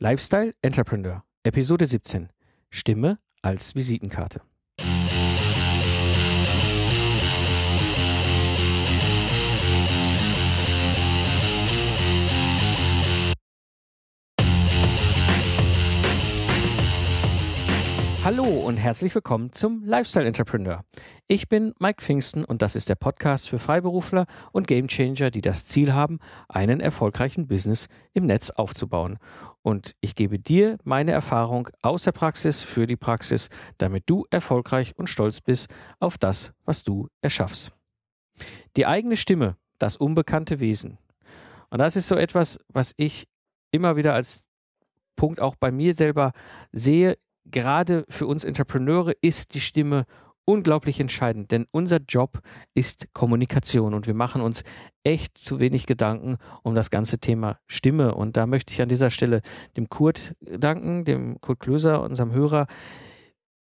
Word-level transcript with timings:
Lifestyle 0.00 0.52
Entrepreneur, 0.60 1.22
Episode 1.44 1.86
17. 1.86 2.28
Stimme 2.68 3.20
als 3.42 3.76
Visitenkarte. 3.76 4.40
Hallo 18.24 18.46
und 18.46 18.78
herzlich 18.78 19.14
willkommen 19.14 19.52
zum 19.52 19.84
Lifestyle 19.84 20.26
Entrepreneur. 20.26 20.82
Ich 21.28 21.46
bin 21.46 21.74
Mike 21.78 22.02
Pfingsten 22.02 22.42
und 22.42 22.62
das 22.62 22.74
ist 22.74 22.88
der 22.88 22.94
Podcast 22.94 23.50
für 23.50 23.58
Freiberufler 23.58 24.24
und 24.50 24.66
Gamechanger, 24.66 25.30
die 25.30 25.42
das 25.42 25.66
Ziel 25.66 25.92
haben, 25.92 26.20
einen 26.48 26.80
erfolgreichen 26.80 27.48
Business 27.48 27.86
im 28.14 28.24
Netz 28.24 28.48
aufzubauen. 28.48 29.18
Und 29.60 29.94
ich 30.00 30.14
gebe 30.14 30.38
dir 30.38 30.78
meine 30.84 31.12
Erfahrung 31.12 31.68
aus 31.82 32.04
der 32.04 32.12
Praxis 32.12 32.62
für 32.62 32.86
die 32.86 32.96
Praxis, 32.96 33.50
damit 33.76 34.04
du 34.06 34.24
erfolgreich 34.30 34.96
und 34.96 35.10
stolz 35.10 35.42
bist 35.42 35.68
auf 36.00 36.16
das, 36.16 36.54
was 36.64 36.82
du 36.82 37.08
erschaffst. 37.20 37.72
Die 38.78 38.86
eigene 38.86 39.18
Stimme, 39.18 39.58
das 39.78 39.96
unbekannte 39.96 40.60
Wesen. 40.60 40.96
Und 41.68 41.78
das 41.78 41.94
ist 41.94 42.08
so 42.08 42.16
etwas, 42.16 42.58
was 42.68 42.94
ich 42.96 43.28
immer 43.70 43.96
wieder 43.96 44.14
als 44.14 44.46
Punkt 45.14 45.40
auch 45.40 45.56
bei 45.56 45.70
mir 45.70 45.92
selber 45.92 46.32
sehe 46.72 47.18
gerade 47.44 48.04
für 48.08 48.26
uns 48.26 48.44
Entrepreneure 48.44 49.12
ist 49.20 49.54
die 49.54 49.60
Stimme 49.60 50.06
unglaublich 50.44 51.00
entscheidend, 51.00 51.50
denn 51.50 51.66
unser 51.70 51.98
Job 52.06 52.40
ist 52.74 53.08
Kommunikation 53.14 53.94
und 53.94 54.06
wir 54.06 54.14
machen 54.14 54.42
uns 54.42 54.62
echt 55.02 55.38
zu 55.38 55.58
wenig 55.58 55.86
Gedanken 55.86 56.36
um 56.62 56.74
das 56.74 56.90
ganze 56.90 57.18
Thema 57.18 57.58
Stimme. 57.66 58.14
Und 58.14 58.36
da 58.36 58.46
möchte 58.46 58.72
ich 58.72 58.82
an 58.82 58.88
dieser 58.88 59.10
Stelle 59.10 59.40
dem 59.76 59.88
Kurt 59.88 60.34
danken, 60.40 61.04
dem 61.04 61.40
Kurt 61.40 61.60
Klöser, 61.60 62.02
unserem 62.02 62.32
Hörer, 62.32 62.66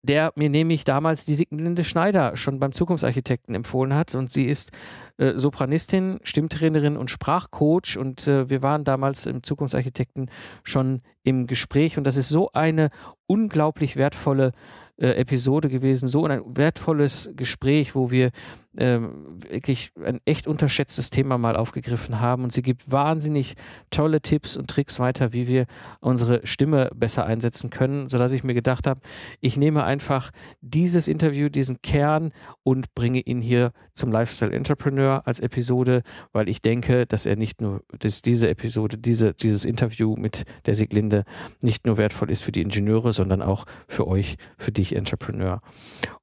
der 0.07 0.33
mir 0.37 0.49
nämlich 0.49 0.85
damals 0.85 1.27
die 1.27 1.35
Siglinde 1.35 1.85
Schneider 1.85 2.37
schon 2.37 2.59
beim 2.59 2.73
Zukunftsarchitekten 2.73 3.55
empfohlen 3.55 3.95
hat. 3.95 4.15
Und 4.15 4.31
sie 4.31 4.47
ist 4.47 4.73
äh, 5.19 5.33
Sopranistin, 5.37 6.19
Stimmtrainerin 6.23 6.97
und 6.97 7.11
Sprachcoach. 7.11 7.99
Und 7.99 8.27
äh, 8.27 8.49
wir 8.49 8.63
waren 8.63 8.85
damals 8.85 9.27
im 9.27 9.43
Zukunftsarchitekten 9.43 10.31
schon 10.63 11.03
im 11.23 11.47
Gespräch. 11.47 11.99
Und 11.99 12.05
das 12.05 12.17
ist 12.17 12.29
so 12.29 12.51
eine 12.53 12.91
unglaublich 13.27 13.97
wertvolle 13.97 14.53
äh, 14.99 15.09
Episode 15.09 15.69
gewesen, 15.69 16.09
so 16.09 16.25
ein 16.25 16.43
wertvolles 16.47 17.31
Gespräch, 17.37 17.95
wo 17.95 18.11
wir 18.11 18.31
ähm, 18.79 19.39
wirklich 19.49 19.93
ein 20.05 20.21
echt 20.25 20.47
unterschätztes 20.47 21.11
Thema 21.11 21.39
mal 21.39 21.57
aufgegriffen 21.57 22.21
haben. 22.21 22.45
Und 22.45 22.53
sie 22.53 22.63
gibt 22.63 22.91
wahnsinnig 22.91 23.55
tolle 23.91 24.21
Tipps 24.21 24.57
und 24.57 24.69
Tricks 24.69 24.99
weiter, 24.99 25.33
wie 25.33 25.49
wir 25.49 25.67
unsere 26.01 26.47
Stimme 26.47 26.91
besser 26.95 27.27
einsetzen 27.27 27.71
können, 27.71 28.09
sodass 28.09 28.33
ich 28.33 28.45
mir 28.45 28.55
gedacht 28.55 28.87
habe, 28.87 29.01
ich 29.41 29.57
nehme 29.57 29.85
einfach 29.85 30.31
dieses 30.61 31.09
Interview, 31.09 31.49
diesen 31.49 31.81
Kern 31.83 32.33
und 32.63 32.95
bringe 32.95 33.21
ihn 33.21 33.41
hier 33.41 33.73
zum 33.95 34.13
Lifestyle 34.13 34.53
Entrepreneur 34.53 35.23
als 35.27 35.41
Episode, 35.41 36.03
weil 36.33 36.49
ich 36.49 36.63
denke, 36.63 37.07
dass 37.07 37.27
er 37.27 37.37
nicht 37.37 37.61
nur, 37.61 37.83
dass 37.99 38.23
diese 38.23 38.49
Episode, 38.49 38.99
diese, 38.99 39.35
dieses 39.35 39.65
Interview 39.65 40.15
mit 40.17 40.45
der 40.67 40.75
Siglinde 40.75 41.25
nicht 41.63 41.87
nur 41.87 41.97
wertvoll 41.99 42.31
ist 42.31 42.43
für 42.43 42.53
die 42.53 42.63
Ingenieure, 42.63 43.13
sondern 43.13 43.43
auch 43.43 43.65
für 43.89 44.07
euch, 44.07 44.37
für 44.59 44.73
dich 44.73 44.95
Entrepreneur. 44.95 45.61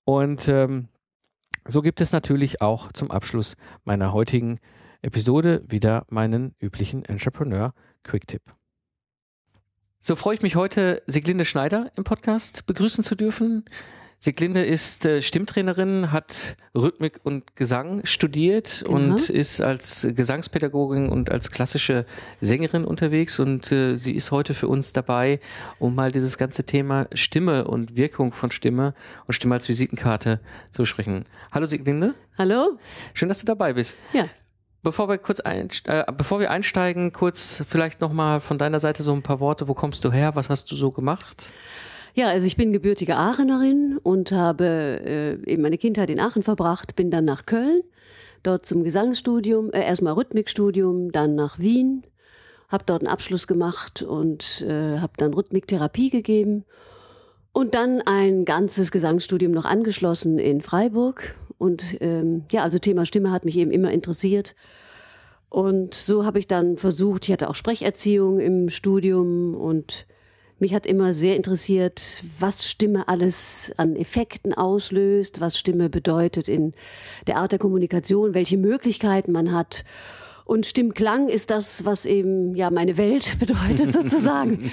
Und 0.06 0.48
ähm, 0.50 0.90
so 1.66 1.82
gibt 1.82 2.02
es 2.02 2.12
natürlich 2.12 2.62
auch 2.62 2.92
zum 2.92 3.12
Abschluss 3.12 3.56
meiner 3.84 4.14
heutigen 4.14 4.60
Episode 5.02 5.64
wieder 5.68 6.06
meinen 6.10 6.56
üblichen 6.60 7.06
Entrepreneur 7.06 7.74
Quick 8.04 8.28
Tip. 8.28 8.42
So 10.00 10.16
freue 10.16 10.36
ich 10.36 10.42
mich 10.42 10.56
heute, 10.56 11.02
Siglinde 11.08 11.46
Schneider 11.46 11.92
im 11.96 12.04
Podcast 12.04 12.66
begrüßen 12.66 13.04
zu 13.04 13.16
dürfen. 13.16 13.64
Siglinde 14.24 14.64
ist 14.64 15.06
äh, 15.06 15.22
Stimmtrainerin, 15.22 16.14
hat 16.14 16.56
Rhythmik 16.74 17.20
und 17.24 17.58
Gesang 17.58 18.06
studiert 18.06 18.84
genau. 18.86 18.96
und 18.96 19.30
ist 19.30 19.60
als 19.60 20.08
Gesangspädagogin 20.16 21.10
und 21.10 21.30
als 21.30 21.52
klassische 21.52 22.06
Sängerin 22.40 22.86
unterwegs 22.86 23.38
und 23.40 23.70
äh, 23.74 23.98
sie 23.98 24.16
ist 24.16 24.32
heute 24.32 24.54
für 24.54 24.70
uns 24.70 24.94
dabei, 24.94 25.42
um 25.78 25.94
mal 25.94 26.14
dieses 26.14 26.38
ganze 26.38 26.64
Thema 26.64 27.08
Stimme 27.14 27.68
und 27.68 27.98
Wirkung 27.98 28.32
von 28.32 28.50
Stimme 28.50 28.94
und 29.28 29.34
Stimme 29.34 29.56
als 29.56 29.68
Visitenkarte 29.68 30.40
zu 30.72 30.86
sprechen. 30.86 31.26
Hallo 31.52 31.66
Siglinde. 31.66 32.16
Hallo. 32.38 32.80
Schön, 33.14 33.28
dass 33.28 33.40
du 33.40 33.46
dabei 33.46 33.74
bist. 33.74 33.98
Ja. 34.14 34.30
Bevor 34.84 35.10
wir 35.10 35.18
kurz 35.18 35.42
ein, 35.42 35.68
äh, 35.84 36.06
bevor 36.16 36.40
wir 36.40 36.50
einsteigen, 36.50 37.12
kurz 37.12 37.62
vielleicht 37.68 38.00
nochmal 38.00 38.40
von 38.40 38.58
deiner 38.58 38.80
Seite 38.80 39.04
so 39.04 39.12
ein 39.12 39.22
paar 39.22 39.42
Worte. 39.42 39.68
Wo 39.68 39.74
kommst 39.74 40.06
du 40.06 40.14
her? 40.14 40.36
Was 40.36 40.48
hast 40.50 40.72
du 40.72 40.76
so 40.76 40.92
gemacht? 40.92 41.50
Ja, 42.16 42.28
also 42.28 42.46
ich 42.46 42.58
bin 42.58 42.72
gebürtige 42.74 43.16
Aachenerin 43.16 43.98
und 44.04 44.32
habe 44.32 44.66
äh, 45.04 45.52
eben 45.52 45.64
meine 45.64 45.80
Kindheit 45.80 46.12
in 46.12 46.20
Aachen 46.20 46.44
verbracht, 46.44 46.96
bin 46.96 47.10
dann 47.10 47.26
nach 47.26 47.48
Köln, 47.48 47.82
dort 48.44 48.68
zum 48.68 48.84
Gesangsstudium, 48.84 49.72
äh, 49.72 49.84
erstmal 49.84 50.14
Rhythmikstudium, 50.14 51.12
dann 51.12 51.34
nach 51.34 51.58
Wien, 51.58 52.04
habe 52.70 52.84
dort 52.86 53.02
einen 53.02 53.12
Abschluss 53.12 53.48
gemacht 53.48 54.04
und 54.04 54.62
äh, 54.62 55.00
habe 55.00 55.14
dann 55.18 55.34
Rhythmiktherapie 55.34 56.12
gegeben 56.12 56.66
und 57.52 57.74
dann 57.74 58.02
ein 58.02 58.46
ganzes 58.46 58.92
Gesangsstudium 58.92 59.52
noch 59.52 59.66
angeschlossen 59.66 60.38
in 60.38 60.62
Freiburg. 60.62 61.36
Und 61.58 61.98
ähm, 62.02 62.44
ja, 62.52 62.62
also 62.62 62.78
Thema 62.78 63.08
Stimme 63.08 63.32
hat 63.32 63.46
mich 63.46 63.58
eben 63.58 63.72
immer 63.72 63.92
interessiert. 63.92 64.56
Und 65.50 65.96
so 65.96 66.26
habe 66.26 66.40
ich 66.40 66.48
dann 66.48 66.78
versucht, 66.78 67.26
ich 67.26 67.32
hatte 67.32 67.50
auch 67.50 67.56
Sprecherziehung 67.56 68.40
im 68.40 68.70
Studium 68.70 69.56
und 69.56 70.06
mich 70.60 70.74
hat 70.74 70.86
immer 70.86 71.14
sehr 71.14 71.36
interessiert, 71.36 72.24
was 72.40 72.66
Stimme 72.68 73.08
alles 73.08 73.74
an 73.78 73.96
Effekten 73.96 74.54
auslöst, 74.54 75.42
was 75.42 75.58
Stimme 75.58 75.90
bedeutet 75.90 76.48
in 76.48 76.74
der 77.28 77.38
Art 77.38 77.52
der 77.52 77.60
Kommunikation, 77.60 78.34
welche 78.34 78.58
Möglichkeiten 78.58 79.32
man 79.32 79.54
hat. 79.54 79.84
Und 80.46 80.66
Stimmklang 80.66 81.30
ist 81.30 81.50
das, 81.50 81.86
was 81.86 82.06
eben 82.06 82.56
ja 82.56 82.70
meine 82.70 82.98
Welt 82.98 83.36
bedeutet 83.40 83.94
sozusagen. 83.94 84.72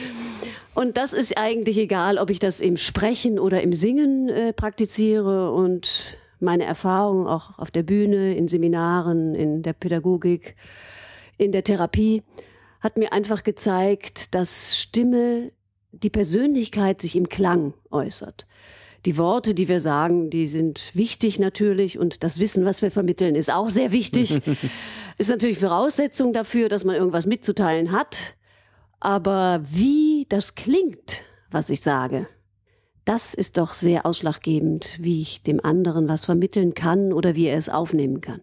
Und 0.75 0.97
das 0.97 1.13
ist 1.13 1.37
eigentlich 1.37 1.79
egal, 1.79 2.19
ob 2.19 2.31
ich 2.31 2.39
das 2.39 2.61
im 2.61 2.77
Sprechen 2.77 3.39
oder 3.39 3.61
im 3.63 3.73
Singen 3.73 4.29
äh, 4.29 4.53
praktiziere 4.53 5.53
und 5.53 6.17
meine 6.39 6.65
Erfahrungen 6.65 7.27
auch 7.27 7.59
auf 7.59 7.71
der 7.71 7.83
Bühne, 7.83 8.35
in 8.35 8.49
Seminaren, 8.49 9.35
in 9.35 9.63
der 9.63 9.73
Pädagogik, 9.73 10.57
in 11.37 11.53
der 11.53 11.65
Therapie 11.65 12.23
hat 12.81 12.97
mir 12.97 13.13
einfach 13.13 13.45
gezeigt, 13.45 14.35
dass 14.35 14.79
Stimme 14.79 15.53
die 15.93 16.11
Persönlichkeit 16.11 17.01
sich 17.01 17.17
im 17.17 17.28
Klang 17.28 17.75
äußert. 17.91 18.47
Die 19.06 19.17
Worte, 19.17 19.55
die 19.55 19.69
wir 19.69 19.81
sagen, 19.81 20.28
die 20.28 20.47
sind 20.47 20.91
wichtig 20.95 21.39
natürlich 21.39 21.99
und 21.99 22.23
das 22.23 22.39
Wissen, 22.39 22.65
was 22.65 22.83
wir 22.83 22.91
vermitteln, 22.91 23.34
ist 23.34 23.51
auch 23.51 23.71
sehr 23.71 23.93
wichtig. 23.93 24.41
ist 25.19 25.31
natürlich 25.31 25.59
Voraussetzung 25.59 26.33
dafür, 26.33 26.69
dass 26.69 26.84
man 26.84 26.97
irgendwas 26.97 27.27
mitzuteilen 27.27 27.93
hat. 27.93 28.37
Aber 29.01 29.62
wie 29.71 30.27
das 30.28 30.55
klingt, 30.55 31.23
was 31.51 31.71
ich 31.71 31.81
sage, 31.81 32.27
das 33.07 33.33
ist 33.33 33.57
doch 33.57 33.72
sehr 33.72 34.05
ausschlaggebend, 34.05 34.99
wie 35.01 35.22
ich 35.22 35.43
dem 35.43 35.65
anderen 35.65 36.09
was 36.09 36.27
vermitteln 36.27 36.75
kann 36.75 37.15
oder 37.15 37.34
wie 37.34 37.47
er 37.47 37.57
es 37.57 37.71
aufnehmen 37.71 38.21
kann. 38.21 38.43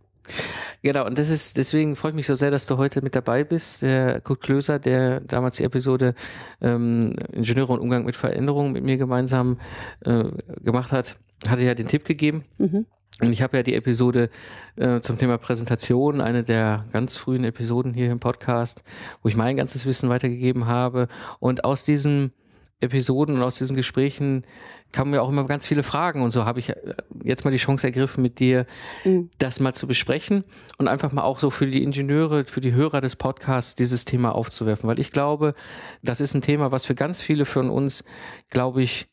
Genau, 0.84 1.06
und 1.06 1.18
das 1.18 1.30
ist, 1.30 1.58
deswegen 1.58 1.96
freue 1.96 2.12
ich 2.12 2.16
mich 2.16 2.28
so 2.28 2.36
sehr, 2.36 2.52
dass 2.52 2.66
du 2.66 2.78
heute 2.78 3.02
mit 3.02 3.16
dabei 3.16 3.44
bist. 3.44 3.82
Der 3.82 4.22
Kurt 4.22 4.42
Klöser, 4.42 4.80
der 4.80 5.22
damals 5.22 5.58
die 5.58 5.64
Episode 5.64 6.14
ähm, 6.62 7.16
Ingenieure 7.32 7.74
und 7.74 7.80
Umgang 7.80 8.06
mit 8.06 8.16
Veränderungen 8.16 8.74
mit 8.74 8.84
mir 8.84 8.98
gemeinsam 8.98 9.60
äh, 10.06 10.26
gemacht 10.62 10.92
hat, 10.92 11.18
hatte 11.48 11.64
ja 11.64 11.74
den 11.74 11.88
Tipp 11.88 12.06
gegeben. 12.06 12.44
Mhm. 12.58 12.86
Und 13.20 13.34
ich 13.34 13.42
habe 13.42 13.58
ja 13.58 13.64
die 13.64 13.74
Episode 13.74 14.30
äh, 14.76 15.00
zum 15.02 15.18
Thema 15.18 15.40
Präsentation, 15.40 16.22
eine 16.22 16.44
der 16.44 16.86
ganz 16.94 17.18
frühen 17.18 17.44
Episoden 17.44 17.96
hier 17.96 18.12
im 18.12 18.20
Podcast, 18.20 18.84
wo 19.24 19.30
ich 19.30 19.36
mein 19.36 19.58
ganzes 19.58 19.88
Wissen 19.88 20.10
weitergegeben 20.10 20.68
habe. 20.68 21.08
Und 21.40 21.64
aus 21.64 21.84
diesen 21.84 22.32
Episoden 22.80 23.36
und 23.36 23.42
aus 23.42 23.58
diesen 23.58 23.76
Gesprächen 23.76 24.44
kamen 24.92 25.12
mir 25.12 25.22
auch 25.22 25.30
immer 25.30 25.46
ganz 25.46 25.66
viele 25.66 25.84
Fragen 25.84 26.22
und 26.22 26.32
so 26.32 26.46
habe 26.46 26.60
ich 26.60 26.70
äh, 26.70 26.96
jetzt 27.24 27.46
mal 27.46 27.52
die 27.52 27.58
Chance 27.58 27.88
ergriffen, 27.88 28.22
mit 28.22 28.40
dir 28.40 28.66
mhm. 29.04 29.30
das 29.38 29.60
mal 29.60 29.74
zu 29.74 29.88
besprechen 29.88 30.44
und 30.78 30.88
einfach 30.88 31.12
mal 31.12 31.24
auch 31.24 31.40
so 31.40 31.50
für 31.50 31.68
die 31.68 31.84
Ingenieure, 31.84 32.46
für 32.46 32.62
die 32.62 32.74
Hörer 32.74 33.02
des 33.02 33.16
Podcasts 33.16 33.76
dieses 33.76 34.06
Thema 34.06 34.34
aufzuwerfen, 34.34 34.90
weil 34.90 35.00
ich 35.00 35.12
glaube, 35.12 35.54
das 36.02 36.22
ist 36.22 36.34
ein 36.34 36.42
Thema, 36.42 36.72
was 36.72 36.86
für 36.86 36.96
ganz 36.96 37.22
viele 37.22 37.46
von 37.46 37.70
uns, 37.70 38.04
glaube 38.50 38.82
ich, 38.82 39.08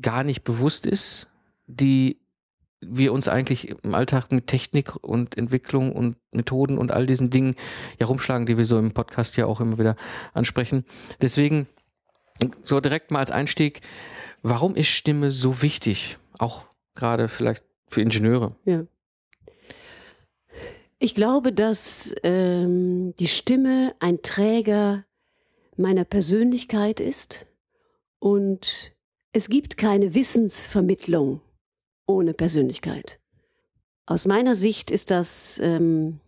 gar 0.00 0.24
nicht 0.24 0.44
bewusst 0.44 0.86
ist, 0.86 1.28
die 1.66 2.20
wir 2.80 3.12
uns 3.12 3.26
eigentlich 3.26 3.70
im 3.82 3.94
Alltag 3.94 4.30
mit 4.30 4.46
Technik 4.46 4.96
und 4.96 5.36
Entwicklung 5.36 5.92
und 5.92 6.16
Methoden 6.32 6.78
und 6.78 6.92
all 6.92 7.06
diesen 7.06 7.30
Dingen 7.30 7.56
ja 7.98 8.06
rumschlagen, 8.06 8.46
die 8.46 8.56
wir 8.56 8.64
so 8.64 8.78
im 8.78 8.92
Podcast 8.92 9.36
ja 9.36 9.46
auch 9.46 9.60
immer 9.60 9.78
wieder 9.78 9.96
ansprechen. 10.34 10.84
Deswegen 11.20 11.66
so 12.62 12.80
direkt 12.80 13.10
mal 13.10 13.20
als 13.20 13.30
Einstieg, 13.30 13.80
Warum 14.48 14.76
ist 14.76 14.86
Stimme 14.86 15.32
so 15.32 15.60
wichtig? 15.60 16.18
Auch 16.38 16.66
gerade 16.94 17.26
vielleicht 17.26 17.64
für 17.88 18.00
Ingenieure. 18.00 18.54
Ja. 18.64 18.86
Ich 21.00 21.16
glaube, 21.16 21.52
dass 21.52 22.14
ähm, 22.22 23.12
die 23.18 23.26
Stimme 23.26 23.96
ein 23.98 24.22
Träger 24.22 25.04
meiner 25.76 26.04
Persönlichkeit 26.04 27.00
ist 27.00 27.46
und 28.20 28.94
es 29.32 29.48
gibt 29.48 29.78
keine 29.78 30.14
Wissensvermittlung 30.14 31.40
ohne 32.06 32.32
Persönlichkeit. 32.32 33.18
Aus 34.06 34.26
meiner 34.26 34.54
Sicht 34.54 34.92
ist 34.92 35.10
das, 35.10 35.58
ähm, 35.60 36.20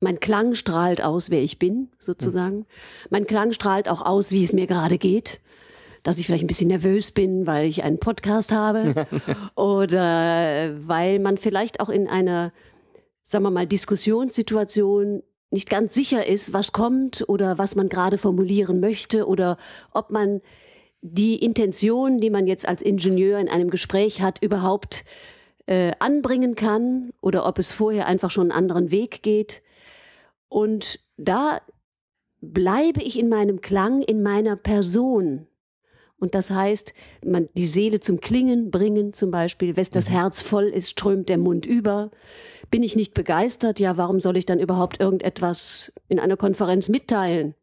mein 0.00 0.18
Klang 0.18 0.56
strahlt 0.56 1.00
aus, 1.00 1.30
wer 1.30 1.40
ich 1.44 1.60
bin, 1.60 1.90
sozusagen. 2.00 2.56
Mhm. 2.56 2.66
Mein 3.10 3.26
Klang 3.28 3.52
strahlt 3.52 3.88
auch 3.88 4.02
aus, 4.02 4.32
wie 4.32 4.42
es 4.42 4.52
mir 4.52 4.66
gerade 4.66 4.98
geht. 4.98 5.40
Dass 6.02 6.18
ich 6.18 6.26
vielleicht 6.26 6.44
ein 6.44 6.48
bisschen 6.48 6.68
nervös 6.68 7.12
bin, 7.12 7.46
weil 7.46 7.66
ich 7.66 7.84
einen 7.84 7.98
Podcast 7.98 8.52
habe. 8.52 9.06
oder 9.54 10.74
weil 10.86 11.18
man 11.18 11.36
vielleicht 11.36 11.80
auch 11.80 11.88
in 11.88 12.08
einer, 12.08 12.52
sagen 13.22 13.44
wir 13.44 13.50
mal, 13.50 13.66
Diskussionssituation 13.66 15.22
nicht 15.50 15.68
ganz 15.68 15.94
sicher 15.94 16.26
ist, 16.26 16.52
was 16.52 16.72
kommt 16.72 17.28
oder 17.28 17.58
was 17.58 17.76
man 17.76 17.88
gerade 17.88 18.18
formulieren 18.18 18.80
möchte 18.80 19.28
oder 19.28 19.58
ob 19.92 20.10
man 20.10 20.40
die 21.02 21.36
Intention, 21.36 22.20
die 22.20 22.30
man 22.30 22.46
jetzt 22.46 22.66
als 22.66 22.80
Ingenieur 22.80 23.38
in 23.38 23.48
einem 23.48 23.70
Gespräch 23.70 24.22
hat, 24.22 24.42
überhaupt 24.42 25.04
äh, 25.66 25.92
anbringen 25.98 26.54
kann 26.54 27.12
oder 27.20 27.46
ob 27.46 27.58
es 27.58 27.72
vorher 27.72 28.06
einfach 28.06 28.30
schon 28.30 28.50
einen 28.50 28.58
anderen 28.58 28.90
Weg 28.90 29.22
geht. 29.22 29.62
Und 30.48 31.00
da 31.16 31.60
bleibe 32.40 33.02
ich 33.02 33.18
in 33.18 33.28
meinem 33.28 33.60
Klang, 33.60 34.02
in 34.02 34.22
meiner 34.22 34.56
Person. 34.56 35.46
Und 36.22 36.36
das 36.36 36.50
heißt, 36.50 36.94
man, 37.26 37.48
die 37.56 37.66
Seele 37.66 37.98
zum 37.98 38.20
Klingen 38.20 38.70
bringen 38.70 39.12
zum 39.12 39.32
Beispiel, 39.32 39.74
wenn 39.74 39.86
das 39.92 40.08
mhm. 40.08 40.12
Herz 40.12 40.40
voll 40.40 40.66
ist, 40.66 40.88
strömt 40.88 41.28
der 41.28 41.36
Mund 41.36 41.66
über. 41.66 42.12
Bin 42.70 42.84
ich 42.84 42.94
nicht 42.94 43.12
begeistert, 43.12 43.80
ja, 43.80 43.96
warum 43.96 44.20
soll 44.20 44.36
ich 44.36 44.46
dann 44.46 44.60
überhaupt 44.60 45.00
irgendetwas 45.00 45.92
in 46.08 46.20
einer 46.20 46.36
Konferenz 46.36 46.88
mitteilen? 46.88 47.56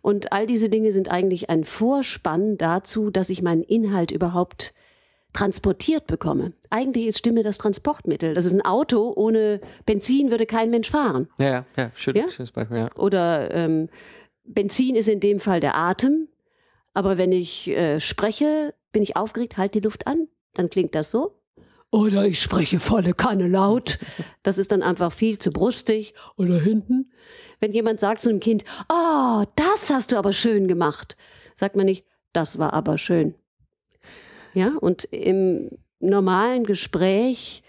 Und 0.00 0.32
all 0.32 0.46
diese 0.46 0.70
Dinge 0.70 0.92
sind 0.92 1.10
eigentlich 1.10 1.50
ein 1.50 1.64
Vorspann 1.64 2.56
dazu, 2.56 3.10
dass 3.10 3.28
ich 3.28 3.42
meinen 3.42 3.62
Inhalt 3.62 4.12
überhaupt 4.12 4.72
transportiert 5.34 6.06
bekomme. 6.06 6.54
Eigentlich 6.70 7.06
ist 7.06 7.18
Stimme 7.18 7.42
das 7.42 7.58
Transportmittel. 7.58 8.32
Das 8.32 8.46
ist 8.46 8.54
ein 8.54 8.64
Auto, 8.64 9.12
ohne 9.14 9.60
Benzin 9.84 10.30
würde 10.30 10.46
kein 10.46 10.70
Mensch 10.70 10.88
fahren. 10.88 11.28
Ja, 11.36 11.48
ja, 11.48 11.66
ja, 11.76 11.90
schön, 11.94 12.16
ja? 12.16 12.30
schönes 12.30 12.50
Beispiel, 12.50 12.78
ja. 12.78 12.90
Oder 12.96 13.52
ähm, 13.52 13.90
Benzin 14.46 14.96
ist 14.96 15.08
in 15.08 15.20
dem 15.20 15.38
Fall 15.38 15.60
der 15.60 15.76
Atem, 15.76 16.28
aber 16.94 17.18
wenn 17.18 17.32
ich 17.32 17.68
äh, 17.68 18.00
spreche, 18.00 18.74
bin 18.92 19.02
ich 19.02 19.16
aufgeregt, 19.16 19.58
halt 19.58 19.74
die 19.74 19.80
Luft 19.80 20.06
an, 20.06 20.28
dann 20.54 20.70
klingt 20.70 20.94
das 20.94 21.10
so. 21.10 21.34
Oder 21.90 22.24
ich 22.26 22.40
spreche 22.40 22.80
volle 22.80 23.14
Kanne 23.14 23.46
laut. 23.46 23.98
Das 24.42 24.58
ist 24.58 24.72
dann 24.72 24.82
einfach 24.82 25.12
viel 25.12 25.38
zu 25.38 25.52
brustig. 25.52 26.14
Oder 26.36 26.58
hinten. 26.58 27.12
Wenn 27.60 27.72
jemand 27.72 28.00
sagt 28.00 28.20
zu 28.20 28.30
einem 28.30 28.40
Kind, 28.40 28.64
oh, 28.88 29.44
das 29.54 29.90
hast 29.90 30.10
du 30.10 30.16
aber 30.16 30.32
schön 30.32 30.66
gemacht, 30.66 31.16
sagt 31.54 31.76
man 31.76 31.86
nicht, 31.86 32.04
das 32.32 32.58
war 32.58 32.72
aber 32.72 32.98
schön. 32.98 33.34
Ja, 34.54 34.72
und 34.80 35.04
im 35.04 35.70
normalen 36.00 36.64
Gespräch 36.64 37.62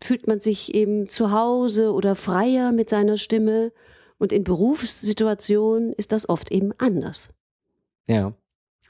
fühlt 0.00 0.26
man 0.26 0.38
sich 0.40 0.74
eben 0.74 1.08
zu 1.08 1.32
Hause 1.32 1.92
oder 1.92 2.14
freier 2.14 2.72
mit 2.72 2.88
seiner 2.88 3.18
Stimme. 3.18 3.72
Und 4.18 4.32
in 4.32 4.44
Berufssituationen 4.44 5.92
ist 5.92 6.12
das 6.12 6.28
oft 6.28 6.50
eben 6.50 6.72
anders. 6.78 7.34
Ja. 8.06 8.32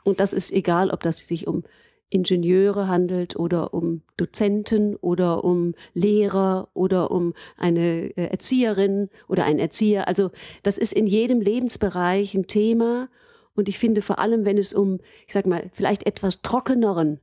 Und 0.05 0.21
das 0.21 0.33
ist 0.33 0.53
egal, 0.53 0.91
ob 0.91 1.03
das 1.03 1.19
sich 1.19 1.47
um 1.47 1.65
Ingenieure 2.11 2.89
handelt 2.89 3.37
oder 3.37 3.75
um 3.75 4.03
Dozenten 4.17 4.97
oder 4.97 5.45
um 5.45 5.75
Lehrer 5.93 6.69
oder 6.73 7.11
um 7.11 7.35
eine 7.57 8.17
äh, 8.17 8.29
Erzieherin 8.31 9.11
oder 9.29 9.45
ein 9.45 9.59
Erzieher. 9.59 10.09
Also 10.09 10.31
das 10.63 10.79
ist 10.79 10.95
in 10.95 11.07
jedem 11.07 11.41
Lebensbereich 11.41 12.35
ein 12.35 12.47
Thema 12.47 13.09
und 13.55 13.69
ich 13.69 13.79
finde 13.79 14.03
vor 14.03 14.21
allem, 14.21 14.45
wenn 14.45 14.57
es 14.57 14.73
um, 14.73 15.01
ich 15.27 15.35
sag 15.35 15.47
mal, 15.47 15.71
vielleicht 15.75 16.07
etwas 16.07 16.43
trockeneren 16.43 17.21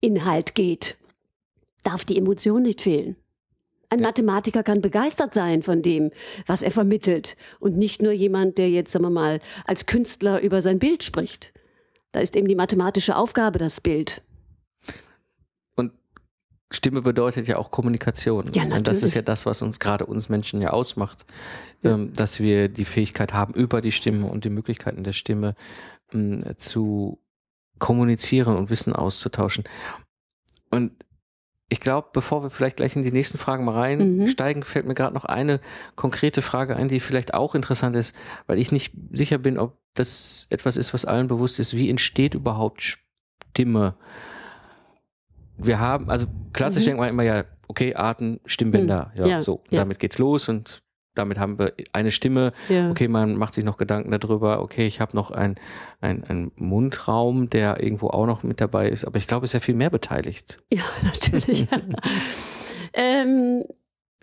Inhalt 0.00 0.54
geht, 0.54 0.96
darf 1.84 2.04
die 2.04 2.18
Emotion 2.18 2.62
nicht 2.62 2.80
fehlen. 2.80 3.16
Ein 3.90 4.00
Mathematiker 4.00 4.62
kann 4.62 4.82
begeistert 4.82 5.32
sein 5.32 5.62
von 5.62 5.80
dem, 5.80 6.10
was 6.46 6.62
er 6.62 6.70
vermittelt 6.70 7.36
und 7.58 7.76
nicht 7.76 8.02
nur 8.02 8.12
jemand, 8.12 8.58
der 8.58 8.68
jetzt, 8.68 8.92
sagen 8.92 9.04
wir 9.04 9.10
mal, 9.10 9.40
als 9.64 9.86
Künstler 9.86 10.40
über 10.42 10.60
sein 10.60 10.78
Bild 10.78 11.02
spricht. 11.02 11.52
Da 12.12 12.20
ist 12.20 12.36
eben 12.36 12.48
die 12.48 12.54
mathematische 12.54 13.16
Aufgabe 13.16 13.58
das 13.58 13.80
Bild. 13.80 14.22
Und 15.76 15.92
Stimme 16.70 17.02
bedeutet 17.02 17.46
ja 17.46 17.56
auch 17.56 17.70
Kommunikation. 17.70 18.46
Ja, 18.46 18.62
natürlich. 18.62 18.78
Und 18.78 18.88
das 18.88 19.02
ist 19.02 19.14
ja 19.14 19.22
das, 19.22 19.46
was 19.46 19.62
uns 19.62 19.78
gerade 19.78 20.06
uns 20.06 20.28
Menschen 20.28 20.60
ja 20.60 20.70
ausmacht, 20.70 21.24
ja. 21.82 21.94
Ähm, 21.94 22.12
dass 22.12 22.40
wir 22.40 22.68
die 22.68 22.84
Fähigkeit 22.84 23.32
haben, 23.32 23.54
über 23.54 23.80
die 23.80 23.92
Stimme 23.92 24.26
und 24.26 24.44
die 24.44 24.50
Möglichkeiten 24.50 25.04
der 25.04 25.12
Stimme 25.12 25.54
ähm, 26.12 26.42
zu 26.56 27.20
kommunizieren 27.78 28.56
und 28.56 28.70
Wissen 28.70 28.92
auszutauschen. 28.92 29.64
Und 30.70 30.92
ich 31.70 31.80
glaube, 31.80 32.08
bevor 32.12 32.42
wir 32.42 32.50
vielleicht 32.50 32.78
gleich 32.78 32.96
in 32.96 33.02
die 33.02 33.12
nächsten 33.12 33.36
Fragen 33.36 33.64
mal 33.64 33.74
reinsteigen, 33.74 34.60
mhm. 34.60 34.64
fällt 34.64 34.86
mir 34.86 34.94
gerade 34.94 35.14
noch 35.14 35.26
eine 35.26 35.60
konkrete 35.96 36.40
Frage 36.40 36.76
ein, 36.76 36.88
die 36.88 37.00
vielleicht 37.00 37.34
auch 37.34 37.54
interessant 37.54 37.94
ist, 37.94 38.16
weil 38.46 38.58
ich 38.58 38.72
nicht 38.72 38.94
sicher 39.12 39.36
bin, 39.36 39.58
ob 39.58 39.76
das 39.94 40.46
etwas 40.48 40.76
ist, 40.78 40.94
was 40.94 41.04
allen 41.04 41.26
bewusst 41.26 41.58
ist. 41.58 41.76
Wie 41.76 41.90
entsteht 41.90 42.34
überhaupt 42.34 42.98
Stimme? 43.52 43.94
Wir 45.58 45.78
haben, 45.78 46.08
also 46.08 46.26
klassisch 46.54 46.84
mhm. 46.84 46.86
denkt 46.86 47.00
man 47.00 47.08
immer 47.10 47.22
ja, 47.24 47.44
okay, 47.66 47.94
Arten, 47.94 48.40
Stimmbänder, 48.46 49.12
mhm. 49.14 49.20
ja, 49.20 49.26
ja, 49.26 49.42
so, 49.42 49.62
ja. 49.68 49.80
damit 49.80 49.98
geht's 49.98 50.18
los 50.18 50.48
und 50.48 50.82
damit 51.18 51.38
haben 51.38 51.58
wir 51.58 51.72
eine 51.92 52.10
Stimme. 52.10 52.52
Ja. 52.68 52.90
Okay, 52.90 53.08
man 53.08 53.36
macht 53.36 53.54
sich 53.54 53.64
noch 53.64 53.76
Gedanken 53.76 54.10
darüber. 54.10 54.62
Okay, 54.62 54.86
ich 54.86 55.00
habe 55.00 55.16
noch 55.16 55.30
einen 55.30 55.56
ein 56.00 56.52
Mundraum, 56.56 57.50
der 57.50 57.82
irgendwo 57.82 58.08
auch 58.08 58.26
noch 58.26 58.42
mit 58.42 58.60
dabei 58.60 58.88
ist. 58.88 59.04
Aber 59.04 59.18
ich 59.18 59.26
glaube, 59.26 59.44
es 59.44 59.50
ist 59.50 59.54
ja 59.54 59.60
viel 59.60 59.74
mehr 59.74 59.90
beteiligt. 59.90 60.58
Ja, 60.72 60.84
natürlich. 61.02 61.66
ähm, 62.92 63.64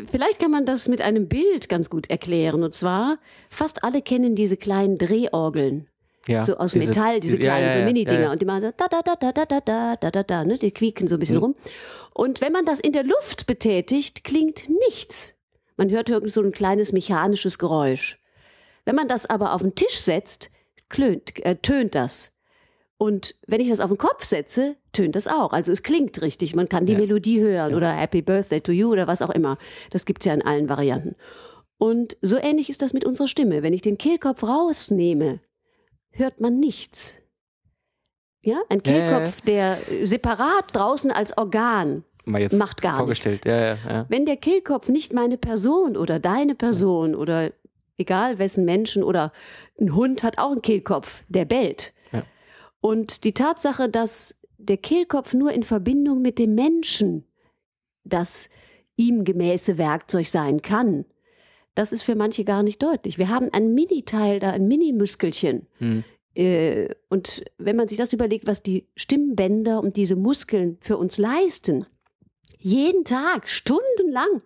vielleicht 0.10 0.40
kann 0.40 0.52
man 0.52 0.66
das 0.66 0.88
mit 0.88 1.02
einem 1.02 1.28
Bild 1.28 1.68
ganz 1.70 1.90
gut 1.90 2.10
erklären. 2.10 2.64
Und 2.64 2.74
zwar, 2.74 3.20
fast 3.50 3.84
alle 3.84 4.02
kennen 4.02 4.36
diese 4.36 4.58
kleinen 4.58 4.98
Drehorgeln. 4.98 5.88
Ja, 6.28 6.44
so 6.44 6.58
aus 6.58 6.72
diese, 6.72 6.88
Metall, 6.88 7.20
diese 7.20 7.38
kleinen 7.38 7.68
ja, 7.68 7.78
ja, 7.80 7.86
Mini-Dinger. 7.86 8.22
Ja, 8.22 8.32
Und 8.32 8.42
die 8.42 8.46
machen 8.46 8.62
so 8.62 8.72
da, 8.76 8.88
da, 8.88 9.02
da, 9.02 9.16
da, 9.16 9.32
da, 9.32 9.46
da, 9.46 9.96
da, 9.96 10.12
da, 10.12 10.24
da, 10.24 10.44
ne? 10.44 10.58
Die 10.58 10.72
quieken 10.72 11.08
so 11.08 11.16
ein 11.16 11.20
bisschen 11.20 11.38
mhm. 11.38 11.44
rum. 11.44 11.56
Und 12.14 12.42
wenn 12.42 12.52
man 12.52 12.66
das 12.66 12.80
in 12.80 12.94
der 12.94 13.04
Luft 13.04 13.46
betätigt, 13.46 14.24
klingt 14.24 14.70
nichts. 14.88 15.35
Man 15.78 15.90
hört 15.90 16.10
irgend 16.10 16.32
so 16.32 16.42
ein 16.42 16.52
kleines 16.52 16.94
mechanisches 16.94 17.60
Geräusch. 17.60 18.20
Wenn 18.86 18.96
man 18.96 19.08
das 19.08 19.26
aber 19.26 19.54
auf 19.54 19.62
den 19.62 19.76
Tisch 19.76 20.00
setzt, 20.00 20.52
klönt, 20.90 21.44
äh, 21.46 21.56
tönt 21.56 21.96
das. 21.96 22.34
Und 22.98 23.36
wenn 23.46 23.60
ich 23.60 23.70
das 23.70 23.82
auf 23.82 23.90
den 23.90 23.98
Kopf 23.98 24.24
setze, 24.24 24.78
tönt 24.94 25.16
das 25.16 25.28
auch. 25.28 25.52
Also 25.52 25.72
es 25.72 25.84
klingt 25.84 26.22
richtig. 26.22 26.56
Man 26.56 26.70
kann 26.70 26.86
die 26.86 26.94
ja. 26.94 27.00
Melodie 27.00 27.42
hören 27.42 27.72
ja. 27.72 27.78
oder 27.78 27.92
Happy 27.92 28.22
Birthday 28.22 28.62
to 28.62 28.72
You 28.72 28.92
oder 28.92 29.08
was 29.08 29.22
auch 29.22 29.30
immer. 29.32 29.58
Das 29.90 30.06
gibt's 30.06 30.26
ja 30.26 30.34
in 30.34 30.42
allen 30.42 30.70
Varianten. 30.70 31.16
Und 31.78 32.16
so 32.22 32.38
ähnlich 32.38 32.70
ist 32.70 32.82
das 32.82 32.94
mit 32.94 33.04
unserer 33.04 33.28
Stimme. 33.28 33.64
Wenn 33.64 33.74
ich 33.74 33.82
den 33.82 33.98
Kehlkopf 33.98 34.44
rausnehme, 34.44 35.42
hört 36.12 36.40
man 36.40 36.60
nichts. 36.60 37.16
Ja, 38.42 38.62
ein 38.70 38.82
Kehlkopf, 38.82 39.42
der 39.42 39.78
separat 40.04 40.74
draußen 40.74 41.12
als 41.12 41.38
Organ 41.38 42.06
mal 42.26 42.42
jetzt 42.42 42.58
macht 42.58 42.82
gar 42.82 42.98
vorgestellt. 42.98 43.46
Nichts. 43.46 43.48
Ja, 43.48 43.60
ja, 43.60 43.78
ja. 43.88 44.06
Wenn 44.10 44.26
der 44.26 44.38
Kehlkopf 44.38 44.90
nicht 44.90 45.14
meine 45.14 45.38
Person 45.38 45.98
oder 45.98 46.20
deine 46.20 46.56
Person 46.56 47.12
ja. 47.12 47.18
oder 47.18 47.52
egal 47.98 48.40
wessen 48.40 48.66
Menschen 48.66 49.04
oder 49.04 49.32
ein 49.80 49.96
Hund 49.96 50.24
hat 50.24 50.38
auch 50.38 50.52
einen 50.52 50.62
Kehlkopf, 50.62 51.24
der 51.30 51.46
bellt. 51.46 51.94
Ja. 52.12 52.24
Und 52.82 53.24
die 53.24 53.34
Tatsache, 53.34 53.90
dass 53.90 54.40
der 54.58 54.78
Kehlkopf 54.78 55.34
nur 55.34 55.52
in 55.52 55.64
Verbindung 55.64 56.22
mit 56.22 56.40
dem 56.40 56.56
Menschen 56.56 57.26
das 58.04 58.50
ihm 58.98 59.24
gemäße 59.24 59.78
Werkzeug 59.78 60.28
sein 60.28 60.62
kann, 60.62 61.06
das 61.74 61.92
ist 61.92 62.04
für 62.04 62.16
manche 62.16 62.46
gar 62.46 62.64
nicht 62.64 62.82
deutlich. 62.82 63.18
Wir 63.18 63.30
haben 63.30 63.50
ein 63.52 63.74
Mini-Teil 63.74 64.40
da, 64.40 64.52
ein 64.52 64.68
Mini-Muskelchen. 64.68 65.68
Hm. 65.80 66.04
Äh, 66.34 66.90
und 67.10 67.44
wenn 67.58 67.76
man 67.76 67.88
sich 67.88 67.98
das 67.98 68.14
überlegt, 68.14 68.48
was 68.48 68.64
die 68.64 68.88
Stimmbänder 68.96 69.82
und 69.82 69.98
diese 69.98 70.16
Muskeln 70.16 70.78
für 70.80 70.98
uns 70.98 71.18
leisten, 71.18 71.86
jeden 72.66 73.04
Tag, 73.04 73.48
stundenlang. 73.48 74.42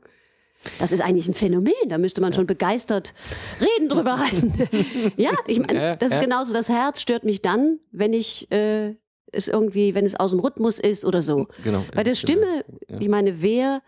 Das 0.77 0.91
ist 0.91 0.99
eigentlich 0.99 1.29
ein 1.29 1.33
Phänomen. 1.33 1.73
Da 1.87 1.97
müsste 1.97 2.19
man 2.19 2.33
schon 2.33 2.45
begeistert 2.45 3.13
reden 3.61 3.87
drüber 3.87 4.19
halten. 4.19 4.53
ja, 5.15 5.31
ich 5.47 5.59
meine, 5.59 5.95
das 5.97 6.11
ist 6.11 6.21
genauso. 6.21 6.51
Das 6.51 6.67
Herz 6.67 6.99
stört 6.99 7.23
mich 7.23 7.41
dann, 7.41 7.79
wenn 7.91 8.11
ich 8.11 8.51
äh, 8.51 8.95
es 9.31 9.47
irgendwie, 9.47 9.95
wenn 9.95 10.05
es 10.05 10.19
aus 10.19 10.31
dem 10.31 10.41
Rhythmus 10.41 10.79
ist 10.79 11.05
oder 11.05 11.21
so. 11.21 11.47
Genau. 11.63 11.85
Bei 11.95 12.03
der 12.03 12.15
Stimme, 12.15 12.65
ja. 12.89 12.97
ich 12.99 13.07
meine, 13.07 13.41
wer 13.41 13.81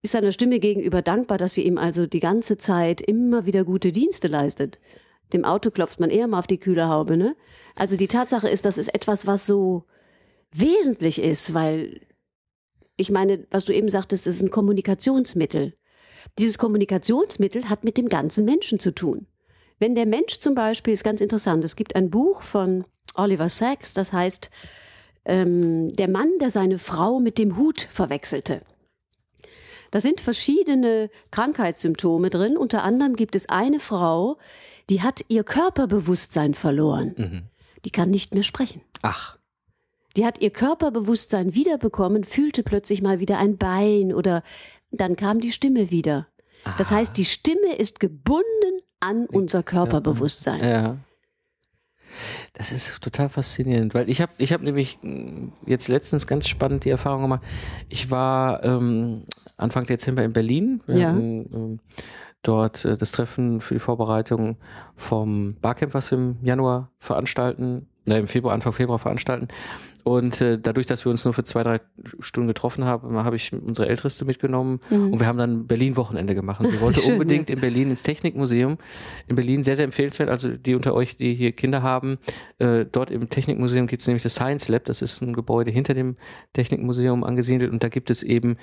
ist 0.00 0.12
seiner 0.12 0.32
Stimme 0.32 0.60
gegenüber 0.60 1.02
dankbar, 1.02 1.36
dass 1.36 1.52
sie 1.52 1.66
ihm 1.66 1.76
also 1.76 2.06
die 2.06 2.20
ganze 2.20 2.56
Zeit 2.56 3.02
immer 3.02 3.44
wieder 3.44 3.64
gute 3.64 3.92
Dienste 3.92 4.28
leistet? 4.28 4.80
Dem 5.34 5.44
Auto 5.44 5.70
klopft 5.70 6.00
man 6.00 6.08
eher 6.08 6.26
mal 6.26 6.38
auf 6.38 6.46
die 6.46 6.58
kühle 6.58 6.88
Haube, 6.88 7.18
ne? 7.18 7.36
Also 7.74 7.96
die 7.96 8.08
Tatsache 8.08 8.48
ist, 8.48 8.64
das 8.64 8.78
ist 8.78 8.94
etwas, 8.94 9.26
was 9.26 9.44
so 9.44 9.84
wesentlich 10.52 11.20
ist, 11.20 11.52
weil 11.52 12.00
ich 12.98 13.10
meine, 13.10 13.46
was 13.50 13.64
du 13.64 13.72
eben 13.72 13.88
sagtest, 13.88 14.26
ist 14.26 14.42
ein 14.42 14.50
Kommunikationsmittel. 14.50 15.74
Dieses 16.38 16.58
Kommunikationsmittel 16.58 17.70
hat 17.70 17.84
mit 17.84 17.96
dem 17.96 18.08
ganzen 18.08 18.44
Menschen 18.44 18.78
zu 18.78 18.94
tun. 18.94 19.26
Wenn 19.78 19.94
der 19.94 20.06
Mensch 20.06 20.38
zum 20.40 20.54
Beispiel, 20.54 20.92
ist 20.92 21.04
ganz 21.04 21.20
interessant, 21.20 21.64
es 21.64 21.76
gibt 21.76 21.94
ein 21.96 22.10
Buch 22.10 22.42
von 22.42 22.84
Oliver 23.14 23.48
Sacks, 23.48 23.94
das 23.94 24.12
heißt 24.12 24.50
ähm, 25.24 25.94
Der 25.96 26.08
Mann, 26.08 26.30
der 26.40 26.50
seine 26.50 26.78
Frau 26.78 27.20
mit 27.20 27.38
dem 27.38 27.56
Hut 27.56 27.80
verwechselte. 27.80 28.62
Da 29.90 30.00
sind 30.00 30.20
verschiedene 30.20 31.08
Krankheitssymptome 31.30 32.30
drin. 32.30 32.56
Unter 32.56 32.82
anderem 32.82 33.16
gibt 33.16 33.34
es 33.36 33.48
eine 33.48 33.80
Frau, 33.80 34.38
die 34.90 35.02
hat 35.02 35.24
ihr 35.28 35.44
Körperbewusstsein 35.44 36.54
verloren. 36.54 37.14
Mhm. 37.16 37.42
Die 37.84 37.90
kann 37.90 38.10
nicht 38.10 38.34
mehr 38.34 38.42
sprechen. 38.42 38.82
Ach. 39.02 39.37
Die 40.16 40.24
hat 40.26 40.40
ihr 40.40 40.50
Körperbewusstsein 40.50 41.54
wiederbekommen, 41.54 42.24
fühlte 42.24 42.62
plötzlich 42.62 43.02
mal 43.02 43.20
wieder 43.20 43.38
ein 43.38 43.56
Bein 43.56 44.12
oder 44.12 44.42
dann 44.90 45.16
kam 45.16 45.40
die 45.40 45.52
Stimme 45.52 45.90
wieder. 45.90 46.26
Das 46.78 46.90
Ah. 46.90 46.96
heißt, 46.96 47.16
die 47.16 47.24
Stimme 47.24 47.76
ist 47.76 48.00
gebunden 48.00 48.44
an 49.00 49.26
unser 49.26 49.62
Körperbewusstsein. 49.62 50.60
Ja. 50.64 50.96
Das 52.54 52.72
ist 52.72 53.00
total 53.02 53.28
faszinierend, 53.28 53.94
weil 53.94 54.10
ich 54.10 54.20
habe 54.20 54.32
ich 54.38 54.52
hab 54.52 54.62
nämlich 54.62 54.98
mh, 55.02 55.52
jetzt 55.66 55.88
letztens 55.88 56.26
ganz 56.26 56.48
spannend 56.48 56.84
die 56.84 56.90
Erfahrung 56.90 57.22
gemacht. 57.22 57.42
Ich 57.88 58.10
war 58.10 58.64
ähm, 58.64 59.24
Anfang 59.56 59.84
Dezember 59.84 60.24
in 60.24 60.32
Berlin. 60.32 60.80
Wir 60.86 60.96
Ja. 60.98 61.08
hatten 61.12 61.50
ähm, 61.54 61.80
dort 62.42 62.84
äh, 62.84 62.96
das 62.96 63.12
Treffen 63.12 63.60
für 63.60 63.74
die 63.74 63.80
Vorbereitung 63.80 64.56
vom 64.96 65.56
Barcamp, 65.60 65.94
was 65.94 66.10
wir 66.10 66.18
im 66.18 66.38
Januar 66.42 66.90
veranstalten, 66.98 67.86
äh, 68.08 68.18
im 68.18 68.26
Februar, 68.26 68.54
Anfang 68.54 68.72
Februar 68.72 68.98
veranstalten. 68.98 69.48
Und 70.08 70.40
äh, 70.40 70.58
dadurch, 70.58 70.86
dass 70.86 71.04
wir 71.04 71.10
uns 71.10 71.24
nur 71.26 71.34
für 71.34 71.44
zwei, 71.44 71.62
drei 71.62 71.80
Stunden 72.20 72.48
getroffen 72.48 72.84
haben, 72.84 73.14
habe 73.24 73.36
ich 73.36 73.52
unsere 73.52 73.88
Älteste 73.88 74.24
mitgenommen 74.24 74.80
und 74.90 75.20
wir 75.20 75.26
haben 75.26 75.36
dann 75.36 75.66
Berlin-Wochenende 75.66 76.34
gemacht. 76.34 76.60
Und 76.60 76.70
sie 76.70 76.80
wollte 76.80 77.00
Mhm. 77.00 77.04
Schön, 77.04 77.12
unbedingt 77.12 77.50
in 77.50 77.60
Berlin 77.60 77.90
ins 77.90 78.02
Technikmuseum. 78.02 78.78
In 79.26 79.36
Berlin 79.36 79.62
sehr, 79.64 79.76
sehr 79.76 79.84
empfehlenswert. 79.84 80.30
Also 80.30 80.48
die 80.56 80.74
unter 80.74 80.94
euch, 80.94 81.18
die 81.18 81.34
hier 81.34 81.52
Kinder 81.52 81.82
haben, 81.82 82.16
äh, 82.58 82.86
dort 82.90 83.10
im 83.10 83.28
Technikmuseum 83.28 83.86
gibt 83.86 84.00
es 84.00 84.08
nämlich 84.08 84.22
das 84.22 84.34
Science 84.34 84.68
Lab. 84.68 84.86
Das 84.86 85.02
ist 85.02 85.20
ein 85.20 85.34
Gebäude 85.34 85.70
hinter 85.70 85.92
dem 85.92 86.16
Technikmuseum 86.54 87.22
angesiedelt 87.22 87.70
und 87.70 87.82
da 87.82 87.88
gibt 87.88 88.08
es 88.10 88.22
eben 88.22 88.56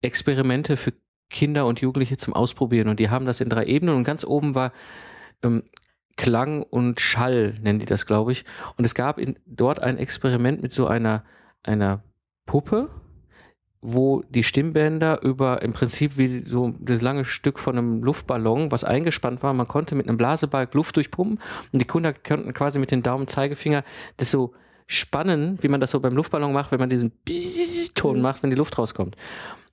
Experimente 0.00 0.78
für 0.78 0.94
Kinder 1.28 1.66
und 1.66 1.80
Jugendliche 1.80 2.16
zum 2.16 2.32
Ausprobieren. 2.32 2.88
Und 2.88 3.00
die 3.00 3.10
haben 3.10 3.26
das 3.26 3.42
in 3.42 3.50
drei 3.50 3.66
Ebenen 3.66 3.96
und 3.96 4.04
ganz 4.04 4.24
oben 4.24 4.54
war 4.54 4.72
ähm, 5.42 5.62
Klang 6.16 6.62
und 6.62 7.00
Schall, 7.00 7.54
nennen 7.62 7.78
die 7.78 7.86
das, 7.86 8.06
glaube 8.06 8.32
ich. 8.32 8.44
Und 8.76 8.84
es 8.84 8.94
gab 8.94 9.18
in, 9.18 9.38
dort 9.46 9.80
ein 9.80 9.98
Experiment 9.98 10.62
mit 10.62 10.72
so 10.72 10.86
einer, 10.86 11.24
einer 11.62 12.02
Puppe, 12.46 12.88
wo 13.82 14.22
die 14.30 14.42
Stimmbänder 14.42 15.22
über 15.22 15.62
im 15.62 15.72
Prinzip 15.72 16.16
wie 16.16 16.40
so 16.40 16.74
das 16.80 17.02
lange 17.02 17.24
Stück 17.24 17.58
von 17.58 17.76
einem 17.76 18.02
Luftballon, 18.02 18.72
was 18.72 18.82
eingespannt 18.82 19.42
war, 19.42 19.52
man 19.52 19.68
konnte 19.68 19.94
mit 19.94 20.08
einem 20.08 20.16
Blasebalg 20.16 20.74
Luft 20.74 20.96
durchpumpen 20.96 21.38
und 21.72 21.82
die 21.82 21.86
Kinder 21.86 22.12
konnten 22.12 22.52
quasi 22.54 22.78
mit 22.78 22.90
den 22.90 23.02
Daumen 23.02 23.22
und 23.22 23.30
Zeigefinger 23.30 23.84
das 24.16 24.30
so 24.30 24.54
spannen, 24.88 25.58
wie 25.60 25.68
man 25.68 25.80
das 25.80 25.90
so 25.90 26.00
beim 26.00 26.14
Luftballon 26.14 26.52
macht, 26.52 26.72
wenn 26.72 26.80
man 26.80 26.90
diesen 26.90 27.12
Ton 27.94 28.20
macht, 28.20 28.42
wenn 28.42 28.50
die 28.50 28.56
Luft 28.56 28.78
rauskommt. 28.78 29.16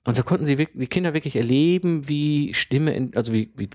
Und 0.04 0.16
so 0.16 0.22
konnten 0.22 0.44
sie 0.44 0.58
wirklich, 0.58 0.78
die 0.78 0.86
Kinder 0.86 1.14
wirklich 1.14 1.36
erleben, 1.36 2.08
wie 2.08 2.52
Stimme, 2.52 2.94
in, 2.94 3.16
also 3.16 3.32
wie, 3.32 3.52
wie, 3.56 3.70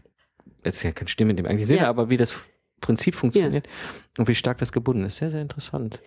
jetzt 0.64 0.78
ist 0.78 0.84
ja 0.84 0.92
keine 0.92 1.10
Stimme 1.10 1.32
in 1.32 1.38
dem 1.38 1.46
eigentlichen 1.48 1.68
Sinne, 1.70 1.82
Ja. 1.82 1.90
aber 1.90 2.10
wie 2.10 2.18
das 2.18 2.40
Prinzip 2.82 3.16
funktioniert 3.16 3.68
und 4.18 4.28
wie 4.28 4.36
stark 4.36 4.58
das 4.58 4.72
gebunden 4.72 5.06
ist. 5.06 5.18
Sehr, 5.18 5.32
sehr 5.32 5.42
interessant. 5.42 6.00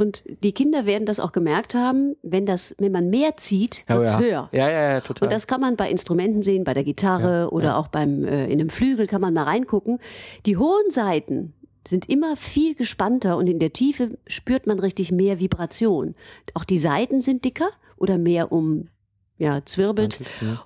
Und 0.00 0.24
die 0.42 0.52
Kinder 0.52 0.86
werden 0.86 1.04
das 1.04 1.20
auch 1.20 1.32
gemerkt 1.32 1.74
haben, 1.74 2.16
wenn 2.22 2.46
das, 2.46 2.74
wenn 2.78 2.90
man 2.90 3.10
mehr 3.10 3.36
zieht, 3.36 3.84
wird 3.86 4.04
es 4.04 4.12
ja. 4.12 4.18
höher. 4.18 4.48
Ja, 4.52 4.70
ja, 4.70 4.92
ja, 4.92 5.00
total. 5.00 5.26
Und 5.26 5.32
das 5.32 5.46
kann 5.46 5.60
man 5.60 5.76
bei 5.76 5.90
Instrumenten 5.90 6.42
sehen, 6.42 6.64
bei 6.64 6.72
der 6.72 6.84
Gitarre 6.84 7.40
Ja, 7.40 7.48
oder 7.48 7.66
ja. 7.66 7.76
auch 7.76 7.88
beim 7.88 8.24
äh, 8.24 8.46
in 8.46 8.60
einem 8.60 8.70
Flügel 8.70 9.06
kann 9.06 9.20
man 9.20 9.34
mal 9.34 9.42
reingucken. 9.42 9.98
Die 10.46 10.56
hohen 10.56 10.90
Seiten 10.90 11.52
sind 11.86 12.08
immer 12.08 12.36
viel 12.36 12.74
gespannter 12.74 13.36
und 13.36 13.46
in 13.46 13.58
der 13.58 13.72
Tiefe 13.72 14.16
spürt 14.26 14.66
man 14.66 14.78
richtig 14.78 15.12
mehr 15.12 15.38
Vibration. 15.38 16.14
Auch 16.54 16.64
die 16.64 16.78
Seiten 16.78 17.20
sind 17.20 17.44
dicker 17.44 17.68
oder 17.96 18.16
mehr 18.16 18.52
um 18.52 18.88
ja, 19.40 19.64
zwirbelt. 19.64 20.20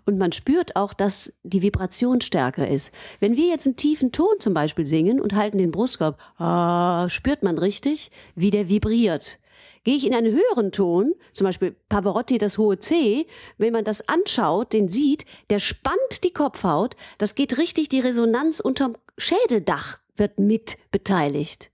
Und 0.05 0.19
man 0.19 0.33
spürt 0.33 0.75
auch, 0.75 0.95
dass 0.95 1.33
die 1.45 1.63
Vibration 1.63 2.21
stärker 2.21 2.67
ist. 2.67 2.93
Wenn 3.21 3.37
wir 3.37 3.47
jetzt 3.47 3.67
einen 3.67 3.77
tiefen 3.77 4.11
Ton 4.11 4.35
zum 4.41 4.53
Beispiel 4.53 4.85
singen 4.85 5.21
und 5.21 5.35
halten 5.35 5.59
den 5.59 5.71
Brustkorb, 5.71 6.19
ah, 6.39 7.09
spürt 7.09 7.45
man 7.45 7.57
richtig, 7.57 8.11
wie 8.35 8.51
der 8.51 8.69
vibriert. 8.69 9.39
Gehe 9.85 9.95
ich 9.95 10.05
in 10.05 10.15
einen 10.15 10.33
höheren 10.33 10.73
Ton, 10.73 11.15
zum 11.33 11.45
Beispiel 11.45 11.77
Pavarotti 11.89 12.39
das 12.39 12.59
hohe 12.59 12.81
C, 12.81 13.29
wenn 13.59 13.73
man 13.73 13.85
das 13.85 14.09
anschaut, 14.09 14.73
den 14.73 14.89
sieht, 14.89 15.25
der 15.51 15.61
spannt 15.61 16.25
die 16.25 16.33
Kopfhaut, 16.33 16.97
das 17.19 17.37
geht 17.37 17.59
richtig, 17.59 17.91
die 17.91 18.01
Resonanz 18.01 18.59
unterm 18.59 18.97
Schädeldach 19.17 19.99
wird 20.17 20.41
mit 20.41 20.79
beteiligt. 20.91 21.71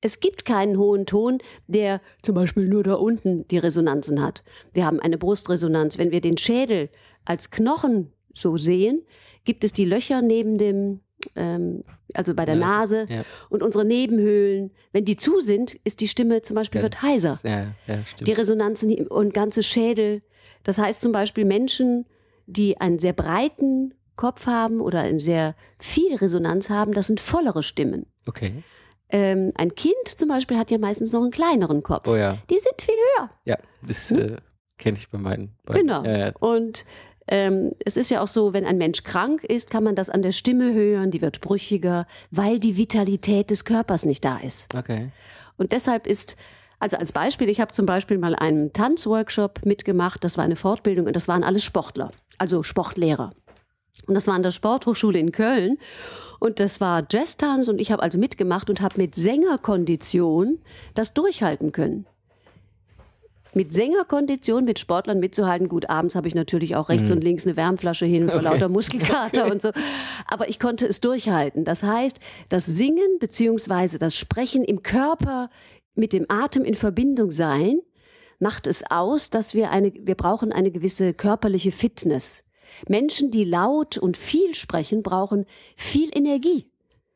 Es 0.00 0.20
gibt 0.20 0.44
keinen 0.44 0.78
hohen 0.78 1.06
Ton, 1.06 1.38
der 1.66 2.00
zum 2.22 2.34
Beispiel 2.34 2.66
nur 2.66 2.82
da 2.82 2.94
unten 2.94 3.46
die 3.48 3.58
Resonanzen 3.58 4.22
hat. 4.22 4.42
Wir 4.72 4.86
haben 4.86 5.00
eine 5.00 5.18
Brustresonanz. 5.18 5.98
Wenn 5.98 6.10
wir 6.10 6.20
den 6.20 6.38
Schädel 6.38 6.88
als 7.24 7.50
Knochen 7.50 8.12
so 8.32 8.56
sehen, 8.56 9.02
gibt 9.44 9.64
es 9.64 9.72
die 9.72 9.84
Löcher 9.84 10.22
neben 10.22 10.56
dem, 10.56 11.00
ähm, 11.36 11.84
also 12.14 12.34
bei 12.34 12.46
der 12.46 12.56
Nase, 12.56 13.02
Nase 13.02 13.12
ja. 13.12 13.24
und 13.50 13.62
unsere 13.62 13.84
Nebenhöhlen. 13.84 14.70
Wenn 14.92 15.04
die 15.04 15.16
zu 15.16 15.40
sind, 15.40 15.74
ist 15.84 16.00
die 16.00 16.08
Stimme 16.08 16.42
zum 16.42 16.54
Beispiel 16.54 16.82
wird 16.82 17.02
heiser. 17.02 17.38
Ja, 17.42 17.74
ja. 17.86 18.02
Die 18.20 18.32
Resonanzen 18.32 19.06
und 19.08 19.34
ganze 19.34 19.62
Schädel. 19.62 20.22
Das 20.62 20.78
heißt 20.78 21.02
zum 21.02 21.12
Beispiel 21.12 21.44
Menschen, 21.44 22.06
die 22.46 22.80
einen 22.80 22.98
sehr 22.98 23.12
breiten 23.12 23.94
Kopf 24.16 24.46
haben 24.46 24.80
oder 24.80 25.00
eine 25.00 25.20
sehr 25.20 25.54
viel 25.78 26.14
Resonanz 26.16 26.68
haben, 26.68 26.92
das 26.92 27.06
sind 27.06 27.20
vollere 27.20 27.62
Stimmen. 27.62 28.06
okay. 28.26 28.62
Ähm, 29.12 29.52
ein 29.56 29.74
Kind 29.74 30.06
zum 30.06 30.28
Beispiel 30.28 30.58
hat 30.58 30.70
ja 30.70 30.78
meistens 30.78 31.12
noch 31.12 31.22
einen 31.22 31.30
kleineren 31.30 31.82
Kopf. 31.82 32.06
Oh 32.06 32.16
ja. 32.16 32.36
Die 32.48 32.58
sind 32.58 32.80
viel 32.80 32.94
höher. 32.94 33.30
Ja, 33.44 33.56
das 33.86 34.10
äh, 34.10 34.36
kenne 34.78 34.98
ich 34.98 35.08
bei 35.08 35.18
meinen. 35.18 35.56
beiden. 35.64 35.86
Genau. 35.86 36.04
Ja, 36.04 36.18
ja. 36.18 36.32
Und 36.38 36.84
ähm, 37.30 37.72
es 37.84 37.96
ist 37.96 38.10
ja 38.10 38.20
auch 38.20 38.28
so, 38.28 38.52
wenn 38.52 38.64
ein 38.64 38.76
Mensch 38.76 39.04
krank 39.04 39.44
ist, 39.44 39.70
kann 39.70 39.84
man 39.84 39.94
das 39.94 40.10
an 40.10 40.22
der 40.22 40.32
Stimme 40.32 40.74
hören, 40.74 41.10
die 41.12 41.22
wird 41.22 41.40
brüchiger, 41.40 42.06
weil 42.30 42.58
die 42.58 42.76
Vitalität 42.76 43.50
des 43.50 43.64
Körpers 43.64 44.04
nicht 44.04 44.24
da 44.24 44.38
ist. 44.38 44.74
Okay. 44.74 45.12
Und 45.56 45.72
deshalb 45.72 46.08
ist, 46.08 46.36
also 46.80 46.96
als 46.96 47.12
Beispiel, 47.12 47.48
ich 47.48 47.60
habe 47.60 47.72
zum 47.72 47.86
Beispiel 47.86 48.18
mal 48.18 48.34
einen 48.34 48.72
Tanzworkshop 48.72 49.64
mitgemacht, 49.64 50.24
das 50.24 50.38
war 50.38 50.44
eine 50.44 50.56
Fortbildung 50.56 51.06
und 51.06 51.14
das 51.14 51.28
waren 51.28 51.44
alles 51.44 51.62
Sportler, 51.62 52.10
also 52.38 52.62
Sportlehrer. 52.62 53.32
Und 54.06 54.14
das 54.14 54.26
war 54.26 54.34
an 54.34 54.42
der 54.42 54.50
Sporthochschule 54.50 55.18
in 55.18 55.32
Köln. 55.32 55.78
Und 56.38 56.58
das 56.58 56.80
war 56.80 57.06
Jazztanz 57.10 57.68
und 57.68 57.80
ich 57.80 57.92
habe 57.92 58.02
also 58.02 58.18
mitgemacht 58.18 58.70
und 58.70 58.80
habe 58.80 58.94
mit 58.96 59.14
Sängerkondition 59.14 60.58
das 60.94 61.12
durchhalten 61.12 61.70
können. 61.72 62.06
Mit 63.52 63.72
Sängerkondition, 63.74 64.64
mit 64.64 64.78
Sportlern 64.78 65.18
mitzuhalten. 65.18 65.68
Gut, 65.68 65.90
abends 65.90 66.14
habe 66.14 66.28
ich 66.28 66.34
natürlich 66.34 66.76
auch 66.76 66.88
rechts 66.88 67.10
und 67.10 67.22
links 67.22 67.46
eine 67.46 67.56
Wärmflasche 67.56 68.06
hin 68.06 68.28
vor 68.28 68.36
Okay. 68.36 68.44
lauter 68.44 68.68
Muskelkater 68.68 69.46
und 69.50 69.60
so. 69.60 69.70
Aber 70.28 70.48
ich 70.48 70.60
konnte 70.60 70.86
es 70.86 71.00
durchhalten. 71.00 71.64
Das 71.64 71.82
heißt, 71.82 72.20
das 72.48 72.64
Singen 72.66 73.18
beziehungsweise 73.18 73.98
das 73.98 74.16
Sprechen 74.16 74.64
im 74.64 74.82
Körper 74.82 75.50
mit 75.94 76.12
dem 76.12 76.26
Atem 76.28 76.64
in 76.64 76.74
Verbindung 76.76 77.32
sein, 77.32 77.80
macht 78.38 78.66
es 78.66 78.88
aus, 78.88 79.30
dass 79.30 79.52
wir 79.52 79.70
eine, 79.70 79.92
wir 79.94 80.14
brauchen 80.14 80.52
eine 80.52 80.70
gewisse 80.70 81.12
körperliche 81.12 81.72
Fitness. 81.72 82.44
Menschen, 82.88 83.30
die 83.30 83.44
laut 83.44 83.98
und 83.98 84.16
viel 84.16 84.54
sprechen, 84.54 85.02
brauchen 85.02 85.46
viel 85.76 86.10
Energie. 86.16 86.66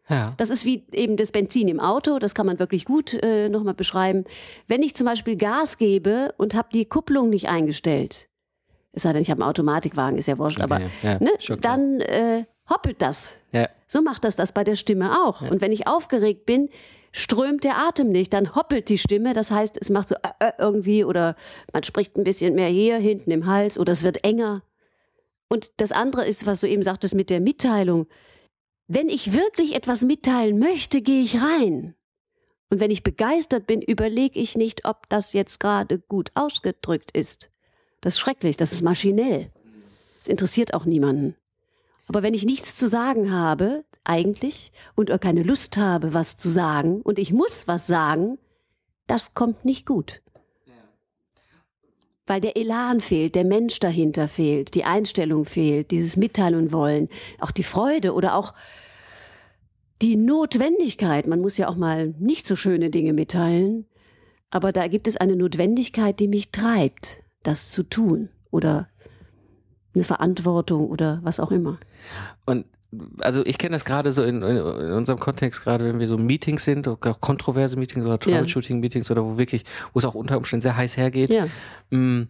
Ja. 0.08 0.34
Das 0.37 0.50
ist 0.50 0.66
wie 0.66 0.84
eben 0.92 1.16
das 1.16 1.32
Benzin 1.32 1.68
im 1.68 1.80
Auto, 1.80 2.18
das 2.18 2.34
kann 2.34 2.46
man 2.46 2.58
wirklich 2.58 2.84
gut 2.84 3.14
äh, 3.14 3.49
nochmal 3.49 3.75
beschreiben. 3.75 4.25
Wenn 4.68 4.82
ich 4.82 4.94
zum 4.94 5.06
Beispiel 5.06 5.37
Gas 5.37 5.78
gebe 5.78 6.34
und 6.37 6.54
habe 6.54 6.68
die 6.73 6.84
Kupplung 6.84 7.30
nicht 7.30 7.49
eingestellt, 7.49 8.28
es 8.92 9.02
sei 9.02 9.12
denn, 9.12 9.23
ich 9.23 9.30
habe 9.30 9.42
einen 9.42 9.50
Automatikwagen, 9.50 10.18
ist 10.18 10.28
ja 10.28 10.38
wurscht, 10.38 10.61
aber 10.61 10.76
Okay, 10.76 10.88
ja, 11.02 11.18
ne, 11.18 11.30
dann 11.61 12.00
äh, 12.00 12.44
hoppelt 12.68 13.02
das. 13.02 13.34
Ja. 13.52 13.68
So 13.87 14.02
macht 14.02 14.25
das 14.25 14.37
das 14.37 14.52
bei 14.52 14.62
der 14.62 14.76
Stimme 14.76 15.25
auch. 15.25 15.42
Und 15.42 15.61
wenn 15.61 15.73
ich 15.73 15.87
aufgeregt 15.87 16.46
bin, 16.46 16.68
strömt 17.12 17.64
der 17.64 17.78
Atem 17.78 18.11
nicht, 18.11 18.32
dann 18.32 18.54
hoppelt 18.54 18.88
die 18.88 18.99
Stimme. 18.99 19.34
Das 19.34 19.50
heißt, 19.50 19.78
es 19.80 19.90
macht 19.90 20.08
so 20.08 20.16
äh, 20.16 20.46
äh, 20.46 20.52
irgendwie 20.58 21.04
oder 21.04 21.37
man 21.73 21.82
spricht 21.82 22.16
ein 22.16 22.25
bisschen 22.25 22.54
mehr 22.54 22.68
hier 22.68 22.96
hinten 22.96 23.30
im 23.30 23.46
Hals 23.46 23.78
oder 23.78 23.92
es 23.92 24.02
wird 24.02 24.25
enger. 24.25 24.62
Und 25.48 25.72
das 25.76 25.92
andere 25.92 26.26
ist, 26.26 26.46
was 26.46 26.60
du 26.60 26.68
eben 26.68 26.82
sagtest 26.82 27.14
mit 27.14 27.30
der 27.30 27.40
Mitteilung. 27.40 28.06
Wenn 28.86 29.08
ich 29.08 29.32
wirklich 29.32 29.74
etwas 29.74 30.02
mitteilen 30.02 30.58
möchte, 30.58 31.00
gehe 31.00 31.22
ich 31.22 31.40
rein. 31.40 31.94
Und 32.70 32.80
wenn 32.80 32.90
ich 32.90 33.02
begeistert 33.02 33.66
bin, 33.66 33.82
überlege 33.82 34.38
ich 34.38 34.56
nicht, 34.56 34.84
ob 34.84 35.08
das 35.08 35.32
jetzt 35.32 35.60
gerade 35.60 35.98
gut 35.98 36.30
ausgedrückt 36.34 37.10
ist. 37.12 37.50
Das 38.00 38.14
ist 38.14 38.18
schrecklich, 38.18 38.56
das 38.56 38.72
ist 38.72 38.82
maschinell. 38.82 39.50
Das 40.18 40.28
interessiert 40.28 40.74
auch 40.74 40.84
niemanden. 40.84 41.36
Aber 42.08 42.22
wenn 42.22 42.34
ich 42.34 42.44
nichts 42.44 42.76
zu 42.76 42.88
sagen 42.88 43.32
habe, 43.32 43.84
eigentlich, 44.04 44.72
und 44.94 45.10
keine 45.20 45.42
Lust 45.42 45.76
habe, 45.76 46.14
was 46.14 46.36
zu 46.36 46.48
sagen, 46.48 47.00
und 47.00 47.18
ich 47.18 47.32
muss 47.32 47.66
was 47.66 47.86
sagen, 47.86 48.38
das 49.06 49.34
kommt 49.34 49.64
nicht 49.64 49.86
gut. 49.86 50.20
Weil 52.26 52.40
der 52.40 52.57
Elan 52.57 53.00
fehlt, 53.00 53.35
der 53.35 53.45
Mensch 53.45 53.81
dahinter 53.81 54.28
fehlt, 54.28 54.75
die 54.75 54.85
Einstellung 54.85 55.45
fehlt, 55.45 55.90
dieses 55.90 56.16
Mitteilen 56.16 56.73
wollen, 56.73 57.09
auch 57.38 57.50
die 57.50 57.62
Freude 57.62 58.14
oder 58.14 58.35
auch 58.35 58.54
die 60.00 60.16
Notwendigkeit, 60.16 61.26
man 61.26 61.40
muss 61.40 61.57
ja 61.57 61.69
auch 61.69 61.76
mal 61.76 62.14
nicht 62.19 62.47
so 62.47 62.57
schöne 62.57 62.90
Dinge 62.90 63.12
mitteilen, 63.12 63.87
aber 64.50 64.73
da 64.73 64.88
gibt 64.88 65.07
es 65.07 65.16
eine 65.16 65.37
Notwendigkeit, 65.37 66.19
die 66.21 66.28
mich 66.28 66.50
treibt, 66.50 67.23
das 67.43 67.71
zu 67.71 67.83
tun 67.83 68.28
oder 68.50 68.88
eine 69.95 70.04
Verantwortung 70.04 70.88
oder 70.88 71.21
was 71.23 71.40
auch 71.40 71.50
immer. 71.50 71.78
Und 72.47 72.66
also 73.20 73.44
ich 73.44 73.58
kenne 73.58 73.74
das 73.74 73.84
gerade 73.84 74.12
so 74.12 74.22
in, 74.22 74.42
in, 74.42 74.60
unserem 74.60 75.18
Kontext, 75.18 75.62
gerade 75.62 75.84
wenn 75.84 76.00
wir 76.00 76.08
so 76.08 76.18
Meetings 76.18 76.64
sind, 76.64 76.88
kontroverse 77.00 77.78
Meetings 77.78 78.04
oder 78.06 78.18
Troubleshooting-Meetings 78.18 79.10
oder 79.10 79.24
wo 79.24 79.38
wirklich, 79.38 79.64
wo 79.92 79.98
es 79.98 80.04
auch 80.04 80.14
unter 80.14 80.36
Umständen 80.36 80.62
sehr 80.62 80.76
heiß 80.76 80.96
hergeht, 80.96 81.32
ja. 81.32 81.46
mh, 81.90 82.26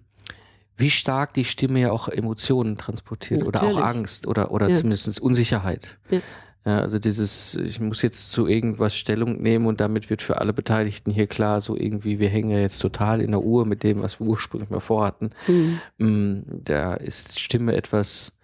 wie 0.76 0.90
stark 0.90 1.34
die 1.34 1.44
Stimme 1.44 1.80
ja 1.80 1.92
auch 1.92 2.08
Emotionen 2.08 2.76
transportiert 2.76 3.44
Natürlich. 3.44 3.62
oder 3.72 3.80
auch 3.80 3.84
Angst 3.84 4.26
oder, 4.26 4.50
oder 4.50 4.68
ja. 4.68 4.74
zumindest 4.74 5.20
Unsicherheit. 5.20 5.98
Ja. 6.10 6.20
Ja, 6.66 6.80
also 6.80 6.98
dieses, 6.98 7.56
ich 7.56 7.78
muss 7.78 8.00
jetzt 8.00 8.30
zu 8.30 8.46
irgendwas 8.46 8.96
Stellung 8.96 9.42
nehmen 9.42 9.66
und 9.66 9.82
damit 9.82 10.08
wird 10.08 10.22
für 10.22 10.40
alle 10.40 10.54
Beteiligten 10.54 11.10
hier 11.10 11.26
klar, 11.26 11.60
so 11.60 11.76
irgendwie, 11.76 12.20
wir 12.20 12.30
hängen 12.30 12.50
ja 12.50 12.58
jetzt 12.58 12.78
total 12.78 13.20
in 13.20 13.32
der 13.32 13.42
Uhr 13.42 13.66
mit 13.66 13.82
dem, 13.82 14.02
was 14.02 14.18
wir 14.18 14.26
ursprünglich 14.26 14.70
mal 14.70 14.80
vorhatten. 14.80 15.30
Mhm. 15.46 15.80
Mm, 15.98 16.42
da 16.64 16.94
ist 16.94 17.38
Stimme 17.38 17.76
etwas 17.76 18.38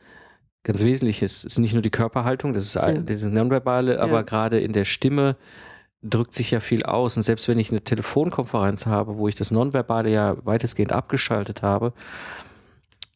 ganz 0.63 0.83
Wesentliches. 0.85 1.39
Es 1.39 1.45
ist 1.45 1.59
nicht 1.59 1.73
nur 1.73 1.83
die 1.83 1.91
Körperhaltung, 1.91 2.53
das 2.53 2.65
ist 2.65 2.75
ja. 2.75 2.93
dieses 2.93 3.31
Nonverbale, 3.31 3.95
ja. 3.95 4.01
aber 4.01 4.25
gerade 4.25 4.61
in 4.61 4.73
der 4.73 4.85
Stimme 4.85 5.37
drückt 6.03 6.35
sich 6.35 6.51
ja 6.51 6.61
viel 6.61 6.83
aus. 6.83 7.17
Und 7.17 7.23
selbst 7.23 7.49
wenn 7.49 7.59
ich 7.59 7.71
eine 7.71 7.83
Telefonkonferenz 7.83 8.87
habe, 8.87 9.19
wo 9.19 9.29
ich 9.29 9.35
das 9.35 9.51
Nonverbale 9.51 10.11
ja 10.11 10.37
weitestgehend 10.45 10.93
abgeschaltet 10.93 11.63
habe, 11.63 11.93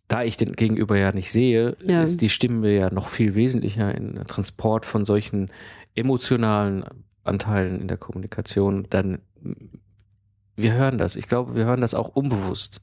da 0.09 0.23
ich 0.23 0.37
den 0.37 0.53
Gegenüber 0.53 0.99
ja 0.99 1.13
nicht 1.13 1.33
sehe, 1.33 1.77
ja. 1.85 2.03
ist 2.03 2.21
die 2.21 2.29
Stimme 2.29 2.75
ja 2.75 2.93
noch 2.93 3.09
viel 3.09 3.35
wesentlicher 3.35 3.95
in 3.95 4.23
Transport 4.27 4.85
von 4.85 5.05
solchen 5.05 5.51
emotionalen 5.95 6.85
Anteilen 7.25 7.81
in 7.81 7.89
der 7.89 7.97
Kommunikation. 7.97 8.87
Dann, 8.91 9.21
wir 10.57 10.75
hören 10.75 10.99
das. 10.99 11.17
Ich 11.17 11.27
glaube, 11.27 11.55
wir 11.55 11.65
hören 11.65 11.81
das 11.81 11.95
auch 11.95 12.09
unbewusst. 12.09 12.83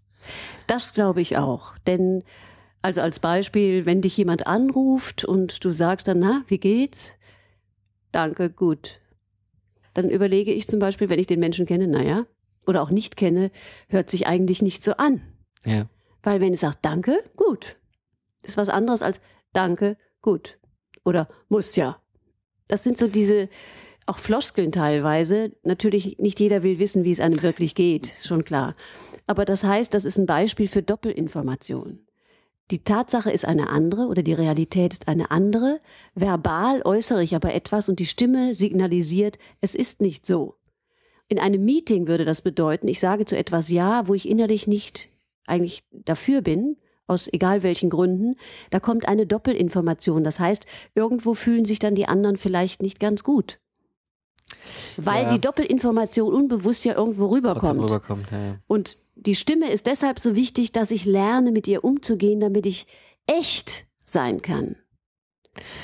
Das 0.66 0.94
glaube 0.94 1.22
ich 1.22 1.38
auch. 1.38 1.78
Denn, 1.86 2.24
also 2.82 3.02
als 3.02 3.20
Beispiel, 3.20 3.86
wenn 3.86 4.02
dich 4.02 4.18
jemand 4.18 4.48
anruft 4.48 5.24
und 5.24 5.64
du 5.64 5.72
sagst 5.72 6.08
dann, 6.08 6.20
na, 6.20 6.44
wie 6.48 6.58
geht's? 6.58 7.16
Danke, 8.12 8.50
gut. 8.50 9.00
Dann 9.94 10.10
überlege 10.10 10.52
ich 10.54 10.68
zum 10.68 10.80
Beispiel, 10.80 11.10
wenn 11.10 11.20
ich 11.20 11.28
den 11.28 11.40
Menschen 11.40 11.66
kenne, 11.66 11.88
naja, 11.88 12.26
oder 12.66 12.82
auch 12.82 12.90
nicht 12.90 13.18
kenne, 13.18 13.52
hört 13.88 14.10
sich 14.10 14.28
eigentlich 14.28 14.62
nicht 14.62 14.84
so 14.84 14.94
an. 14.94 15.22
Ja. 15.66 15.88
Weil 16.24 16.42
wenn 16.42 16.54
ich 16.54 16.60
sage 16.60 16.78
Danke, 16.82 17.24
gut. 17.36 17.78
Das 18.42 18.52
ist 18.52 18.58
was 18.58 18.70
anderes 18.70 19.02
als 19.02 19.22
Danke, 19.54 19.98
gut. 20.22 20.58
Oder 21.04 21.30
muss 21.50 21.76
ja. 21.76 22.02
Das 22.68 22.84
sind 22.84 22.98
so 22.98 23.08
diese 23.08 23.50
auch 24.06 24.18
Floskeln 24.18 24.72
teilweise. 24.72 25.52
Natürlich, 25.64 26.18
nicht 26.18 26.40
jeder 26.40 26.64
will 26.64 26.80
wissen, 26.80 27.04
wie 27.04 27.12
es 27.12 27.20
einem 27.20 27.42
wirklich 27.42 27.76
geht, 27.76 28.14
ist 28.14 28.28
schon 28.28 28.44
klar. 28.44 28.76
Aber 29.28 29.46
das 29.46 29.64
heißt, 29.64 29.94
das 29.94 30.06
ist 30.06 30.18
ein 30.18 30.26
Beispiel 30.26 30.68
für 30.68 30.82
Doppelinformation. 30.82 32.00
Die 32.72 32.84
Tatsache 32.84 33.30
ist 33.30 33.46
eine 33.46 33.70
andere 33.70 34.08
oder 34.08 34.24
die 34.24 34.34
Realität 34.34 34.94
ist 34.94 35.10
eine 35.10 35.30
andere. 35.30 35.82
Verbal 36.16 36.82
äußere 36.84 37.22
ich 37.22 37.36
aber 37.36 37.54
etwas 37.54 37.90
und 37.90 38.00
die 38.00 38.06
Stimme 38.06 38.56
signalisiert, 38.56 39.38
es 39.60 39.76
ist 39.76 40.00
nicht 40.00 40.26
so. 40.26 40.56
In 41.28 41.38
einem 41.38 41.64
Meeting 41.66 42.08
würde 42.08 42.24
das 42.24 42.42
bedeuten, 42.42 42.88
ich 42.88 43.00
sage 43.00 43.26
zu 43.26 43.38
etwas 43.38 43.70
Ja, 43.70 44.08
wo 44.08 44.14
ich 44.14 44.28
innerlich 44.28 44.68
nicht 44.68 45.10
eigentlich 45.46 45.84
dafür 45.92 46.42
bin, 46.42 46.78
aus 47.08 47.28
egal 47.32 47.62
welchen 47.62 47.90
Gründen, 47.90 48.38
da 48.70 48.80
kommt 48.80 49.06
eine 49.06 49.28
Doppelinformation. 49.28 50.24
Das 50.24 50.40
heißt, 50.40 50.66
irgendwo 50.96 51.34
fühlen 51.34 51.66
sich 51.66 51.80
dann 51.80 51.94
die 51.94 52.08
anderen 52.08 52.38
vielleicht 52.38 52.82
nicht 52.82 53.02
ganz 53.02 53.24
gut. 53.24 53.60
Weil 54.98 55.24
ja. 55.24 55.30
die 55.34 55.42
Doppelinformation 55.42 56.34
unbewusst 56.34 56.86
ja 56.86 56.96
irgendwo 56.96 57.28
rüberkommt. 57.28 57.82
rüberkommt 57.82 58.32
ja. 58.32 58.58
Und 58.68 58.98
die 59.26 59.36
Stimme 59.36 59.72
ist 59.72 59.86
deshalb 59.86 60.20
so 60.20 60.36
wichtig, 60.36 60.72
dass 60.72 60.92
ich 60.92 61.06
lerne, 61.06 61.52
mit 61.52 61.68
ihr 61.68 61.84
umzugehen, 61.84 62.40
damit 62.40 62.66
ich 62.66 62.88
echt 63.28 63.86
sein 64.06 64.42
kann. 64.42 64.76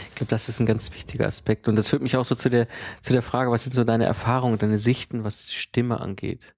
Ich 0.10 0.16
glaube, 0.16 0.30
das 0.30 0.50
ist 0.50 0.60
ein 0.60 0.66
ganz 0.66 0.94
wichtiger 0.94 1.28
Aspekt. 1.28 1.68
Und 1.68 1.76
das 1.76 1.90
führt 1.90 2.02
mich 2.02 2.16
auch 2.18 2.26
so 2.26 2.36
zu 2.36 2.50
der, 2.50 2.68
zu 3.02 3.14
der 3.14 3.22
Frage, 3.22 3.52
was 3.52 3.64
sind 3.64 3.74
so 3.74 3.84
deine 3.84 4.06
Erfahrungen, 4.06 4.58
deine 4.58 4.80
Sichten, 4.80 5.24
was 5.24 5.54
Stimme 5.54 6.00
angeht? 6.00 6.56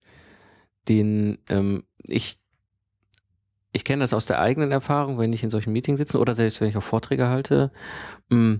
Den 0.87 1.39
ähm, 1.49 1.83
ich 2.03 2.39
ich 3.71 3.83
kenne 3.83 4.03
das 4.03 4.13
aus 4.13 4.25
der 4.25 4.39
eigenen 4.39 4.71
Erfahrung, 4.71 5.19
wenn 5.19 5.33
ich 5.33 5.43
in 5.43 5.51
solchen 5.51 5.73
Meetings 5.73 5.99
sitze 5.99 6.17
oder 6.17 6.33
selbst 6.33 6.59
wenn 6.59 6.69
ich 6.69 6.77
auch 6.77 6.83
Vorträge 6.83 7.27
halte, 7.27 7.71
mm, 8.29 8.55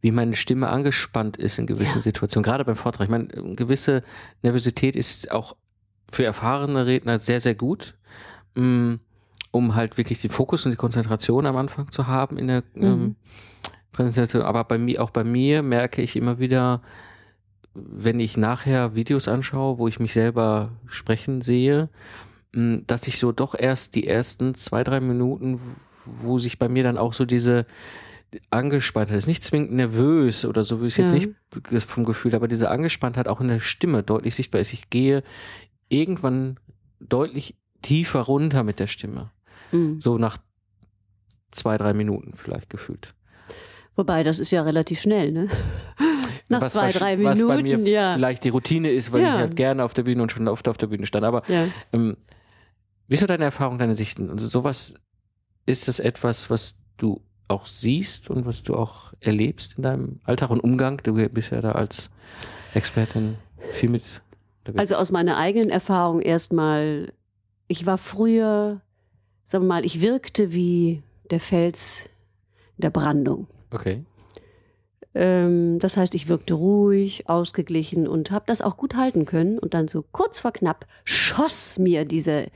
wie 0.00 0.10
meine 0.12 0.36
Stimme 0.36 0.68
angespannt 0.68 1.36
ist 1.36 1.58
in 1.58 1.66
gewissen 1.66 1.98
ja. 1.98 2.02
Situationen, 2.02 2.44
gerade 2.44 2.64
beim 2.64 2.76
Vortrag. 2.76 3.06
Ich 3.06 3.10
meine, 3.10 3.26
gewisse 3.56 4.02
Nervosität 4.42 4.96
ist 4.96 5.32
auch 5.32 5.56
für 6.14 6.24
erfahrene 6.24 6.86
Redner 6.86 7.18
sehr, 7.18 7.40
sehr 7.40 7.54
gut, 7.54 7.94
mm, 8.54 8.94
um 9.50 9.74
halt 9.74 9.98
wirklich 9.98 10.20
den 10.20 10.30
Fokus 10.30 10.64
und 10.64 10.72
die 10.72 10.76
Konzentration 10.76 11.46
am 11.46 11.56
Anfang 11.56 11.90
zu 11.90 12.06
haben 12.06 12.38
in 12.38 12.48
der 12.48 12.62
mhm. 12.74 12.82
ähm, 12.82 13.16
Präsentation. 13.92 14.42
Aber 14.42 14.64
bei 14.64 14.78
mir, 14.78 15.02
auch 15.02 15.10
bei 15.10 15.24
mir 15.24 15.62
merke 15.62 16.02
ich 16.02 16.16
immer 16.16 16.38
wieder, 16.38 16.82
wenn 17.74 18.20
ich 18.20 18.36
nachher 18.36 18.94
Videos 18.94 19.28
anschaue, 19.28 19.78
wo 19.78 19.88
ich 19.88 19.98
mich 19.98 20.12
selber 20.12 20.72
sprechen 20.86 21.40
sehe, 21.40 21.88
dass 22.52 23.08
ich 23.08 23.18
so 23.18 23.32
doch 23.32 23.56
erst 23.58 23.96
die 23.96 24.06
ersten 24.06 24.54
zwei, 24.54 24.84
drei 24.84 25.00
Minuten, 25.00 25.60
wo 26.06 26.38
sich 26.38 26.58
bei 26.58 26.68
mir 26.68 26.84
dann 26.84 26.98
auch 26.98 27.12
so 27.12 27.24
diese 27.24 27.66
Angespanntheit, 28.50 29.16
ist 29.16 29.26
nicht 29.26 29.42
zwingend 29.42 29.72
nervös 29.72 30.44
oder 30.44 30.64
so, 30.64 30.82
wie 30.82 30.86
ich 30.86 30.96
ja. 30.96 31.04
jetzt 31.04 31.12
nicht 31.12 31.90
vom 31.90 32.04
Gefühl, 32.04 32.34
aber 32.34 32.48
diese 32.48 32.70
Angespanntheit 32.70 33.28
auch 33.28 33.40
in 33.40 33.48
der 33.48 33.60
Stimme 33.60 34.02
deutlich 34.02 34.34
sichtbar 34.34 34.60
ist. 34.60 34.72
Ich 34.72 34.90
gehe 34.90 35.22
irgendwann 36.00 36.58
deutlich 37.00 37.56
tiefer 37.82 38.20
runter 38.20 38.62
mit 38.62 38.80
der 38.80 38.86
Stimme. 38.86 39.30
Mhm. 39.72 40.00
So 40.00 40.18
nach 40.18 40.38
zwei, 41.52 41.76
drei 41.76 41.92
Minuten 41.92 42.34
vielleicht 42.34 42.70
gefühlt. 42.70 43.14
Wobei, 43.96 44.24
das 44.24 44.38
ist 44.38 44.50
ja 44.50 44.62
relativ 44.62 45.00
schnell, 45.00 45.30
ne? 45.30 45.48
Nach 46.48 46.60
was, 46.60 46.74
zwei, 46.74 46.90
drei 46.90 47.16
Minuten. 47.16 47.40
Was 47.40 47.48
bei 47.48 47.62
mir 47.62 47.78
ja. 47.78 48.14
vielleicht 48.14 48.44
die 48.44 48.48
Routine 48.50 48.90
ist, 48.90 49.12
weil 49.12 49.22
ja. 49.22 49.34
ich 49.34 49.40
halt 49.40 49.56
gerne 49.56 49.84
auf 49.84 49.94
der 49.94 50.02
Bühne 50.02 50.22
und 50.22 50.30
schon 50.30 50.46
oft 50.48 50.68
auf 50.68 50.76
der 50.76 50.88
Bühne 50.88 51.06
stand. 51.06 51.24
Aber 51.24 51.42
ja. 51.48 51.68
ähm, 51.92 52.16
wie 53.06 53.14
ist 53.14 53.20
so 53.20 53.26
deine 53.26 53.44
Erfahrung, 53.44 53.78
deine 53.78 53.94
Sichten? 53.94 54.30
Also 54.30 54.46
sowas, 54.48 54.94
ist 55.64 55.88
das 55.88 56.00
etwas, 56.00 56.50
was 56.50 56.80
du 56.96 57.22
auch 57.48 57.66
siehst 57.66 58.30
und 58.30 58.46
was 58.46 58.62
du 58.62 58.74
auch 58.74 59.14
erlebst 59.20 59.74
in 59.76 59.82
deinem 59.82 60.20
Alltag 60.24 60.50
und 60.50 60.60
Umgang? 60.60 61.00
Du 61.02 61.14
bist 61.28 61.50
ja 61.50 61.60
da 61.60 61.72
als 61.72 62.10
Expertin 62.74 63.36
viel 63.72 63.90
mit. 63.90 64.02
Also 64.76 64.96
aus 64.96 65.10
meiner 65.10 65.36
eigenen 65.36 65.70
Erfahrung 65.70 66.20
erstmal, 66.20 67.12
ich 67.68 67.86
war 67.86 67.98
früher, 67.98 68.80
sagen 69.44 69.64
wir 69.64 69.68
mal, 69.68 69.84
ich 69.84 70.00
wirkte 70.00 70.52
wie 70.52 71.02
der 71.30 71.40
Fels 71.40 72.08
der 72.76 72.90
Brandung. 72.90 73.46
Okay. 73.70 74.04
Ähm, 75.14 75.78
das 75.78 75.96
heißt, 75.96 76.14
ich 76.14 76.28
wirkte 76.28 76.54
ruhig, 76.54 77.28
ausgeglichen 77.28 78.08
und 78.08 78.30
habe 78.30 78.44
das 78.46 78.60
auch 78.62 78.76
gut 78.76 78.96
halten 78.96 79.26
können. 79.26 79.58
Und 79.58 79.74
dann 79.74 79.88
so 79.88 80.04
kurz 80.12 80.38
vor 80.38 80.52
knapp 80.52 80.86
schoss 81.04 81.78
mir 81.78 82.04
diese 82.04 82.46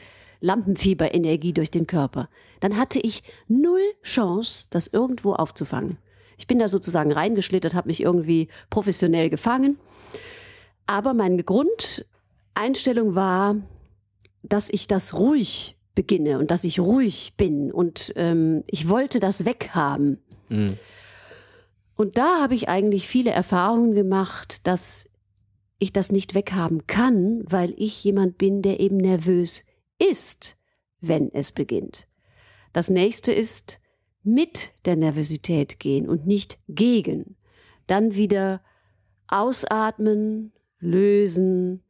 Lampenfieberenergie 0.41 1.53
durch 1.53 1.71
den 1.71 1.87
Körper. 1.87 2.29
Dann 2.61 2.77
hatte 2.77 2.99
ich 2.99 3.23
null 3.49 3.81
Chance, 4.03 4.67
das 4.71 4.87
irgendwo 4.89 5.33
aufzufangen. 5.35 5.99
Ich 6.37 6.47
bin 6.47 6.59
da 6.59 6.69
sozusagen 6.69 7.11
reingeschlittert, 7.11 7.75
habe 7.75 7.89
mich 7.89 8.03
irgendwie 8.03 8.49
professionell 8.71 9.29
gefangen. 9.31 9.79
Aber 10.89 11.13
meine 11.13 11.45
Grundeinstellung 11.45 13.15
war, 13.15 13.57
dass 14.43 14.71
ich 14.71 14.89
das 14.89 15.15
ruhig 15.15 15.77
beginne 15.95 16.39
und 16.39 16.51
dass 16.51 16.65
ich 16.65 16.81
ruhig 16.81 17.35
bin 17.37 17.71
und 17.71 18.13
ähm, 18.17 18.65
ich 18.67 18.89
wollte 18.89 19.21
das 19.21 19.45
weghaben. 19.45 20.19
Mhm. 20.49 20.79
Und 21.95 22.17
da 22.17 22.41
habe 22.41 22.55
ich 22.55 22.71
eigentlich 22.71 23.07
viele 23.07 23.31
Erfahrungen 23.31 23.93
gemacht, 23.93 24.67
dass 24.67 25.11
ich 25.79 25.93
das 25.93 26.11
nicht 26.11 26.35
weghaben 26.35 26.87
kann, 26.87 27.43
weil 27.45 27.75
ich 27.77 28.03
jemand 28.03 28.39
bin, 28.39 28.63
der 28.63 28.81
eben 28.81 28.97
nervös 28.97 29.67
ist, 29.99 30.57
wenn 31.01 31.31
es 31.35 31.53
beginnt. 31.53 32.09
Das 32.73 32.89
nächste 32.89 33.33
ist 33.33 33.79
mit 34.23 34.71
der 34.87 34.97
Nervosität 34.97 35.81
gehen 35.81 36.09
und 36.09 36.27
nicht 36.27 36.59
gegen. 36.67 37.37
Dann 37.87 38.15
wieder 38.15 38.63
ausatmen, 39.27 40.53
lösen, 40.81 41.83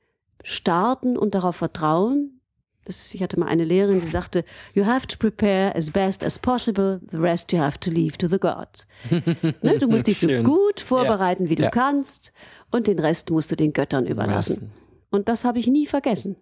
starten 0.42 1.16
und 1.16 1.35
darauf 1.35 1.57
vertrauen. 1.57 2.40
Das, 2.85 3.12
ich 3.12 3.22
hatte 3.22 3.38
mal 3.38 3.46
eine 3.46 3.64
Lehrerin, 3.64 4.01
die 4.01 4.07
sagte, 4.07 4.44
you 4.72 4.87
have 4.87 5.07
to 5.07 5.18
prepare 5.18 5.74
as 5.77 5.90
best 5.90 6.24
as 6.24 6.38
possible, 6.38 7.01
the 7.11 7.18
rest 7.18 7.53
you 7.53 7.59
have 7.59 7.79
to 7.81 7.90
leave 7.90 8.16
to 8.16 8.29
the 8.29 8.38
gods. 8.38 8.87
ne, 9.62 9.79
du 9.79 9.88
musst 9.88 10.07
dich 10.07 10.20
so 10.20 10.27
gut 10.42 10.81
vorbereiten, 10.81 11.44
ja. 11.44 11.51
wie 11.51 11.57
du 11.57 11.64
ja. 11.64 11.70
kannst 11.70 12.33
und 12.70 12.87
den 12.87 12.98
Rest 12.98 13.31
musst 13.31 13.53
du 13.53 13.57
den 13.57 13.74
Göttern 13.74 14.07
überlassen. 14.07 14.72
Und 15.11 15.29
das 15.29 15.44
habe 15.44 15.59
ich 15.59 15.66
nie 15.66 15.87
vergessen. 15.87 16.37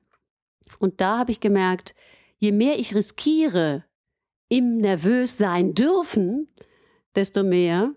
Und 0.78 1.00
da 1.00 1.18
habe 1.18 1.32
ich 1.32 1.40
gemerkt, 1.40 1.94
je 2.38 2.52
mehr 2.52 2.78
ich 2.78 2.94
riskiere, 2.94 3.84
im 4.48 4.76
nervös 4.78 5.38
sein 5.38 5.74
dürfen, 5.74 6.48
desto 7.14 7.42
mehr 7.42 7.92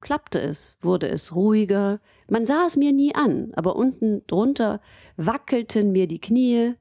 klappte 0.00 0.40
es, 0.40 0.76
wurde 0.80 1.08
es 1.08 1.34
ruhiger. 1.34 2.00
Man 2.28 2.46
sah 2.46 2.66
es 2.66 2.76
mir 2.76 2.92
nie 2.92 3.14
an, 3.14 3.52
aber 3.54 3.76
unten 3.76 4.26
drunter 4.26 4.80
wackelten 5.16 5.92
mir 5.92 6.06
die 6.06 6.20
Knie 6.20 6.74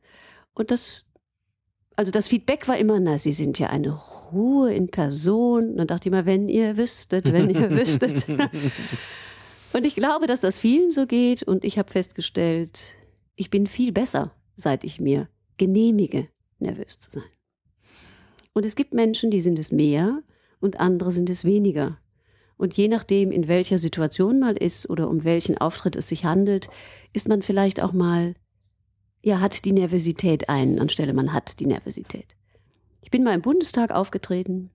und 0.54 0.72
das, 0.72 1.06
also 1.96 2.12
das 2.12 2.28
Feedback 2.28 2.68
war 2.68 2.78
immer, 2.78 3.00
na, 3.00 3.18
Sie 3.18 3.34
sind 3.34 3.60
ja 3.60 3.70
eine 3.70 3.92
Ruhe 4.32 4.74
in 4.74 4.90
Person. 4.90 5.78
dann 5.78 5.88
dachte 5.88 6.10
ich 6.10 6.12
mal, 6.12 6.26
wenn 6.26 6.50
ihr 6.50 6.78
wüsstet, 6.78 7.32
wenn 7.32 7.50
ihr 7.50 7.70
wüsstet. 7.72 8.26
und 9.74 9.86
ich 9.86 9.96
glaube, 9.96 10.28
dass 10.28 10.40
das 10.40 10.58
vielen 10.58 10.92
so 10.92 11.06
geht 11.06 11.44
und 11.44 11.64
ich 11.66 11.78
habe 11.78 11.92
festgestellt, 11.92 12.96
ich 13.36 13.50
bin 13.50 13.68
viel 13.68 13.92
besser, 13.92 14.32
seit 14.56 14.84
ich 14.84 15.00
mir 15.00 15.30
genehmige, 15.58 16.28
nervös 16.60 17.00
zu 17.00 17.12
sein. 17.12 17.24
Und 18.54 18.66
es 18.66 18.76
gibt 18.76 18.94
Menschen, 18.94 19.32
die 19.32 19.40
sind 19.40 19.60
es 19.60 19.72
mehr 19.72 20.22
und 20.60 20.80
andere 20.80 21.12
sind 21.12 21.30
es 21.30 21.46
weniger. 21.46 21.98
Und 22.60 22.76
je 22.76 22.90
nachdem, 22.90 23.32
in 23.32 23.48
welcher 23.48 23.78
Situation 23.78 24.38
man 24.38 24.58
ist 24.58 24.90
oder 24.90 25.10
um 25.10 25.24
welchen 25.24 25.58
Auftritt 25.58 25.96
es 25.96 26.10
sich 26.10 26.26
handelt, 26.26 26.68
ist 27.14 27.30
man 27.30 27.42
vielleicht 27.42 27.82
auch 27.82 27.94
mal, 27.94 28.34
ja, 29.22 29.40
hat 29.40 29.64
die 29.64 29.72
Nervosität 29.72 30.50
ein, 30.50 30.78
anstelle 30.78 31.14
man 31.14 31.32
hat 31.32 31.62
die 31.62 31.66
Nervosität. 31.66 32.36
Ich 33.02 33.12
bin 33.12 33.24
mal 33.24 33.34
im 33.34 33.42
Bundestag 33.42 33.92
aufgetreten 33.92 34.72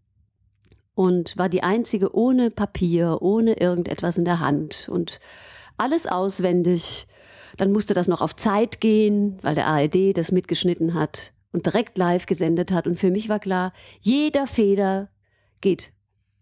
und 0.94 1.37
war 1.37 1.51
die 1.51 1.62
einzige 1.62 2.16
ohne 2.16 2.51
Papier, 2.51 3.18
ohne 3.20 3.61
irgendetwas 3.61 4.16
in 4.16 4.25
der 4.25 4.40
Hand 4.40 4.88
und 4.90 5.20
alles 5.77 6.07
auswendig. 6.07 7.07
Dann 7.59 7.70
musste 7.70 7.92
das 7.92 8.09
noch 8.09 8.23
auf 8.23 8.35
Zeit 8.35 8.81
gehen, 8.81 9.37
weil 9.42 9.57
der 9.57 9.66
ARD 9.66 10.16
das 10.16 10.33
mitgeschnitten 10.33 10.94
hat 10.94 11.35
und 11.53 11.66
direkt 11.66 11.99
live 11.99 12.25
gesendet 12.25 12.73
hat. 12.73 12.87
Und 12.87 12.99
für 12.99 13.11
mich 13.11 13.29
war 13.29 13.40
klar, 13.40 13.75
jeder 14.01 14.47
Fehler 14.47 15.11
geht 15.61 15.92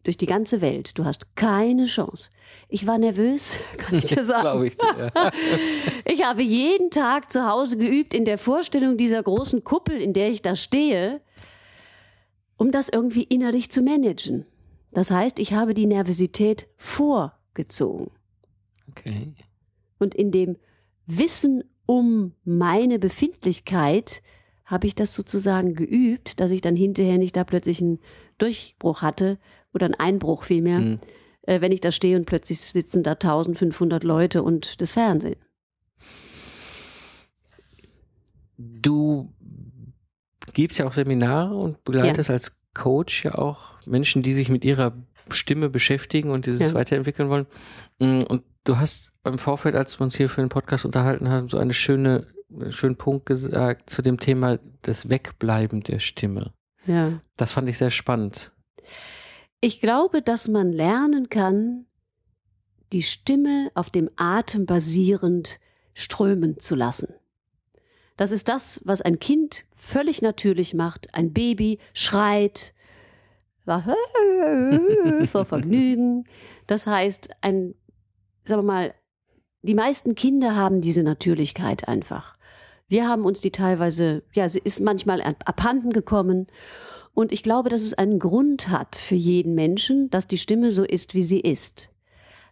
durch 0.02 0.16
die 0.16 0.26
ganze 0.26 0.60
Welt. 0.60 0.98
Du 0.98 1.04
hast 1.04 1.36
keine 1.36 1.86
Chance. 1.86 2.30
Ich 2.68 2.86
war 2.86 2.98
nervös, 2.98 3.58
kann 3.78 3.96
ich 3.96 4.06
dir 4.06 4.24
sagen. 4.24 4.64
ich, 4.64 4.76
dir, 4.76 5.12
ja. 5.14 5.30
ich 6.04 6.24
habe 6.24 6.42
jeden 6.42 6.90
Tag 6.90 7.32
zu 7.32 7.46
Hause 7.46 7.76
geübt 7.76 8.14
in 8.14 8.24
der 8.24 8.38
Vorstellung 8.38 8.96
dieser 8.96 9.22
großen 9.22 9.64
Kuppel, 9.64 10.00
in 10.00 10.12
der 10.12 10.30
ich 10.30 10.42
da 10.42 10.56
stehe, 10.56 11.20
um 12.56 12.70
das 12.70 12.88
irgendwie 12.88 13.24
innerlich 13.24 13.70
zu 13.70 13.82
managen. 13.82 14.46
Das 14.92 15.10
heißt, 15.10 15.38
ich 15.38 15.52
habe 15.52 15.74
die 15.74 15.86
Nervosität 15.86 16.68
vorgezogen. 16.76 18.10
Okay. 18.90 19.34
Und 19.98 20.14
in 20.14 20.30
dem 20.30 20.56
Wissen 21.06 21.64
um 21.86 22.34
meine 22.44 22.98
Befindlichkeit 22.98 24.22
habe 24.64 24.86
ich 24.86 24.94
das 24.94 25.14
sozusagen 25.14 25.74
geübt, 25.74 26.40
dass 26.40 26.50
ich 26.50 26.60
dann 26.60 26.76
hinterher 26.76 27.18
nicht 27.18 27.36
da 27.36 27.44
plötzlich 27.44 27.80
einen 27.80 28.00
Durchbruch 28.38 29.02
hatte 29.02 29.38
oder 29.72 29.86
einen 29.86 29.94
Einbruch 29.94 30.44
vielmehr, 30.44 30.80
mhm. 30.80 30.98
äh, 31.42 31.60
wenn 31.60 31.72
ich 31.72 31.80
da 31.80 31.92
stehe 31.92 32.16
und 32.16 32.26
plötzlich 32.26 32.60
sitzen 32.60 33.02
da 33.02 33.12
1500 33.12 34.04
Leute 34.04 34.42
und 34.42 34.80
das 34.80 34.92
Fernsehen. 34.92 35.36
Du 38.56 39.32
gibst 40.52 40.78
ja 40.78 40.86
auch 40.86 40.92
Seminare 40.92 41.54
und 41.54 41.82
begleitest 41.84 42.28
ja. 42.28 42.34
als 42.34 42.58
Coach 42.74 43.24
ja 43.24 43.34
auch 43.36 43.84
Menschen, 43.86 44.22
die 44.22 44.34
sich 44.34 44.48
mit 44.48 44.64
ihrer 44.64 44.92
Stimme 45.30 45.68
beschäftigen 45.68 46.30
und 46.30 46.46
dieses 46.46 46.60
ja. 46.60 46.74
weiterentwickeln 46.74 47.28
wollen. 47.28 47.46
Mm, 47.98 48.22
und 48.22 48.42
du 48.64 48.76
hast 48.76 49.12
beim 49.22 49.38
Vorfeld, 49.38 49.74
als 49.74 49.98
wir 49.98 50.04
uns 50.04 50.16
hier 50.16 50.28
für 50.28 50.40
den 50.40 50.48
Podcast 50.48 50.84
unterhalten 50.84 51.28
haben, 51.28 51.48
so 51.48 51.58
eine 51.58 51.72
schöne 51.72 52.26
schönen 52.70 52.96
Punkt 52.96 53.26
gesagt 53.26 53.90
zu 53.90 54.02
dem 54.02 54.18
Thema 54.18 54.58
des 54.84 55.08
Wegbleiben 55.08 55.82
der 55.82 55.98
Stimme. 55.98 56.52
Ja. 56.86 57.20
Das 57.36 57.52
fand 57.52 57.68
ich 57.68 57.78
sehr 57.78 57.90
spannend. 57.90 58.52
Ich 59.64 59.80
glaube, 59.80 60.22
dass 60.22 60.48
man 60.48 60.72
lernen 60.72 61.28
kann, 61.28 61.86
die 62.92 63.02
Stimme 63.02 63.70
auf 63.74 63.90
dem 63.90 64.10
Atem 64.16 64.66
basierend 64.66 65.60
strömen 65.94 66.58
zu 66.58 66.74
lassen. 66.74 67.14
Das 68.16 68.32
ist 68.32 68.48
das, 68.48 68.82
was 68.86 69.02
ein 69.02 69.20
Kind 69.20 69.64
völlig 69.70 70.20
natürlich 70.20 70.74
macht. 70.74 71.14
Ein 71.14 71.32
Baby 71.32 71.78
schreit 71.94 72.74
vor 73.64 75.44
Vergnügen. 75.44 76.24
Das 76.66 76.88
heißt, 76.88 77.30
ein, 77.40 77.76
sagen 78.44 78.62
wir 78.62 78.66
mal, 78.66 78.94
die 79.62 79.76
meisten 79.76 80.16
Kinder 80.16 80.56
haben 80.56 80.80
diese 80.80 81.04
Natürlichkeit 81.04 81.86
einfach. 81.86 82.34
Wir 82.88 83.06
haben 83.06 83.24
uns 83.24 83.40
die 83.40 83.52
teilweise, 83.52 84.24
ja, 84.32 84.48
sie 84.48 84.58
ist 84.58 84.80
manchmal 84.80 85.20
abhanden 85.20 85.92
gekommen. 85.92 86.48
Und 87.14 87.32
ich 87.32 87.42
glaube, 87.42 87.68
dass 87.68 87.82
es 87.82 87.94
einen 87.94 88.18
Grund 88.18 88.68
hat 88.68 88.96
für 88.96 89.14
jeden 89.14 89.54
Menschen, 89.54 90.08
dass 90.10 90.28
die 90.28 90.38
Stimme 90.38 90.72
so 90.72 90.84
ist, 90.84 91.14
wie 91.14 91.22
sie 91.22 91.40
ist. 91.40 91.90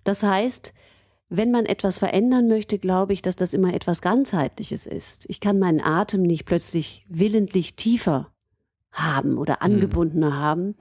Das 0.05 0.23
heißt, 0.23 0.75
wenn 1.31 1.51
man 1.51 1.65
etwas 1.65 1.97
verändern 1.97 2.49
möchte, 2.49 2.79
glaube 2.79 3.13
ich, 3.13 3.23
dass 3.23 3.37
das 3.37 3.55
immer 3.55 3.73
etwas 3.73 4.03
ganzheitliches 4.03 4.87
ist. 4.87 5.27
Ich 5.29 5.41
kann 5.41 5.59
meinen 5.59 5.81
Atem 5.81 6.23
nicht 6.23 6.45
plötzlich 6.45 7.07
willentlich 7.09 7.77
tiefer 7.77 8.33
haben 8.93 9.39
oder 9.39 9.55
mhm. 9.55 9.61
angebundener 9.61 10.31
mhm. 10.31 10.35
haben. 10.35 10.75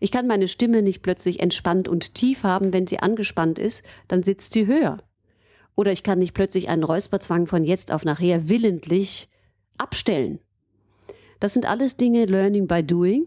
Ich 0.00 0.10
kann 0.10 0.26
meine 0.26 0.48
Stimme 0.48 0.82
nicht 0.82 1.02
plötzlich 1.02 1.40
entspannt 1.40 1.88
und 1.88 2.14
tief 2.14 2.44
haben, 2.44 2.72
wenn 2.72 2.86
sie 2.86 3.00
angespannt 3.00 3.58
ist, 3.58 3.84
dann 4.08 4.22
sitzt 4.22 4.52
sie 4.52 4.66
höher. 4.66 4.98
Oder 5.74 5.92
ich 5.92 6.02
kann 6.02 6.18
nicht 6.18 6.34
plötzlich 6.34 6.68
einen 6.68 6.84
Räusperzwang 6.84 7.46
von 7.46 7.64
jetzt 7.64 7.92
auf 7.92 8.04
nachher 8.04 8.48
willentlich 8.48 9.28
abstellen. 9.78 10.38
Das 11.42 11.54
sind 11.54 11.66
alles 11.66 11.96
Dinge 11.96 12.26
Learning 12.26 12.68
by 12.68 12.84
Doing. 12.84 13.26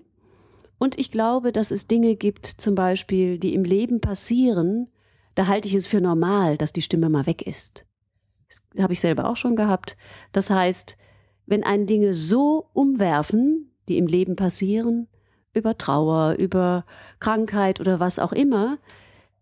Und 0.77 0.97
ich 0.97 1.11
glaube, 1.11 1.51
dass 1.51 1.69
es 1.69 1.87
Dinge 1.87 2.15
gibt, 2.15 2.45
zum 2.45 2.73
Beispiel, 2.73 3.37
die 3.37 3.53
im 3.53 3.65
Leben 3.65 3.99
passieren, 3.99 4.87
da 5.35 5.47
halte 5.47 5.67
ich 5.67 5.73
es 5.73 5.85
für 5.85 5.99
normal, 5.99 6.57
dass 6.57 6.71
die 6.71 6.81
Stimme 6.81 7.09
mal 7.09 7.25
weg 7.25 7.45
ist. 7.45 7.85
Das 8.47 8.83
habe 8.83 8.93
ich 8.93 9.01
selber 9.01 9.29
auch 9.29 9.35
schon 9.35 9.57
gehabt. 9.57 9.97
Das 10.31 10.49
heißt, 10.49 10.95
wenn 11.45 11.65
einen 11.65 11.87
Dinge 11.87 12.13
so 12.13 12.69
umwerfen, 12.71 13.75
die 13.89 13.97
im 13.97 14.07
Leben 14.07 14.37
passieren, 14.37 15.09
über 15.53 15.77
Trauer, 15.77 16.37
über 16.39 16.85
Krankheit 17.19 17.81
oder 17.81 17.99
was 17.99 18.19
auch 18.19 18.31
immer, 18.31 18.77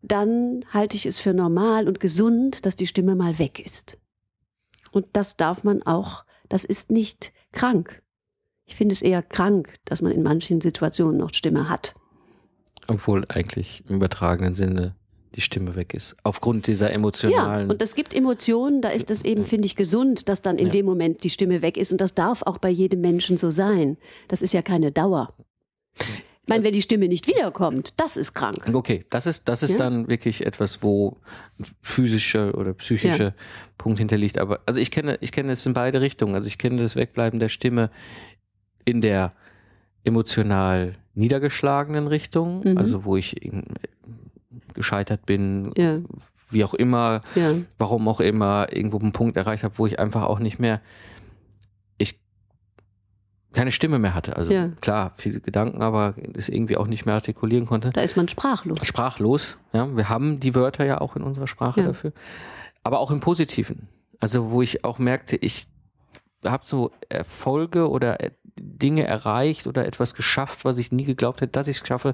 dann 0.02 0.66
halte 0.74 0.98
ich 0.98 1.06
es 1.06 1.20
für 1.20 1.36
normal 1.36 1.88
und 1.88 2.00
gesund, 2.00 2.66
dass 2.66 2.76
die 2.76 2.88
Stimme 2.88 3.16
mal 3.16 3.38
weg 3.38 3.64
ist. 3.64 4.00
Und 4.92 5.06
das 5.14 5.38
darf 5.38 5.64
man 5.64 5.84
auch, 5.84 6.26
das 6.50 6.66
ist 6.66 6.90
nicht 6.90 7.34
krank. 7.52 8.03
Ich 8.74 8.78
finde 8.78 8.94
es 8.94 9.04
eher 9.04 9.22
krank, 9.22 9.76
dass 9.86 10.02
man 10.02 10.12
in 10.12 10.24
manchen 10.24 10.60
Situationen 10.60 11.18
noch 11.18 11.32
Stimme 11.32 11.70
hat. 11.70 11.94
Obwohl 12.88 13.24
eigentlich 13.30 13.84
im 13.88 13.98
übertragenen 13.98 14.56
Sinne 14.56 14.96
die 15.36 15.42
Stimme 15.42 15.76
weg 15.76 15.94
ist. 15.94 16.16
Aufgrund 16.24 16.66
dieser 16.66 16.92
emotionalen. 16.92 17.68
Ja, 17.68 17.72
und 17.72 17.80
es 17.84 17.94
gibt 17.94 18.16
Emotionen, 18.16 18.82
da 18.82 18.90
ist 18.90 19.12
es 19.12 19.24
eben, 19.24 19.44
finde 19.44 19.68
ich, 19.68 19.76
gesund, 19.76 20.28
dass 20.28 20.42
dann 20.42 20.58
in 20.58 20.66
ja. 20.68 20.72
dem 20.72 20.88
Moment 20.88 21.24
die 21.24 21.30
Stimme 21.30 21.62
weg 21.62 21.78
ist. 21.78 21.92
Und 21.92 22.02
das 22.02 22.16
darf 22.16 22.42
auch 22.42 22.58
bei 22.58 22.70
jedem 22.72 23.02
Menschen 23.02 23.38
so 23.38 23.52
sein. 23.52 23.98
Das 24.28 24.42
ist 24.42 24.56
ja 24.56 24.64
keine 24.64 24.92
Dauer. 24.92 25.36
Ich 26.00 26.50
meine, 26.50 26.64
wenn 26.64 26.74
die 26.74 26.82
Stimme 26.82 27.08
nicht 27.08 27.28
wiederkommt, 27.28 27.94
das 27.98 28.18
ist 28.18 28.34
krank. 28.34 28.72
Okay, 28.74 29.06
das 29.12 29.28
ist, 29.28 29.48
das 29.48 29.62
ist 29.62 29.74
ja? 29.74 29.78
dann 29.78 30.08
wirklich 30.08 30.48
etwas, 30.48 30.82
wo 30.82 31.18
physischer 31.84 32.58
oder 32.58 32.74
psychischer 32.74 33.24
ja. 33.24 33.36
Punkt 33.78 34.00
hinterliegt. 34.00 34.40
Aber 34.40 34.62
also 34.66 34.80
ich 34.80 34.90
kenne, 34.90 35.20
ich 35.22 35.32
kenne 35.32 35.52
es 35.52 35.64
in 35.68 35.74
beide 35.74 36.02
Richtungen. 36.02 36.34
Also 36.34 36.48
ich 36.48 36.58
kenne 36.58 36.82
das 36.82 36.96
Wegbleiben 36.96 37.40
der 37.40 37.50
Stimme 37.50 37.92
in 38.86 39.02
der 39.02 39.34
emotional 40.04 40.94
niedergeschlagenen 41.16 42.08
Richtung, 42.08 42.64
mhm. 42.64 42.78
also 42.78 43.06
wo 43.06 43.16
ich 43.16 43.36
gescheitert 44.74 45.26
bin, 45.26 45.72
ja. 45.78 46.00
wie 46.50 46.64
auch 46.64 46.74
immer, 46.74 47.22
warum 47.78 48.08
auch 48.08 48.20
immer, 48.20 48.68
irgendwo 48.72 49.00
einen 49.00 49.12
Punkt 49.12 49.38
erreicht 49.38 49.64
habe, 49.64 49.78
wo 49.78 49.86
ich 49.86 50.00
einfach 50.00 50.24
auch 50.24 50.40
nicht 50.40 50.60
mehr 50.60 50.82
keine 53.54 53.72
Stimme 53.72 54.00
mehr 54.00 54.14
hatte. 54.14 54.36
Also 54.36 54.52
ja. 54.52 54.70
klar, 54.82 55.12
viele 55.16 55.40
Gedanken, 55.40 55.82
aber 55.82 56.16
das 56.34 56.50
irgendwie 56.50 56.76
auch 56.76 56.88
nicht 56.88 57.06
mehr 57.06 57.16
artikulieren 57.16 57.66
konnte. 57.66 57.92
Da 57.92 58.02
ist 58.02 58.18
man 58.18 58.28
sprachlos. 58.28 58.86
Sprachlos, 58.86 59.60
ja. 59.72 59.96
Wir 59.96 60.10
haben 60.10 60.40
die 60.40 60.56
Wörter 60.56 60.86
ja 60.86 61.00
auch 61.00 61.16
in 61.16 61.22
unserer 61.22 61.48
Sprache 61.48 61.82
ja. 61.82 61.88
dafür. 61.88 62.12
Aber 62.84 63.00
auch 63.00 63.12
im 63.12 63.20
Positiven. 63.20 63.88
Also 64.20 64.52
wo 64.52 64.62
ich 64.62 64.84
auch 64.84 65.00
merkte, 65.00 65.36
ich 65.36 65.68
habe 66.44 66.66
so 66.66 66.92
Erfolge 67.10 67.90
oder 67.90 68.18
Dinge 68.56 69.06
erreicht 69.06 69.66
oder 69.66 69.86
etwas 69.86 70.14
geschafft, 70.14 70.64
was 70.64 70.78
ich 70.78 70.92
nie 70.92 71.06
geglaubt 71.06 71.42
hätte, 71.42 71.52
dass 71.52 71.68
ich 71.68 71.82
es 71.82 71.88
schaffe 71.88 72.14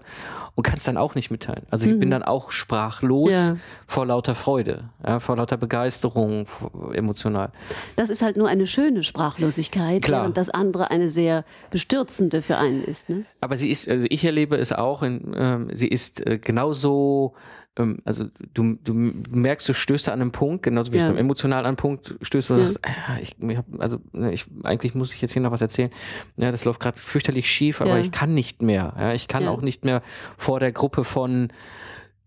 und 0.55 0.63
kann 0.63 0.77
es 0.77 0.83
dann 0.83 0.97
auch 0.97 1.15
nicht 1.15 1.31
mitteilen. 1.31 1.65
Also 1.69 1.85
ich 1.85 1.93
mhm. 1.93 1.99
bin 1.99 2.09
dann 2.11 2.23
auch 2.23 2.51
sprachlos 2.51 3.31
ja. 3.31 3.57
vor 3.87 4.05
lauter 4.05 4.35
Freude, 4.35 4.89
ja, 5.05 5.19
vor 5.19 5.35
lauter 5.35 5.57
Begeisterung, 5.57 6.47
emotional. 6.93 7.51
Das 7.95 8.09
ist 8.09 8.21
halt 8.21 8.37
nur 8.37 8.47
eine 8.47 8.67
schöne 8.67 9.03
Sprachlosigkeit, 9.03 10.01
Klar. 10.01 10.21
während 10.21 10.37
das 10.37 10.49
andere 10.49 10.91
eine 10.91 11.09
sehr 11.09 11.43
bestürzende 11.71 12.41
für 12.41 12.57
einen 12.57 12.83
ist. 12.83 13.09
Ne? 13.09 13.25
Aber 13.41 13.57
sie 13.57 13.69
ist, 13.69 13.89
also 13.89 14.05
ich 14.09 14.23
erlebe 14.23 14.55
es 14.55 14.71
auch, 14.71 15.03
in, 15.03 15.33
ähm, 15.35 15.69
sie 15.73 15.87
ist 15.87 16.25
äh, 16.25 16.37
genauso 16.37 17.33
ähm, 17.79 17.99
also 18.05 18.25
du, 18.53 18.77
du 18.83 18.93
merkst, 18.93 19.67
du 19.69 19.73
stößt 19.73 20.09
an 20.09 20.21
einem 20.21 20.31
Punkt, 20.31 20.63
genauso 20.63 20.93
wie 20.93 20.97
ja. 20.97 21.03
ich 21.03 21.09
beim 21.09 21.17
emotionalen 21.17 21.65
an 21.65 21.69
einen 21.69 21.77
Punkt 21.77 22.15
stößt, 22.21 22.51
und 22.51 22.57
ja. 22.59 22.65
sagst, 22.65 22.79
ah, 22.83 23.17
ich, 23.21 23.35
ich 23.39 23.57
hab, 23.57 23.65
also 23.79 23.97
ne, 24.13 24.31
ich, 24.33 24.45
eigentlich 24.63 24.95
muss 24.95 25.13
ich 25.13 25.21
jetzt 25.21 25.33
hier 25.33 25.41
noch 25.41 25.51
was 25.51 25.61
erzählen. 25.61 25.89
Ja, 26.37 26.51
das 26.51 26.65
läuft 26.65 26.79
gerade 26.79 26.99
fürchterlich 26.99 27.49
schief, 27.49 27.81
aber 27.81 27.91
ja. 27.91 27.99
ich 27.99 28.11
kann 28.11 28.33
nicht 28.33 28.61
mehr. 28.61 28.93
Ja, 28.97 29.13
ich 29.13 29.27
kann 29.27 29.47
auch 29.47 29.61
nicht 29.61 29.85
mehr 29.85 30.01
vor 30.37 30.59
der 30.59 30.71
Gruppe 30.71 31.03
von 31.03 31.49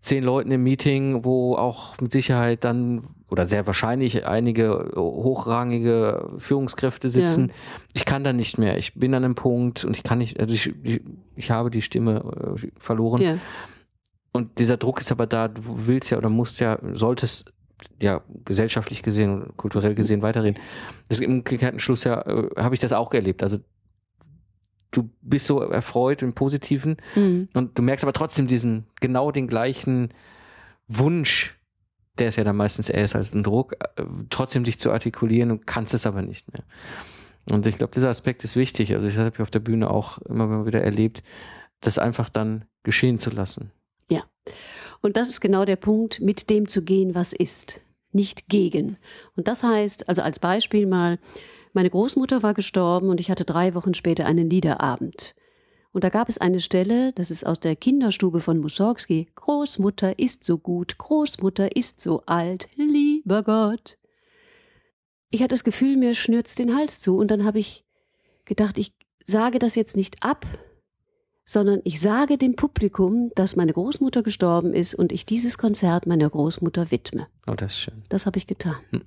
zehn 0.01 0.23
Leuten 0.23 0.51
im 0.51 0.63
Meeting, 0.63 1.23
wo 1.23 1.55
auch 1.55 1.99
mit 2.01 2.11
Sicherheit 2.11 2.65
dann 2.65 3.03
oder 3.29 3.47
sehr 3.47 3.65
wahrscheinlich 3.65 4.27
einige 4.27 4.91
hochrangige 4.95 6.29
Führungskräfte 6.37 7.09
sitzen. 7.09 7.47
Ja. 7.47 7.53
Ich 7.93 8.05
kann 8.05 8.23
da 8.23 8.31
nicht 8.31 8.59
mehr. 8.59 8.77
Ich 8.77 8.93
bin 8.93 9.15
an 9.15 9.23
einem 9.23 9.33
Punkt 9.33 9.85
und 9.85 9.97
ich 9.97 10.03
kann 10.03 10.19
nicht, 10.19 10.39
also 10.39 10.53
ich, 10.53 10.71
ich, 10.83 11.01
ich 11.35 11.49
habe 11.49 11.71
die 11.71 11.81
Stimme 11.81 12.55
äh, 12.55 12.67
verloren. 12.77 13.21
Ja. 13.21 13.37
Und 14.33 14.59
dieser 14.59 14.77
Druck 14.77 14.99
ist 14.99 15.11
aber 15.11 15.27
da, 15.27 15.47
du 15.47 15.61
willst 15.63 16.09
ja 16.09 16.17
oder 16.17 16.29
musst 16.29 16.59
ja, 16.59 16.79
solltest 16.93 17.53
ja 18.01 18.21
gesellschaftlich 18.45 19.03
gesehen 19.03 19.43
und 19.43 19.57
kulturell 19.57 19.93
gesehen 19.95 20.21
weiterreden. 20.21 20.61
Das 21.07 21.19
im 21.19 21.31
umgekehrten 21.31 21.79
Schluss 21.79 22.03
ja, 22.03 22.21
äh, 22.21 22.49
habe 22.57 22.75
ich 22.75 22.81
das 22.81 22.93
auch 22.93 23.13
erlebt. 23.13 23.43
Also 23.43 23.59
du 24.91 25.09
bist 25.21 25.45
so 25.45 25.59
erfreut 25.59 26.21
im 26.21 26.33
Positiven 26.33 26.97
mhm. 27.15 27.47
und 27.53 27.77
du 27.77 27.81
merkst 27.81 28.03
aber 28.03 28.13
trotzdem 28.13 28.47
diesen, 28.47 28.87
genau 28.99 29.31
den 29.31 29.47
gleichen 29.47 30.13
Wunsch, 30.87 31.59
der 32.17 32.29
ist 32.29 32.35
ja 32.35 32.43
dann 32.43 32.55
meistens 32.55 32.89
erst 32.89 33.15
als 33.15 33.33
ein 33.33 33.43
Druck, 33.43 33.73
äh, 33.73 34.03
trotzdem 34.29 34.63
dich 34.63 34.79
zu 34.79 34.91
artikulieren 34.91 35.51
und 35.51 35.67
kannst 35.67 35.93
es 35.93 36.05
aber 36.05 36.21
nicht 36.21 36.51
mehr. 36.51 36.63
Und 37.49 37.67
ich 37.67 37.77
glaube, 37.77 37.93
dieser 37.93 38.09
Aspekt 38.09 38.43
ist 38.43 38.55
wichtig. 38.55 38.93
Also 38.93 39.07
ich 39.07 39.17
habe 39.17 39.43
auf 39.43 39.51
der 39.51 39.59
Bühne 39.59 39.89
auch 39.89 40.19
immer 40.19 40.65
wieder 40.65 40.81
erlebt, 40.81 41.23
das 41.81 41.97
einfach 41.97 42.29
dann 42.29 42.65
geschehen 42.83 43.19
zu 43.19 43.29
lassen. 43.29 43.71
Und 45.01 45.17
das 45.17 45.29
ist 45.29 45.41
genau 45.41 45.65
der 45.65 45.75
Punkt, 45.75 46.21
mit 46.21 46.49
dem 46.49 46.67
zu 46.67 46.83
gehen, 46.83 47.15
was 47.15 47.33
ist, 47.33 47.81
nicht 48.11 48.47
gegen. 48.49 48.97
Und 49.35 49.47
das 49.47 49.63
heißt, 49.63 50.07
also 50.09 50.21
als 50.21 50.39
Beispiel 50.39 50.85
mal, 50.85 51.19
meine 51.73 51.89
Großmutter 51.89 52.43
war 52.43 52.53
gestorben 52.53 53.09
und 53.09 53.19
ich 53.19 53.29
hatte 53.29 53.45
drei 53.45 53.73
Wochen 53.73 53.93
später 53.93 54.25
einen 54.25 54.49
Liederabend. 54.49 55.35
Und 55.91 56.03
da 56.03 56.09
gab 56.09 56.27
es 56.27 56.39
eine 56.39 56.59
Stelle, 56.59 57.13
das 57.13 57.29
ist 57.29 57.45
aus 57.45 57.59
der 57.59 57.75
Kinderstube 57.75 58.41
von 58.41 58.59
Mussorgsky. 58.59 59.27
Großmutter 59.35 60.17
ist 60.17 60.43
so 60.43 60.57
gut, 60.57 60.97
Großmutter 60.97 61.75
ist 61.75 62.01
so 62.01 62.23
alt, 62.25 62.67
lieber 62.75 63.43
Gott. 63.43 63.97
Ich 65.29 65.41
hatte 65.41 65.53
das 65.53 65.63
Gefühl, 65.63 65.97
mir 65.97 66.15
schnürzt 66.15 66.57
den 66.59 66.75
Hals 66.75 66.99
zu 66.99 67.17
und 67.17 67.29
dann 67.29 67.43
habe 67.43 67.59
ich 67.59 67.85
gedacht, 68.45 68.77
ich 68.77 68.93
sage 69.25 69.59
das 69.59 69.75
jetzt 69.75 69.95
nicht 69.95 70.23
ab, 70.23 70.45
sondern 71.45 71.81
ich 71.83 71.99
sage 71.99 72.37
dem 72.37 72.55
Publikum, 72.55 73.31
dass 73.35 73.55
meine 73.55 73.73
Großmutter 73.73 74.23
gestorben 74.23 74.73
ist 74.73 74.95
und 74.95 75.11
ich 75.11 75.25
dieses 75.25 75.57
Konzert 75.57 76.05
meiner 76.05 76.29
Großmutter 76.29 76.91
widme. 76.91 77.27
Oh, 77.47 77.53
das 77.53 77.73
ist 77.73 77.79
schön. 77.79 78.03
Das 78.09 78.25
habe 78.25 78.37
ich 78.37 78.47
getan. 78.47 78.77
Hm. 78.91 79.03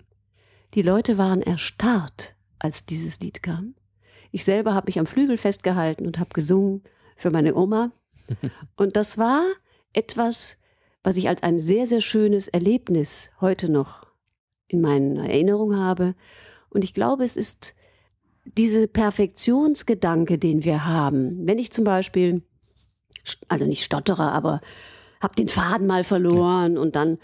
Die 0.74 0.82
Leute 0.82 1.16
waren 1.16 1.40
erstarrt 1.40 2.34
als 2.58 2.84
dieses 2.84 3.20
Lied 3.20 3.42
kam. 3.42 3.74
Ich 4.30 4.44
selber 4.44 4.74
habe 4.74 4.88
mich 4.88 4.98
am 4.98 5.06
Flügel 5.06 5.38
festgehalten 5.38 6.06
und 6.06 6.18
habe 6.18 6.30
gesungen 6.34 6.82
für 7.16 7.30
meine 7.30 7.54
Oma. 7.54 7.92
Und 8.76 8.96
das 8.96 9.18
war 9.18 9.44
etwas, 9.92 10.58
was 11.02 11.16
ich 11.16 11.28
als 11.28 11.42
ein 11.42 11.60
sehr, 11.60 11.86
sehr 11.86 12.00
schönes 12.00 12.48
Erlebnis 12.48 13.30
heute 13.40 13.70
noch 13.70 14.06
in 14.66 14.80
meiner 14.80 15.28
Erinnerung 15.28 15.76
habe. 15.76 16.14
Und 16.68 16.82
ich 16.82 16.92
glaube, 16.92 17.24
es 17.24 17.36
ist 17.36 17.74
diese 18.56 18.88
Perfektionsgedanke, 18.88 20.38
den 20.38 20.64
wir 20.64 20.86
haben. 20.86 21.46
Wenn 21.46 21.58
ich 21.58 21.72
zum 21.72 21.84
Beispiel, 21.84 22.42
also 23.48 23.64
nicht 23.66 23.84
stottere, 23.84 24.32
aber 24.32 24.60
habe 25.20 25.34
den 25.34 25.48
Faden 25.48 25.86
mal 25.86 26.04
verloren 26.04 26.78
und 26.78 26.96
dann, 26.96 27.18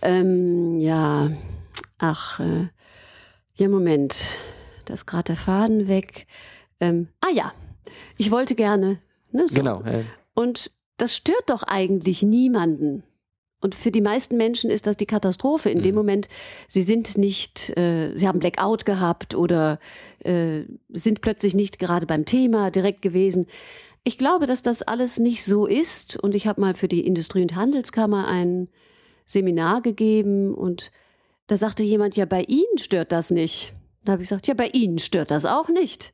ähm, 0.00 0.78
ja, 0.78 1.30
ach, 1.98 2.40
äh, 2.40 2.68
ja, 3.54 3.68
Moment, 3.68 4.38
da 4.84 4.94
ist 4.94 5.06
gerade 5.06 5.24
der 5.24 5.36
Faden 5.36 5.88
weg. 5.88 6.26
Ähm, 6.80 7.08
ah 7.20 7.30
ja, 7.32 7.52
ich 8.16 8.30
wollte 8.30 8.54
gerne. 8.54 8.98
Ne, 9.30 9.48
so. 9.48 9.58
Genau. 9.58 9.82
Ja. 9.84 10.02
Und 10.34 10.70
das 10.96 11.16
stört 11.16 11.44
doch 11.48 11.62
eigentlich 11.62 12.22
niemanden. 12.22 13.02
Und 13.62 13.74
für 13.74 13.92
die 13.92 14.00
meisten 14.00 14.36
Menschen 14.36 14.70
ist 14.70 14.86
das 14.86 14.96
die 14.96 15.06
Katastrophe. 15.06 15.70
In 15.70 15.78
mhm. 15.78 15.82
dem 15.82 15.94
Moment, 15.94 16.28
sie 16.66 16.82
sind 16.82 17.16
nicht, 17.16 17.70
äh, 17.78 18.14
sie 18.14 18.26
haben 18.26 18.40
Blackout 18.40 18.84
gehabt 18.84 19.34
oder 19.34 19.78
äh, 20.18 20.62
sind 20.90 21.20
plötzlich 21.20 21.54
nicht 21.54 21.78
gerade 21.78 22.06
beim 22.06 22.24
Thema 22.24 22.70
direkt 22.70 23.02
gewesen. 23.02 23.46
Ich 24.04 24.18
glaube, 24.18 24.46
dass 24.46 24.62
das 24.62 24.82
alles 24.82 25.20
nicht 25.20 25.44
so 25.44 25.66
ist. 25.66 26.16
Und 26.16 26.34
ich 26.34 26.46
habe 26.46 26.60
mal 26.60 26.74
für 26.74 26.88
die 26.88 27.06
Industrie- 27.06 27.42
und 27.42 27.54
Handelskammer 27.54 28.26
ein 28.26 28.68
Seminar 29.24 29.80
gegeben 29.80 30.52
und 30.52 30.90
da 31.46 31.56
sagte 31.56 31.82
jemand, 31.84 32.16
ja, 32.16 32.24
bei 32.24 32.42
Ihnen 32.42 32.78
stört 32.78 33.12
das 33.12 33.30
nicht. 33.30 33.72
Da 34.04 34.12
habe 34.12 34.22
ich 34.22 34.28
gesagt, 34.28 34.48
ja, 34.48 34.54
bei 34.54 34.68
Ihnen 34.68 34.98
stört 34.98 35.30
das 35.30 35.44
auch 35.44 35.68
nicht. 35.68 36.12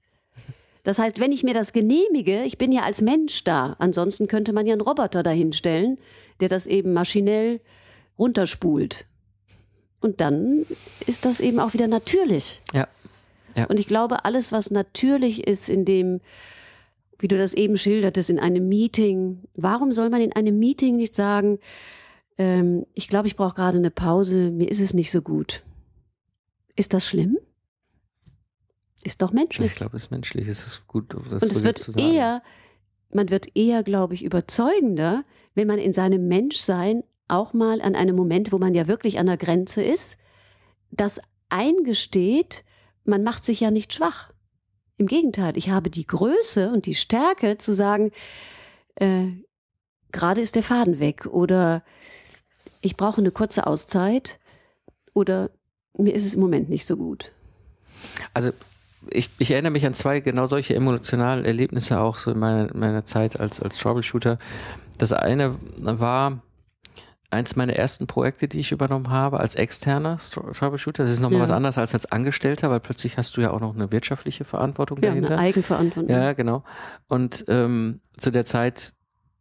Das 0.85 0.99
heißt, 0.99 1.21
wenn 1.21 1.33
ich 1.33 1.43
mir 1.43 1.55
das 1.55 1.73
genehmige, 1.73 2.45
ich 2.45 2.59
bin 2.59 2.73
ja 2.73 2.83
als 2.83 3.03
Mensch 3.03 3.45
da. 3.45 3.77
Ansonsten 3.79 4.27
könnte 4.27 4.53
man 4.53 4.67
ja 4.67 4.73
einen 4.73 4.81
Roboter 4.81 5.23
dahinstellen, 5.23 5.99
der 6.41 6.49
das 6.49 6.67
eben 6.67 6.93
maschinell 6.93 7.61
runterspult. 8.19 9.05
Und 10.01 10.21
dann 10.21 10.65
ist 11.07 11.25
das 11.25 11.41
eben 11.41 11.59
auch 11.59 11.75
wieder 11.75 11.89
natürlich. 11.89 12.61
Ja. 12.73 12.87
ja. 13.57 13.67
Und 13.67 13.81
ich 13.81 13.89
glaube, 13.89 14.25
alles, 14.25 14.53
was 14.53 14.71
natürlich 14.71 15.47
ist, 15.47 15.69
in 15.69 15.85
dem, 15.85 16.21
wie 17.19 17.29
du 17.29 17.37
das 17.37 17.55
eben 17.55 17.77
schildertest, 17.77 18.31
in 18.31 18.39
einem 18.39 18.69
Meeting, 18.69 19.43
warum 19.55 19.93
soll 19.93 20.09
man 20.09 20.21
in 20.21 20.33
einem 20.33 20.59
Meeting 20.59 20.97
nicht 20.97 21.15
sagen, 21.15 21.59
ähm, 22.39 22.87
ich 22.95 23.09
glaube, 23.09 23.27
ich 23.27 23.37
brauche 23.37 23.57
gerade 23.57 23.79
eine 23.79 23.91
Pause, 23.91 24.51
mir 24.53 24.71
ist 24.71 24.81
es 24.81 24.95
nicht 24.95 25.11
so 25.11 25.21
gut. 25.21 25.63
Ist 26.77 26.95
das 26.95 27.05
schlimm? 27.05 27.37
Ist 29.05 29.23
doch 29.23 29.33
menschlich. 29.33 29.73
Ich 29.73 29.77
glaube, 29.77 29.97
es 29.97 30.05
ist 30.05 30.11
menschlich. 30.11 30.49
Es 30.49 30.67
ist 30.67 30.89
gut, 30.89 31.15
das 31.31 31.43
Und 31.43 31.53
es 31.53 31.63
wird 31.63 31.97
eher, 31.97 32.43
man 33.13 33.31
wird 33.31 33.57
eher, 33.57 33.83
glaube 33.83 34.15
ich, 34.15 34.25
überzeugender, 34.25 35.25
wenn 35.55 35.67
man 35.67 35.79
in 35.79 35.93
seinem 35.93 36.29
Menschsein 36.29 37.05
auch 37.29 37.53
mal 37.53 37.81
an 37.81 37.95
einem 37.95 38.17
Moment, 38.17 38.53
wo 38.53 38.59
man 38.59 38.75
ja 38.75 38.89
wirklich 38.89 39.19
an 39.19 39.27
der 39.27 39.37
Grenze 39.37 39.83
ist, 39.83 40.19
das 40.91 41.21
eingesteht, 41.49 42.65
man 43.05 43.23
macht 43.23 43.45
sich 43.45 43.61
ja 43.61 43.71
nicht 43.71 43.93
schwach. 43.93 44.33
Im 44.97 45.07
Gegenteil, 45.07 45.57
ich 45.57 45.71
habe 45.71 45.91
die 45.91 46.07
Größe 46.07 46.71
und 46.71 46.87
die 46.87 46.95
Stärke 46.95 47.59
zu 47.59 47.73
sagen, 47.73 48.11
äh, 48.97 49.29
gerade 50.11 50.41
ist 50.41 50.57
der 50.57 50.63
Faden 50.63 50.99
weg 50.99 51.27
oder 51.27 51.85
ich 52.81 52.97
brauche 52.97 53.21
eine 53.21 53.31
kurze 53.31 53.67
Auszeit 53.67 54.39
oder 55.15 55.51
mir 55.97 56.15
ist 56.15 56.27
es 56.27 56.35
im 56.35 56.41
Moment 56.41 56.69
nicht 56.69 56.87
so 56.87 56.97
gut. 56.97 57.33
Also 58.35 58.51
ich, 59.13 59.31
ich 59.39 59.51
erinnere 59.51 59.73
mich 59.73 59.87
an 59.87 59.95
zwei 59.95 60.21
genau 60.21 60.47
solche 60.47 60.75
emotionalen 60.75 61.45
Erlebnisse 61.45 62.01
auch 62.01 62.19
so 62.19 62.31
in 62.31 62.39
meiner, 62.39 62.75
meiner 62.75 63.05
Zeit 63.05 63.39
als, 63.39 63.61
als 63.61 63.79
Troubleshooter. 63.79 64.39
Das 64.99 65.13
eine 65.13 65.57
war 65.79 66.43
eins 67.31 67.57
meiner 67.57 67.75
ersten 67.75 68.07
Projekte, 68.07 68.49
die 68.49 68.61
ich 68.61 68.73
übernommen 68.73 69.11
habe 69.11 69.41
als 69.41 69.55
externer 69.55 70.19
Troubleshooter. 70.19 71.05
Das 71.05 71.13
ist 71.13 71.21
nochmal 71.21 71.41
ja. 71.41 71.45
was 71.45 71.51
anderes 71.51 71.79
als 71.79 71.95
als 71.95 72.11
Angestellter, 72.11 72.71
weil 72.71 72.81
plötzlich 72.81 73.19
hast 73.19 73.37
du 73.37 73.43
ja 73.43 73.51
auch 73.51 73.61
noch 73.61 73.75
eine 73.75 73.93
wirtschaftliche 73.93 74.45
Verantwortung 74.45 74.99
ja, 75.03 75.11
dahinter. 75.11 75.35
Eine 75.35 75.41
Eigenverantwortung. 75.41 76.11
Ja, 76.11 76.33
genau. 76.33 76.65
Und 77.07 77.45
ähm, 77.49 78.01
zu 78.17 78.31
der 78.31 78.45
Zeit 78.45 78.95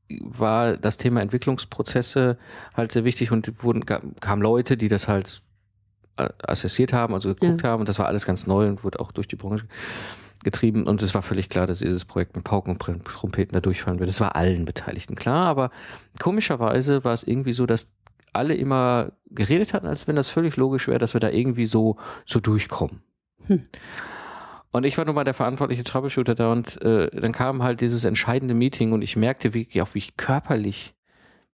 war 0.09 0.77
das 0.77 0.97
Thema 0.97 1.21
Entwicklungsprozesse 1.21 2.37
halt 2.75 2.91
sehr 2.91 3.03
wichtig 3.03 3.31
und 3.31 3.63
wurden 3.63 3.85
kamen 3.85 4.41
Leute, 4.41 4.77
die 4.77 4.87
das 4.87 5.07
halt 5.07 5.41
assessiert 6.17 6.93
haben, 6.93 7.13
also 7.13 7.33
geguckt 7.33 7.63
ja. 7.63 7.69
haben. 7.69 7.81
Und 7.81 7.89
das 7.89 7.99
war 7.99 8.07
alles 8.07 8.25
ganz 8.25 8.47
neu 8.47 8.67
und 8.67 8.83
wurde 8.83 8.99
auch 8.99 9.11
durch 9.11 9.27
die 9.27 9.35
Branche 9.35 9.65
getrieben. 10.43 10.85
Und 10.85 11.01
es 11.01 11.13
war 11.15 11.21
völlig 11.21 11.49
klar, 11.49 11.67
dass 11.67 11.79
dieses 11.79 12.05
Projekt 12.05 12.35
mit 12.35 12.43
Pauken 12.43 12.77
und 12.77 13.05
Trompeten 13.05 13.53
da 13.53 13.59
durchfallen 13.59 13.99
wird. 13.99 14.09
Das 14.09 14.21
war 14.21 14.35
allen 14.35 14.65
Beteiligten 14.65 15.15
klar. 15.15 15.47
Aber 15.47 15.71
komischerweise 16.19 17.03
war 17.03 17.13
es 17.13 17.23
irgendwie 17.23 17.53
so, 17.53 17.65
dass 17.65 17.93
alle 18.33 18.53
immer 18.53 19.13
geredet 19.29 19.73
hatten, 19.73 19.87
als 19.87 20.07
wenn 20.07 20.15
das 20.15 20.29
völlig 20.29 20.57
logisch 20.57 20.87
wäre, 20.87 20.99
dass 20.99 21.13
wir 21.13 21.21
da 21.21 21.29
irgendwie 21.29 21.65
so, 21.65 21.97
so 22.25 22.39
durchkommen. 22.39 23.01
Hm. 23.47 23.63
Und 24.71 24.83
ich 24.83 24.97
war 24.97 25.05
nun 25.05 25.15
mal 25.15 25.23
der 25.23 25.33
verantwortliche 25.33 25.83
Troubleshooter 25.83 26.35
da 26.35 26.51
und 26.51 26.79
äh, 26.81 27.09
dann 27.09 27.31
kam 27.31 27.63
halt 27.63 27.81
dieses 27.81 28.03
entscheidende 28.03 28.53
Meeting 28.53 28.91
und 28.91 29.01
ich 29.01 29.15
merkte 29.15 29.53
wirklich 29.53 29.81
auch, 29.81 29.93
wie 29.93 29.99
ich 29.99 30.17
körperlich 30.17 30.93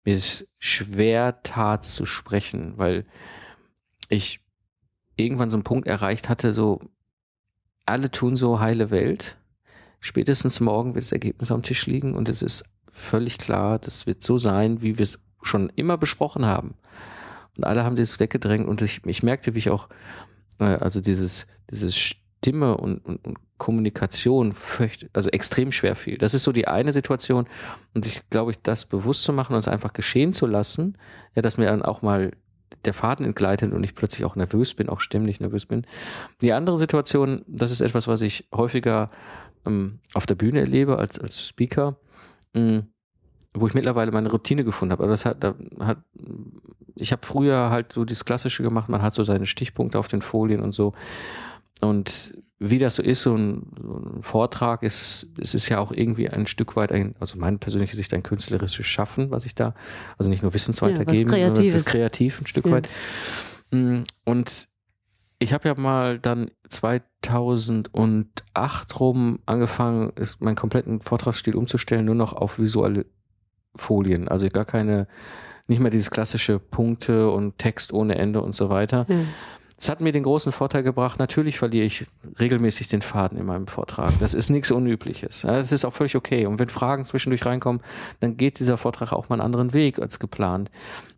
mir 0.05 0.15
es 0.15 0.49
schwer 0.59 1.43
tat 1.43 1.85
zu 1.85 2.05
sprechen, 2.05 2.75
weil 2.77 3.07
ich 4.09 4.41
irgendwann 5.17 5.51
so 5.51 5.57
einen 5.57 5.65
Punkt 5.65 5.87
erreicht 5.87 6.29
hatte, 6.29 6.53
so 6.53 6.81
alle 7.87 8.11
tun 8.11 8.37
so 8.37 8.61
heile 8.61 8.91
Welt. 8.91 9.37
Spätestens 10.01 10.61
morgen 10.61 10.95
wird 10.95 11.05
das 11.05 11.13
Ergebnis 11.13 11.53
am 11.53 11.63
Tisch 11.63 11.87
liegen 11.87 12.15
und 12.15 12.29
es 12.29 12.43
ist 12.43 12.65
völlig 12.93 13.39
klar, 13.39 13.79
das 13.79 14.07
wird 14.07 14.23
so 14.23 14.39
sein, 14.39 14.83
wie 14.83 14.99
wir 14.99 15.05
es 15.05 15.21
schon 15.43 15.71
immer 15.77 15.97
besprochen 15.97 16.45
haben. 16.45 16.75
Und 17.57 17.65
alle 17.65 17.85
haben 17.85 17.97
das 17.97 18.21
weggedrängt 18.21 18.69
und 18.69 18.83
ich, 18.83 19.05
ich 19.07 19.23
merkte, 19.23 19.55
wie 19.55 19.59
ich 19.59 19.71
auch, 19.71 19.89
äh, 20.59 20.65
also 20.65 21.01
dieses, 21.01 21.47
dieses 21.71 21.97
Stimme 21.97 22.77
und, 22.77 22.99
und, 23.05 23.25
und 23.25 23.39
Kommunikation 23.59 24.53
fürcht, 24.53 25.09
also 25.13 25.31
extrem 25.31 25.71
schwer 25.71 25.95
fiel. 25.95 26.19
Das 26.19 26.35
ist 26.35 26.43
so 26.43 26.53
die 26.53 26.67
eine 26.67 26.93
Situation 26.93 27.47
und 27.95 28.07
ich 28.07 28.29
glaube, 28.31 28.51
ich 28.51 28.59
das 28.63 28.87
bewusst 28.87 29.23
zu 29.23 29.33
machen 29.33 29.53
und 29.53 29.61
es 29.61 29.69
einfach 29.69 29.93
geschehen 29.93 30.33
zu 30.33 30.47
lassen, 30.47 30.99
ja, 31.35 31.43
dass 31.43 31.59
mir 31.59 31.67
dann 31.67 31.83
auch 31.83 32.03
mal 32.03 32.33
der 32.85 32.95
Faden 32.95 33.27
entgleitet 33.27 33.73
und 33.73 33.85
ich 33.85 33.95
plötzlich 33.95 34.25
auch 34.25 34.37
nervös 34.37 34.75
bin, 34.75 34.89
auch 34.89 35.01
stimmlich 35.01 35.41
nervös 35.41 35.67
bin. 35.67 35.87
Die 36.41 36.53
andere 36.53 36.77
Situation, 36.77 37.45
das 37.47 37.71
ist 37.71 37.81
etwas, 37.81 38.09
was 38.09 38.23
ich 38.23 38.49
häufiger 38.55 39.09
ähm, 39.67 40.01
auf 40.15 40.27
der 40.27 40.35
Bühne 40.35 40.61
erlebe 40.61 40.99
als, 40.99 41.19
als 41.19 41.47
Speaker. 41.47 41.97
Ähm, 42.55 42.89
wo 43.55 43.67
ich 43.67 43.75
mittlerweile 43.75 44.13
meine 44.13 44.31
Routine 44.31 44.65
gefunden 44.65 44.93
habe. 44.93 45.03
Aber 45.03 45.13
das 45.13 45.27
hat, 45.27 45.45
da 45.45 45.55
hat 45.81 45.99
ich 46.95 47.13
habe 47.13 47.25
früher 47.25 47.71
halt 47.71 47.93
so 47.93 48.05
das 48.05 48.25
Klassische 48.25 48.63
gemacht, 48.63 48.89
man 48.89 49.03
hat 49.03 49.15
so 49.15 49.25
seine 49.25 49.47
Stichpunkte 49.47 49.99
auf 49.99 50.09
den 50.09 50.23
Folien 50.23 50.61
und 50.61 50.73
so. 50.73 50.95
Und 51.83 52.35
wie 52.61 52.79
das 52.79 52.97
so 52.97 53.03
ist, 53.03 53.23
so 53.23 53.35
ein, 53.35 53.67
so 53.81 53.95
ein 53.95 54.23
Vortrag 54.23 54.83
ist, 54.85 55.29
es 55.39 55.55
ist 55.55 55.69
ja 55.69 55.81
auch 55.81 55.91
irgendwie 55.91 56.29
ein 56.29 56.47
Stück 56.47 56.77
weit 56.77 56.93
ein, 56.93 57.17
also 57.19 57.39
meine 57.39 57.59
persönliche 57.59 57.97
Sicht, 57.97 58.15
ein 58.15 58.23
künstlerisches 58.23 58.87
Schaffen, 58.87 59.33
was 59.33 59.47
ich 59.47 59.57
da, 59.57 59.75
also 60.17 60.31
nicht 60.31 60.43
nur 60.43 60.55
Wissens 60.55 60.81
weitergeben, 60.81 61.35
ja, 61.35 61.49
sondern 61.49 61.73
das 61.73 61.85
kreativ 61.85 62.41
ein 62.41 62.47
Stück 62.47 62.67
ja. 62.67 62.73
weit. 62.73 62.89
Mm, 63.73 64.03
und 64.25 64.69
ich 65.41 65.53
habe 65.53 65.69
ja 65.69 65.75
mal 65.77 66.21
dann 66.21 66.51
2008 66.69 69.01
rum 69.01 69.41
angefangen, 69.45 70.13
ist 70.15 70.41
meinen 70.41 70.55
kompletten 70.55 71.01
Vortragsstil 71.01 71.57
umzustellen, 71.57 72.05
nur 72.05 72.15
noch 72.15 72.33
auf 72.33 72.61
visuelle 72.61 73.07
Folien, 73.75 74.29
also 74.29 74.49
gar 74.49 74.67
keine, 74.67 75.09
nicht 75.67 75.81
mehr 75.81 75.91
dieses 75.91 76.13
klassische 76.13 76.61
Punkte 76.61 77.29
und 77.29 77.59
Text 77.59 77.93
ohne 77.93 78.19
Ende 78.19 78.41
und 78.41 78.55
so 78.55 78.71
weiter. 78.71 79.05
Mhm. 79.09 79.27
Es 79.83 79.89
hat 79.89 80.01
mir 80.01 80.13
den 80.13 80.23
großen 80.23 80.53
Vorteil 80.53 80.85
gebracht, 80.85 81.19
natürlich 81.19 81.59
verliere 81.59 81.85
ich 81.85 82.07
regelmäßig 82.39 82.87
den 82.87 83.03
Faden 83.03 83.37
in 83.37 83.45
meinem 83.45 83.67
Vortrag. 83.67 84.13
Das 84.21 84.33
ist 84.33 84.49
nichts 84.49 84.71
Unübliches. 84.71 85.41
Das 85.41 85.73
ist 85.73 85.85
auch 85.85 85.93
völlig 85.93 86.15
okay. 86.15 86.47
Und 86.47 86.61
wenn 86.61 86.69
Fragen 86.69 87.05
zwischendurch 87.05 87.45
reinkommen, 87.45 87.83
dann 88.21 88.37
geht 88.37 88.61
dieser 88.61 88.77
Vortrag 88.77 89.13
auch 89.13 89.29
mal 89.29 89.35
einen 89.35 89.45
anderen 89.45 89.73
Weg 89.73 89.99
als 89.99 90.21
geplant. 90.21 90.71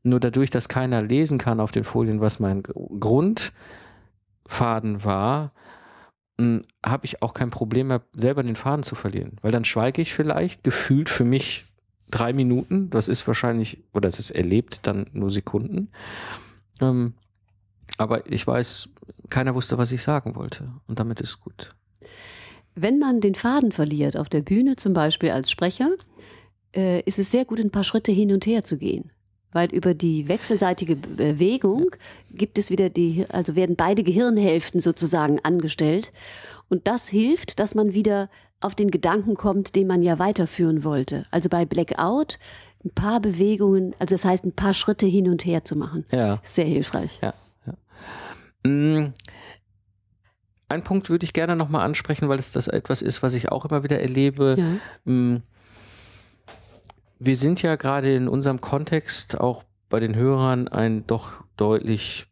Nur 0.03 0.19
dadurch, 0.19 0.49
dass 0.49 0.71
keiner 0.71 1.03
lesen 1.03 1.37
kann 1.37 1.61
auf 1.61 1.73
den 1.73 1.85
Folien, 1.85 2.23
was 2.23 2.41
mein 2.41 2.63
Grundfaden 2.63 3.53
war, 5.05 5.53
hm, 6.41 6.63
habe 6.83 7.05
ich 7.05 7.21
auch 7.21 7.35
kein 7.35 7.51
Problem 7.51 7.89
mehr, 7.89 8.01
selber 8.17 8.43
den 8.43 8.57
Faden 8.57 8.83
zu 8.83 8.95
verlieren. 8.95 9.37
Weil 9.43 9.53
dann 9.53 9.67
schweige 9.67 10.01
ich 10.01 10.15
vielleicht 10.15 10.65
gefühlt 10.65 11.11
für 11.11 11.25
mich 11.25 11.67
drei 12.11 12.33
Minuten. 12.33 12.89
Das 12.89 13.09
ist 13.09 13.27
wahrscheinlich, 13.27 13.85
oder 13.93 14.09
es 14.09 14.19
ist 14.19 14.31
erlebt 14.31 14.81
dann 14.85 15.09
nur 15.13 15.29
Sekunden. 15.29 15.91
Ähm, 16.81 17.13
aber 17.99 18.31
ich 18.31 18.47
weiß, 18.47 18.89
keiner 19.31 19.55
wusste, 19.55 19.79
was 19.79 19.93
ich 19.93 20.03
sagen 20.03 20.37
wollte. 20.37 20.69
Und 20.87 20.99
damit 20.99 21.21
ist 21.21 21.41
gut. 21.41 21.75
Wenn 22.75 22.99
man 22.99 23.21
den 23.21 23.35
Faden 23.35 23.73
verliert, 23.73 24.17
auf 24.17 24.29
der 24.29 24.43
Bühne 24.43 24.77
zum 24.77 24.93
Beispiel 24.93 25.31
als 25.31 25.51
Sprecher, 25.51 25.91
äh, 26.75 27.01
ist 27.03 27.19
es 27.19 27.31
sehr 27.31 27.45
gut, 27.45 27.61
ein 27.61 27.71
paar 27.71 27.85
Schritte 27.85 28.13
hin 28.13 28.33
und 28.33 28.47
her 28.47 28.65
zu 28.65 28.79
gehen. 28.79 29.11
Weil 29.53 29.73
über 29.73 29.95
die 29.95 30.27
wechselseitige 30.27 30.97
Bewegung 30.97 31.91
gibt 32.33 32.59
es 32.59 32.71
wieder 32.71 32.91
die, 32.91 33.25
also 33.29 33.55
werden 33.55 33.77
beide 33.77 34.03
Gehirnhälften 34.03 34.81
sozusagen 34.81 35.39
angestellt. 35.45 36.13
Und 36.69 36.89
das 36.89 37.09
hilft, 37.09 37.61
dass 37.61 37.77
man 37.77 37.95
wieder 37.95 38.29
auf 38.61 38.75
den 38.75 38.91
Gedanken 38.91 39.37
kommt, 39.37 39.77
den 39.77 39.87
man 39.87 40.03
ja 40.03 40.19
weiterführen 40.19 40.83
wollte. 40.83 41.23
Also 41.31 41.49
bei 41.49 41.65
Blackout 41.65 42.39
ein 42.85 42.91
paar 42.91 43.21
Bewegungen, 43.21 43.95
also 43.99 44.15
das 44.15 44.25
heißt 44.25 44.45
ein 44.45 44.53
paar 44.53 44.75
Schritte 44.75 45.07
hin 45.07 45.29
und 45.29 45.45
her 45.47 45.65
zu 45.65 45.77
machen. 45.77 46.05
Ja. 46.11 46.41
Sehr 46.43 46.67
hilfreich. 46.67 47.21
Ja. 47.23 47.35
Mm, 48.67 49.07
ein 50.69 50.85
Punkt 50.85 51.11
würde 51.11 51.25
ich 51.25 51.33
gerne 51.33 51.57
nochmal 51.57 51.85
ansprechen, 51.85 52.29
weil 52.29 52.39
es 52.39 52.53
das 52.53 52.69
etwas 52.69 53.03
ist, 53.03 53.23
was 53.23 53.35
ich 53.35 53.51
auch 53.53 53.65
immer 53.65 53.83
wieder 53.85 54.01
erlebe. 54.01 54.57
Ja. 54.59 55.13
Mm, 55.13 55.43
wir 57.19 57.37
sind 57.37 57.63
ja 57.63 57.77
gerade 57.77 58.15
in 58.15 58.29
unserem 58.29 58.61
Kontext 58.61 59.41
auch 59.41 59.65
bei 59.89 60.01
den 60.01 60.15
Hörern 60.15 60.69
ein 60.69 61.07
doch 61.07 61.45
deutlich 61.57 62.27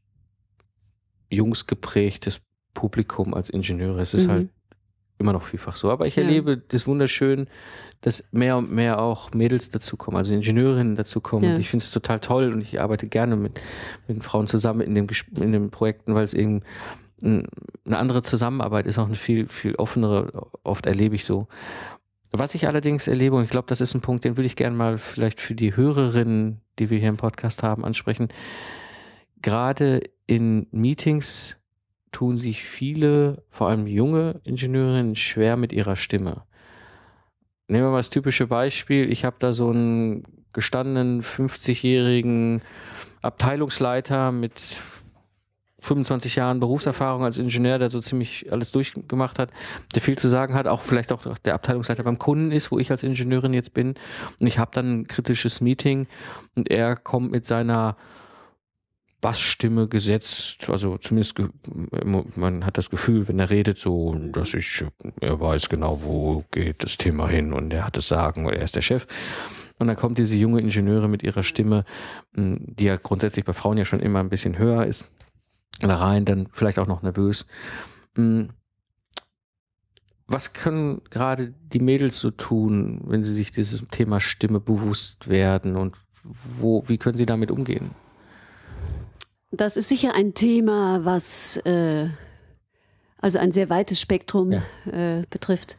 jungsgeprägtes 1.30 2.40
Publikum 2.74 3.34
als 3.34 3.50
Ingenieure. 3.50 4.00
Es 4.00 4.14
ist 4.14 4.26
mhm. 4.26 4.30
halt 4.30 4.48
immer 5.18 5.32
noch 5.32 5.44
vielfach 5.44 5.76
so. 5.76 5.90
Aber 5.90 6.06
ich 6.06 6.16
ja. 6.16 6.22
erlebe 6.22 6.58
das 6.58 6.86
wunderschön, 6.86 7.48
dass 8.02 8.28
mehr 8.32 8.56
und 8.56 8.70
mehr 8.70 9.00
auch 9.00 9.32
Mädels 9.32 9.70
dazukommen, 9.70 10.18
also 10.18 10.34
Ingenieurinnen 10.34 10.96
dazukommen. 10.96 11.48
Ja. 11.48 11.54
Und 11.54 11.60
ich 11.60 11.70
finde 11.70 11.84
es 11.84 11.92
total 11.92 12.20
toll 12.20 12.52
und 12.52 12.60
ich 12.60 12.80
arbeite 12.80 13.06
gerne 13.06 13.36
mit, 13.36 13.60
mit 14.06 14.22
Frauen 14.22 14.46
zusammen 14.46 14.82
in, 14.82 14.94
dem, 14.94 15.06
in 15.40 15.52
den 15.52 15.70
Projekten, 15.70 16.14
weil 16.14 16.24
es 16.24 16.34
eben 16.34 16.62
eine 17.22 17.46
andere 17.86 18.22
Zusammenarbeit 18.22 18.86
ist, 18.86 18.98
auch 18.98 19.06
eine 19.06 19.14
viel, 19.14 19.46
viel 19.46 19.76
offenere, 19.76 20.50
oft 20.64 20.86
erlebe 20.86 21.14
ich 21.14 21.24
so. 21.24 21.46
Was 22.32 22.54
ich 22.54 22.66
allerdings 22.66 23.06
erlebe, 23.06 23.36
und 23.36 23.44
ich 23.44 23.50
glaube, 23.50 23.68
das 23.68 23.80
ist 23.80 23.94
ein 23.94 24.00
Punkt, 24.00 24.24
den 24.24 24.36
würde 24.36 24.46
ich 24.46 24.56
gerne 24.56 24.76
mal 24.76 24.98
vielleicht 24.98 25.40
für 25.40 25.54
die 25.54 25.76
Hörerinnen, 25.76 26.60
die 26.78 26.90
wir 26.90 26.98
hier 26.98 27.10
im 27.10 27.18
Podcast 27.18 27.62
haben, 27.62 27.84
ansprechen. 27.84 28.28
Gerade 29.40 30.02
in 30.26 30.66
Meetings 30.72 31.58
tun 32.10 32.36
sich 32.36 32.64
viele, 32.64 33.44
vor 33.50 33.68
allem 33.68 33.86
junge 33.86 34.40
Ingenieurinnen, 34.44 35.14
schwer 35.14 35.56
mit 35.56 35.72
ihrer 35.72 35.96
Stimme. 35.96 36.44
Nehmen 37.72 37.86
wir 37.86 37.90
mal 37.92 37.96
das 38.00 38.10
typische 38.10 38.48
Beispiel. 38.48 39.10
Ich 39.10 39.24
habe 39.24 39.36
da 39.38 39.54
so 39.54 39.70
einen 39.70 40.24
gestandenen 40.52 41.22
50-jährigen 41.22 42.60
Abteilungsleiter 43.22 44.30
mit 44.30 44.60
25 45.78 46.36
Jahren 46.36 46.60
Berufserfahrung 46.60 47.24
als 47.24 47.38
Ingenieur, 47.38 47.78
der 47.78 47.88
so 47.88 47.98
ziemlich 48.02 48.52
alles 48.52 48.72
durchgemacht 48.72 49.38
hat, 49.38 49.52
der 49.94 50.02
viel 50.02 50.18
zu 50.18 50.28
sagen 50.28 50.52
hat, 50.52 50.66
auch 50.66 50.82
vielleicht 50.82 51.12
auch 51.12 51.38
der 51.38 51.54
Abteilungsleiter 51.54 52.02
beim 52.02 52.18
Kunden 52.18 52.52
ist, 52.52 52.70
wo 52.70 52.78
ich 52.78 52.90
als 52.90 53.04
Ingenieurin 53.04 53.54
jetzt 53.54 53.72
bin. 53.72 53.94
Und 54.38 54.46
ich 54.46 54.58
habe 54.58 54.72
dann 54.74 55.00
ein 55.00 55.08
kritisches 55.08 55.62
Meeting 55.62 56.08
und 56.54 56.70
er 56.70 56.94
kommt 56.94 57.32
mit 57.32 57.46
seiner 57.46 57.96
Bassstimme 59.22 59.86
gesetzt, 59.86 60.68
also 60.68 60.96
zumindest 60.96 61.40
man 62.36 62.66
hat 62.66 62.76
das 62.76 62.90
Gefühl, 62.90 63.28
wenn 63.28 63.38
er 63.38 63.50
redet, 63.50 63.78
so, 63.78 64.12
dass 64.12 64.52
ich, 64.52 64.84
er 65.20 65.40
weiß 65.40 65.68
genau, 65.68 66.02
wo 66.02 66.44
geht 66.50 66.82
das 66.82 66.98
Thema 66.98 67.28
hin 67.28 67.52
und 67.52 67.72
er 67.72 67.86
hat 67.86 67.96
es 67.96 68.08
sagen 68.08 68.46
oder 68.46 68.56
er 68.56 68.64
ist 68.64 68.74
der 68.74 68.82
Chef. 68.82 69.06
Und 69.78 69.86
dann 69.86 69.96
kommt 69.96 70.18
diese 70.18 70.36
junge 70.36 70.60
Ingenieure 70.60 71.08
mit 71.08 71.22
ihrer 71.22 71.44
Stimme, 71.44 71.84
die 72.34 72.84
ja 72.84 72.96
grundsätzlich 72.96 73.44
bei 73.44 73.52
Frauen 73.52 73.78
ja 73.78 73.84
schon 73.84 74.00
immer 74.00 74.18
ein 74.18 74.28
bisschen 74.28 74.58
höher 74.58 74.86
ist, 74.86 75.08
da 75.80 75.96
rein, 75.96 76.24
dann 76.24 76.48
vielleicht 76.50 76.80
auch 76.80 76.88
noch 76.88 77.02
nervös. 77.02 77.46
Was 80.26 80.52
können 80.52 81.00
gerade 81.10 81.54
die 81.72 81.80
Mädels 81.80 82.18
so 82.18 82.32
tun, 82.32 83.02
wenn 83.06 83.22
sie 83.22 83.34
sich 83.34 83.52
dieses 83.52 83.86
Thema 83.88 84.18
Stimme 84.18 84.58
bewusst 84.58 85.28
werden 85.28 85.76
und 85.76 85.96
wo, 86.24 86.88
wie 86.88 86.98
können 86.98 87.16
sie 87.16 87.26
damit 87.26 87.52
umgehen? 87.52 87.92
Das 89.52 89.76
ist 89.76 89.88
sicher 89.88 90.14
ein 90.14 90.32
Thema, 90.32 91.04
was 91.04 91.58
äh, 91.58 92.08
also 93.18 93.38
ein 93.38 93.52
sehr 93.52 93.68
weites 93.68 94.00
Spektrum 94.00 94.52
ja. 94.52 94.62
äh, 94.90 95.24
betrifft. 95.28 95.76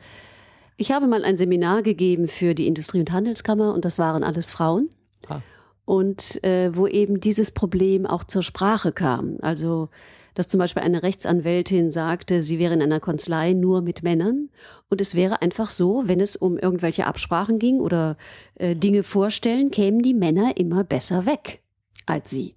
Ich 0.78 0.92
habe 0.92 1.08
mal 1.08 1.26
ein 1.26 1.38
Seminar 1.38 1.82
gegeben 1.82 2.28
für 2.28 2.54
die 2.54 2.68
Industrie- 2.68 3.00
und 3.00 3.12
Handelskammer 3.12 3.74
und 3.74 3.84
das 3.84 3.98
waren 3.98 4.24
alles 4.24 4.52
Frauen. 4.52 4.90
Ah. 5.28 5.42
Und 5.86 6.44
äh, 6.44 6.76
wo 6.76 6.88
eben 6.88 7.20
dieses 7.20 7.52
Problem 7.52 8.06
auch 8.06 8.24
zur 8.24 8.44
Sprache 8.44 8.92
kam. 8.92 9.38
Also, 9.42 9.90
dass 10.36 10.48
zum 10.48 10.60
Beispiel 10.60 10.84
eine 10.84 11.04
Rechtsanwältin 11.04 11.92
sagte, 11.92 12.42
sie 12.42 12.60
wäre 12.60 12.74
in 12.74 12.82
einer 12.82 13.00
Kanzlei 13.00 13.54
nur 13.54 13.82
mit 13.82 14.04
Männern. 14.04 14.50
Und 14.90 15.02
es 15.02 15.16
wäre 15.16 15.42
einfach 15.42 15.72
so, 15.72 16.04
wenn 16.06 16.20
es 16.20 16.36
um 16.36 16.58
irgendwelche 16.58 17.08
Absprachen 17.08 17.60
ging 17.60 17.80
oder 17.80 18.18
äh, 18.56 18.76
Dinge 18.76 19.04
vorstellen, 19.04 19.72
kämen 19.72 20.02
die 20.02 20.14
Männer 20.14 20.58
immer 20.58 20.84
besser 20.84 21.26
weg 21.26 21.62
als 22.06 22.30
sie. 22.30 22.56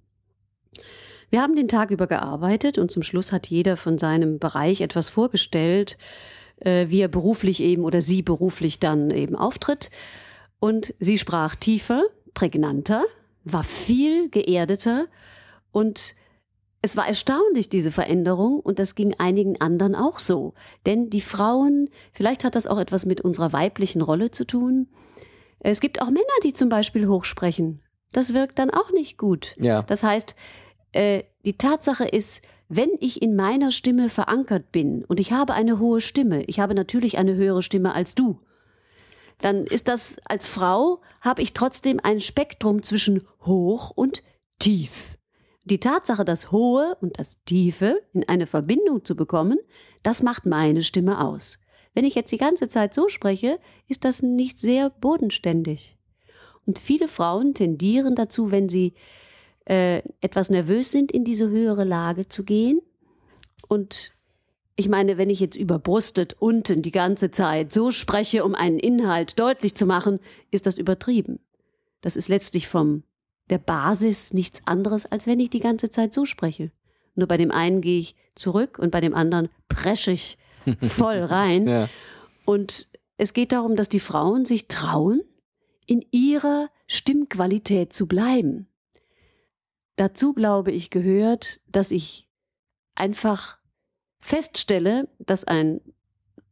Wir 1.29 1.41
haben 1.41 1.55
den 1.55 1.67
Tag 1.67 1.91
über 1.91 2.07
gearbeitet 2.07 2.77
und 2.77 2.89
zum 2.89 3.03
Schluss 3.03 3.31
hat 3.31 3.47
jeder 3.47 3.77
von 3.77 3.97
seinem 3.97 4.39
Bereich 4.39 4.81
etwas 4.81 5.09
vorgestellt, 5.09 5.97
äh, 6.59 6.87
wie 6.89 7.01
er 7.01 7.09
beruflich 7.09 7.61
eben 7.61 7.83
oder 7.83 8.01
sie 8.01 8.21
beruflich 8.21 8.79
dann 8.79 9.11
eben 9.11 9.35
auftritt. 9.35 9.89
Und 10.59 10.93
sie 10.99 11.17
sprach 11.17 11.55
tiefer, 11.55 12.03
prägnanter, 12.33 13.03
war 13.43 13.63
viel 13.63 14.29
geerdeter 14.29 15.07
und 15.71 16.15
es 16.81 16.95
war 16.95 17.07
erstaunlich, 17.07 17.69
diese 17.69 17.91
Veränderung, 17.91 18.59
und 18.59 18.79
das 18.79 18.95
ging 18.95 19.15
einigen 19.17 19.59
anderen 19.59 19.95
auch 19.95 20.19
so. 20.19 20.53
Denn 20.85 21.09
die 21.09 21.21
Frauen, 21.21 21.89
vielleicht 22.13 22.43
hat 22.43 22.55
das 22.55 22.67
auch 22.67 22.77
etwas 22.77 23.05
mit 23.05 23.19
unserer 23.19 23.51
weiblichen 23.51 24.01
Rolle 24.01 24.31
zu 24.31 24.45
tun. 24.45 24.87
Es 25.59 25.81
gibt 25.81 26.01
auch 26.01 26.07
Männer, 26.07 26.23
die 26.43 26.53
zum 26.53 26.69
Beispiel 26.69 27.07
hochsprechen. 27.07 27.81
Das 28.11 28.33
wirkt 28.33 28.59
dann 28.59 28.69
auch 28.69 28.91
nicht 28.91 29.17
gut. 29.17 29.55
Ja. 29.59 29.81
Das 29.81 30.03
heißt, 30.03 30.35
äh, 30.91 31.23
die 31.45 31.57
Tatsache 31.57 32.05
ist, 32.05 32.43
wenn 32.69 32.89
ich 32.99 33.21
in 33.21 33.35
meiner 33.35 33.71
Stimme 33.71 34.09
verankert 34.09 34.71
bin 34.71 35.05
und 35.05 35.19
ich 35.19 35.31
habe 35.31 35.53
eine 35.53 35.79
hohe 35.79 36.01
Stimme, 36.01 36.43
ich 36.43 36.59
habe 36.59 36.73
natürlich 36.73 37.17
eine 37.17 37.35
höhere 37.35 37.63
Stimme 37.63 37.93
als 37.93 38.15
du, 38.15 38.39
dann 39.39 39.65
ist 39.65 39.87
das 39.87 40.17
als 40.25 40.47
Frau, 40.47 41.01
habe 41.21 41.41
ich 41.41 41.53
trotzdem 41.53 41.99
ein 42.01 42.19
Spektrum 42.19 42.81
zwischen 42.83 43.21
hoch 43.45 43.91
und 43.91 44.23
tief. 44.59 45.17
Die 45.63 45.79
Tatsache, 45.79 46.25
das 46.25 46.51
Hohe 46.51 46.97
und 47.01 47.19
das 47.19 47.43
Tiefe 47.43 48.01
in 48.13 48.27
eine 48.27 48.47
Verbindung 48.47 49.03
zu 49.05 49.15
bekommen, 49.15 49.59
das 50.01 50.23
macht 50.23 50.45
meine 50.45 50.81
Stimme 50.81 51.23
aus. 51.23 51.59
Wenn 51.93 52.05
ich 52.05 52.15
jetzt 52.15 52.31
die 52.31 52.37
ganze 52.37 52.67
Zeit 52.67 52.93
so 52.93 53.09
spreche, 53.09 53.59
ist 53.87 54.05
das 54.05 54.21
nicht 54.21 54.59
sehr 54.59 54.89
bodenständig. 54.89 55.97
Und 56.65 56.79
viele 56.79 57.07
Frauen 57.07 57.53
tendieren 57.53 58.15
dazu, 58.15 58.51
wenn 58.51 58.69
sie 58.69 58.93
äh, 59.67 60.01
etwas 60.21 60.49
nervös 60.49 60.91
sind, 60.91 61.11
in 61.11 61.23
diese 61.23 61.49
höhere 61.49 61.83
Lage 61.83 62.27
zu 62.27 62.43
gehen. 62.43 62.81
Und 63.67 64.15
ich 64.75 64.87
meine, 64.87 65.17
wenn 65.17 65.29
ich 65.29 65.39
jetzt 65.39 65.57
überbrustet 65.57 66.35
unten 66.39 66.81
die 66.81 66.91
ganze 66.91 67.31
Zeit 67.31 67.73
so 67.73 67.91
spreche, 67.91 68.45
um 68.45 68.55
einen 68.55 68.79
Inhalt 68.79 69.39
deutlich 69.39 69.75
zu 69.75 69.85
machen, 69.85 70.19
ist 70.51 70.65
das 70.65 70.77
übertrieben. 70.77 71.39
Das 72.01 72.15
ist 72.15 72.29
letztlich 72.29 72.67
vom 72.67 73.03
der 73.49 73.57
Basis 73.57 74.33
nichts 74.33 74.61
anderes, 74.65 75.05
als 75.05 75.25
wenn 75.25 75.39
ich 75.39 75.49
die 75.49 75.59
ganze 75.59 75.89
Zeit 75.89 76.13
so 76.13 76.25
spreche. 76.25 76.71
Nur 77.15 77.27
bei 77.27 77.37
dem 77.37 77.51
einen 77.51 77.81
gehe 77.81 77.99
ich 77.99 78.15
zurück 78.35 78.77
und 78.77 78.91
bei 78.91 79.01
dem 79.01 79.15
anderen 79.15 79.49
presche 79.67 80.11
ich 80.11 80.37
voll 80.81 81.23
rein. 81.23 81.67
ja. 81.67 81.89
Und 82.45 82.87
es 83.17 83.33
geht 83.33 83.51
darum, 83.51 83.75
dass 83.75 83.89
die 83.89 83.99
Frauen 83.99 84.45
sich 84.45 84.67
trauen, 84.67 85.21
in 85.85 86.05
ihrer 86.11 86.69
Stimmqualität 86.85 87.93
zu 87.93 88.07
bleiben. 88.07 88.67
Dazu, 89.97 90.33
glaube 90.33 90.71
ich, 90.71 90.89
gehört, 90.89 91.59
dass 91.67 91.91
ich 91.91 92.29
einfach 92.95 93.57
feststelle, 94.19 95.09
dass 95.19 95.43
ein 95.43 95.81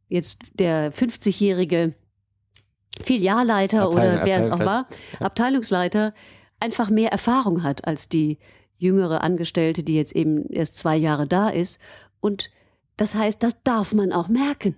jetzt 0.08 0.40
der 0.54 0.92
50-jährige 0.92 1.94
Filialleiter 3.00 3.90
oder 3.90 4.24
wer 4.24 4.40
es 4.40 4.50
auch 4.50 4.60
war, 4.60 4.88
Abteilungsleiter, 5.20 6.14
einfach 6.60 6.90
mehr 6.90 7.12
Erfahrung 7.12 7.62
hat 7.62 7.86
als 7.86 8.08
die 8.08 8.38
jüngere 8.76 9.22
Angestellte, 9.22 9.82
die 9.82 9.94
jetzt 9.94 10.14
eben 10.14 10.46
erst 10.50 10.76
zwei 10.76 10.96
Jahre 10.96 11.26
da 11.26 11.48
ist. 11.48 11.80
Und 12.20 12.50
das 12.96 13.14
heißt, 13.14 13.42
das 13.42 13.62
darf 13.62 13.92
man 13.92 14.12
auch 14.12 14.28
merken. 14.28 14.76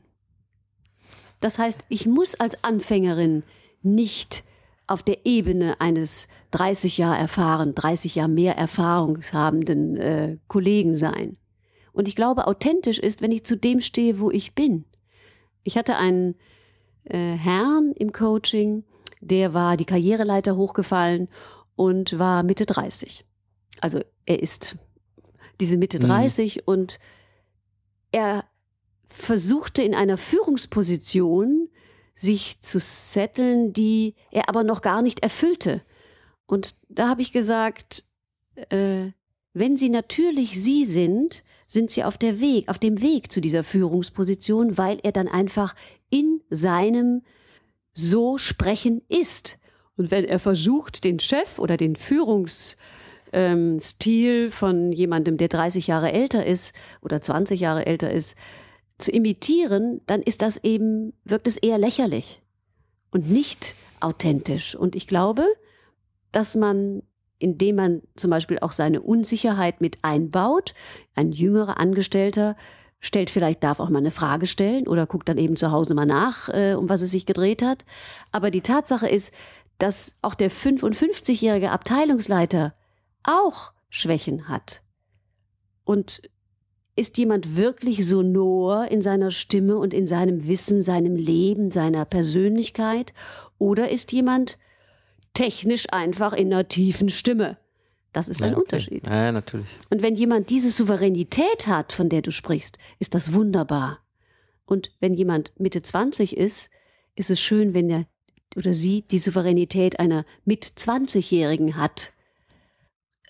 Das 1.40 1.58
heißt, 1.58 1.84
ich 1.88 2.06
muss 2.06 2.34
als 2.34 2.64
Anfängerin 2.64 3.44
nicht 3.82 4.44
auf 4.88 5.02
der 5.02 5.26
Ebene 5.26 5.80
eines 5.80 6.28
30 6.50 6.98
Jahre 6.98 7.18
erfahren, 7.18 7.74
30 7.74 8.16
Jahre 8.16 8.30
mehr 8.30 8.56
erfahrungshabenden 8.56 9.96
äh, 9.96 10.38
Kollegen 10.48 10.96
sein. 10.96 11.36
Und 11.92 12.08
ich 12.08 12.16
glaube, 12.16 12.46
authentisch 12.46 12.98
ist, 12.98 13.22
wenn 13.22 13.32
ich 13.32 13.44
zu 13.44 13.56
dem 13.56 13.80
stehe, 13.80 14.18
wo 14.18 14.30
ich 14.30 14.54
bin. 14.54 14.84
Ich 15.62 15.76
hatte 15.76 15.96
einen 15.96 16.36
äh, 17.04 17.34
Herrn 17.34 17.92
im 17.96 18.12
Coaching, 18.12 18.84
der 19.20 19.52
war 19.52 19.76
die 19.76 19.84
Karriereleiter 19.84 20.56
hochgefallen 20.56 21.28
und 21.76 22.18
war 22.18 22.42
Mitte 22.42 22.66
30. 22.66 23.24
Also 23.80 24.00
er 24.26 24.40
ist 24.42 24.76
diese 25.60 25.76
Mitte 25.76 25.98
30 25.98 26.56
mhm. 26.56 26.62
und 26.66 26.98
er 28.10 28.44
versuchte 29.08 29.82
in 29.82 29.94
einer 29.94 30.16
Führungsposition 30.16 31.68
sich 32.18 32.60
zu 32.62 32.80
setteln, 32.80 33.72
die 33.72 34.14
er 34.32 34.48
aber 34.48 34.64
noch 34.64 34.82
gar 34.82 35.02
nicht 35.02 35.20
erfüllte. 35.22 35.82
Und 36.46 36.74
da 36.88 37.08
habe 37.08 37.22
ich 37.22 37.30
gesagt, 37.32 38.02
äh, 38.70 39.12
wenn 39.54 39.76
Sie 39.76 39.88
natürlich 39.88 40.60
Sie 40.60 40.84
sind, 40.84 41.44
sind 41.66 41.90
Sie 41.90 42.02
auf 42.02 42.18
der 42.18 42.40
Weg, 42.40 42.68
auf 42.68 42.78
dem 42.78 43.00
Weg 43.02 43.30
zu 43.30 43.40
dieser 43.40 43.62
Führungsposition, 43.62 44.76
weil 44.76 44.98
er 45.02 45.12
dann 45.12 45.28
einfach 45.28 45.76
in 46.10 46.40
seinem 46.50 47.22
so 47.94 48.36
sprechen 48.36 49.02
ist. 49.08 49.58
Und 49.96 50.10
wenn 50.10 50.24
er 50.24 50.40
versucht, 50.40 51.04
den 51.04 51.20
Chef 51.20 51.58
oder 51.58 51.76
den 51.76 51.94
Führungsstil 51.94 52.78
ähm, 53.32 54.50
von 54.50 54.90
jemandem, 54.92 55.36
der 55.36 55.48
30 55.48 55.86
Jahre 55.86 56.12
älter 56.12 56.44
ist 56.44 56.74
oder 57.00 57.20
20 57.20 57.60
Jahre 57.60 57.86
älter 57.86 58.10
ist, 58.10 58.36
zu 58.98 59.10
imitieren, 59.10 60.00
dann 60.06 60.22
ist 60.22 60.42
das 60.42 60.62
eben, 60.64 61.12
wirkt 61.24 61.46
es 61.46 61.56
eher 61.56 61.78
lächerlich 61.78 62.42
und 63.10 63.30
nicht 63.30 63.74
authentisch. 64.00 64.74
Und 64.74 64.96
ich 64.96 65.06
glaube, 65.06 65.46
dass 66.32 66.54
man, 66.54 67.02
indem 67.38 67.76
man 67.76 68.02
zum 68.16 68.30
Beispiel 68.30 68.58
auch 68.58 68.72
seine 68.72 69.00
Unsicherheit 69.00 69.80
mit 69.80 69.98
einbaut, 70.02 70.74
ein 71.14 71.32
jüngerer 71.32 71.78
Angestellter 71.80 72.56
stellt 73.00 73.30
vielleicht, 73.30 73.62
darf 73.62 73.78
auch 73.78 73.90
mal 73.90 74.00
eine 74.00 74.10
Frage 74.10 74.46
stellen 74.46 74.88
oder 74.88 75.06
guckt 75.06 75.28
dann 75.28 75.38
eben 75.38 75.56
zu 75.56 75.70
Hause 75.70 75.94
mal 75.94 76.06
nach, 76.06 76.48
äh, 76.48 76.74
um 76.74 76.88
was 76.88 77.02
es 77.02 77.12
sich 77.12 77.26
gedreht 77.26 77.62
hat. 77.62 77.84
Aber 78.32 78.50
die 78.50 78.60
Tatsache 78.60 79.08
ist, 79.08 79.32
dass 79.78 80.18
auch 80.22 80.34
der 80.34 80.50
55-jährige 80.50 81.70
Abteilungsleiter 81.70 82.74
auch 83.22 83.72
Schwächen 83.88 84.48
hat. 84.48 84.82
Und 85.84 86.22
ist 86.98 87.16
jemand 87.18 87.56
wirklich 87.56 88.06
sonor 88.06 88.88
in 88.90 89.00
seiner 89.02 89.30
Stimme 89.30 89.78
und 89.78 89.94
in 89.94 90.06
seinem 90.06 90.48
Wissen, 90.48 90.82
seinem 90.82 91.16
Leben, 91.16 91.70
seiner 91.70 92.04
Persönlichkeit? 92.04 93.14
Oder 93.58 93.90
ist 93.90 94.12
jemand 94.12 94.58
technisch 95.32 95.86
einfach 95.92 96.32
in 96.32 96.52
einer 96.52 96.66
tiefen 96.68 97.08
Stimme? 97.08 97.56
Das 98.12 98.28
ist 98.28 98.42
ein 98.42 98.54
okay. 98.54 98.62
Unterschied. 98.62 99.06
Ja, 99.06 99.30
natürlich. 99.30 99.68
Und 99.90 100.02
wenn 100.02 100.16
jemand 100.16 100.50
diese 100.50 100.70
Souveränität 100.70 101.66
hat, 101.66 101.92
von 101.92 102.08
der 102.08 102.22
du 102.22 102.32
sprichst, 102.32 102.78
ist 102.98 103.14
das 103.14 103.32
wunderbar. 103.32 104.00
Und 104.66 104.90
wenn 105.00 105.14
jemand 105.14 105.52
Mitte 105.58 105.82
20 105.82 106.36
ist, 106.36 106.70
ist 107.14 107.30
es 107.30 107.40
schön, 107.40 107.74
wenn 107.74 107.88
er 107.90 108.06
oder 108.56 108.74
sie 108.74 109.02
die 109.02 109.18
Souveränität 109.18 110.00
einer 110.00 110.24
mit 110.44 110.64
20-Jährigen 110.64 111.76
hat. 111.76 112.12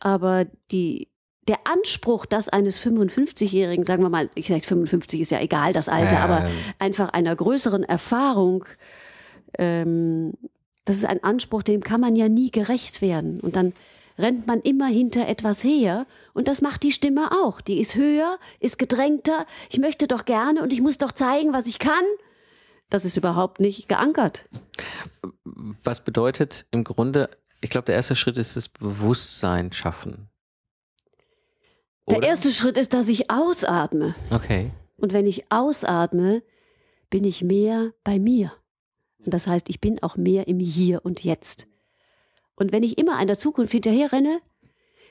Aber 0.00 0.46
die 0.70 1.08
der 1.48 1.58
Anspruch, 1.64 2.26
dass 2.26 2.48
eines 2.48 2.80
55-Jährigen, 2.80 3.84
sagen 3.84 4.02
wir 4.02 4.10
mal, 4.10 4.28
ich 4.34 4.48
sage 4.48 4.60
55 4.60 5.20
ist 5.20 5.30
ja 5.30 5.40
egal, 5.40 5.72
das 5.72 5.88
Alter, 5.88 6.16
ähm. 6.16 6.22
aber 6.22 6.50
einfach 6.78 7.08
einer 7.10 7.34
größeren 7.34 7.84
Erfahrung, 7.84 8.64
ähm, 9.58 10.34
das 10.84 10.96
ist 10.96 11.06
ein 11.06 11.22
Anspruch, 11.24 11.62
dem 11.62 11.82
kann 11.82 12.00
man 12.00 12.16
ja 12.16 12.28
nie 12.28 12.50
gerecht 12.50 13.02
werden. 13.02 13.40
Und 13.40 13.56
dann 13.56 13.72
rennt 14.18 14.46
man 14.46 14.60
immer 14.60 14.86
hinter 14.86 15.28
etwas 15.28 15.62
her 15.64 16.06
und 16.34 16.48
das 16.48 16.60
macht 16.60 16.82
die 16.82 16.92
Stimme 16.92 17.30
auch. 17.30 17.60
Die 17.60 17.80
ist 17.80 17.94
höher, 17.94 18.38
ist 18.60 18.78
gedrängter, 18.78 19.46
ich 19.70 19.78
möchte 19.78 20.06
doch 20.06 20.24
gerne 20.24 20.62
und 20.62 20.72
ich 20.72 20.80
muss 20.80 20.98
doch 20.98 21.12
zeigen, 21.12 21.52
was 21.52 21.66
ich 21.66 21.78
kann. 21.78 22.04
Das 22.90 23.04
ist 23.04 23.16
überhaupt 23.16 23.60
nicht 23.60 23.88
geankert. 23.88 24.46
Was 25.84 26.04
bedeutet 26.04 26.66
im 26.70 26.84
Grunde, 26.84 27.30
ich 27.60 27.70
glaube, 27.70 27.86
der 27.86 27.96
erste 27.96 28.16
Schritt 28.16 28.36
ist 28.38 28.56
das 28.56 28.68
Bewusstsein 28.68 29.72
schaffen. 29.72 30.30
Der 32.10 32.22
erste 32.22 32.52
Schritt 32.52 32.76
ist, 32.76 32.94
dass 32.94 33.08
ich 33.08 33.30
ausatme. 33.30 34.14
Okay. 34.30 34.70
Und 34.96 35.12
wenn 35.12 35.26
ich 35.26 35.50
ausatme, 35.50 36.42
bin 37.10 37.24
ich 37.24 37.42
mehr 37.42 37.92
bei 38.04 38.18
mir. 38.18 38.52
Und 39.24 39.34
das 39.34 39.46
heißt, 39.46 39.68
ich 39.68 39.80
bin 39.80 40.02
auch 40.02 40.16
mehr 40.16 40.48
im 40.48 40.58
Hier 40.58 41.04
und 41.04 41.24
Jetzt. 41.24 41.66
Und 42.54 42.72
wenn 42.72 42.82
ich 42.82 42.98
immer 42.98 43.16
einer 43.16 43.36
Zukunft 43.36 43.72
hinterher 43.72 44.12
renne, 44.12 44.40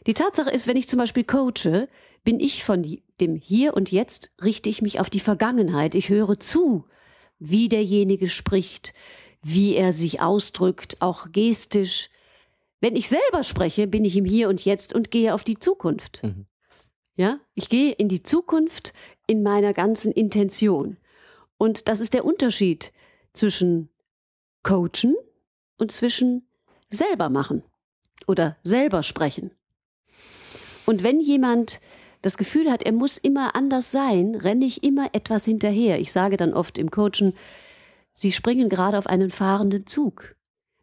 die 0.05 0.13
Tatsache 0.13 0.49
ist, 0.49 0.67
wenn 0.67 0.77
ich 0.77 0.87
zum 0.87 0.99
Beispiel 0.99 1.23
coache, 1.23 1.87
bin 2.23 2.39
ich 2.39 2.63
von 2.63 2.99
dem 3.19 3.35
Hier 3.35 3.73
und 3.75 3.91
Jetzt, 3.91 4.31
richte 4.41 4.69
ich 4.69 4.81
mich 4.81 4.99
auf 4.99 5.09
die 5.09 5.19
Vergangenheit. 5.19 5.95
Ich 5.95 6.09
höre 6.09 6.39
zu, 6.39 6.85
wie 7.39 7.69
derjenige 7.69 8.29
spricht, 8.29 8.93
wie 9.41 9.75
er 9.75 9.93
sich 9.93 10.21
ausdrückt, 10.21 10.97
auch 10.99 11.31
gestisch. 11.31 12.09
Wenn 12.81 12.95
ich 12.95 13.07
selber 13.07 13.43
spreche, 13.43 13.87
bin 13.87 14.05
ich 14.05 14.17
im 14.17 14.25
Hier 14.25 14.49
und 14.49 14.65
Jetzt 14.65 14.93
und 14.93 15.09
gehe 15.11 15.33
auf 15.33 15.43
die 15.43 15.57
Zukunft. 15.57 16.23
Mhm. 16.23 16.45
Ja, 17.18 17.39
ich 17.55 17.68
gehe 17.68 17.91
in 17.91 18.09
die 18.09 18.22
Zukunft 18.22 18.93
in 19.26 19.43
meiner 19.43 19.74
ganzen 19.74 20.11
Intention. 20.11 20.97
Und 21.57 21.88
das 21.89 21.99
ist 21.99 22.13
der 22.13 22.24
Unterschied 22.24 22.93
zwischen 23.34 23.89
Coachen 24.61 25.15
und 25.78 25.91
zwischen 25.91 26.47
selber 26.89 27.30
machen 27.30 27.63
oder 28.28 28.55
selber 28.63 29.01
sprechen. 29.01 29.51
Und 30.86 31.01
wenn 31.03 31.20
jemand 31.20 31.82
das 32.22 32.38
Gefühl 32.38 32.72
hat, 32.72 32.84
er 32.84 32.93
muss 32.93 33.18
immer 33.18 33.55
anders 33.55 33.91
sein, 33.91 34.36
renne 34.36 34.65
ich 34.65 34.84
immer 34.84 35.09
etwas 35.13 35.43
hinterher. 35.43 35.99
Ich 35.99 36.11
sage 36.11 36.38
dann 36.38 36.53
oft 36.53 36.78
im 36.78 36.91
Coachen, 36.91 37.34
Sie 38.13 38.32
springen 38.32 38.70
gerade 38.70 38.97
auf 38.97 39.05
einen 39.05 39.30
fahrenden 39.30 39.86
Zug. 39.86 40.36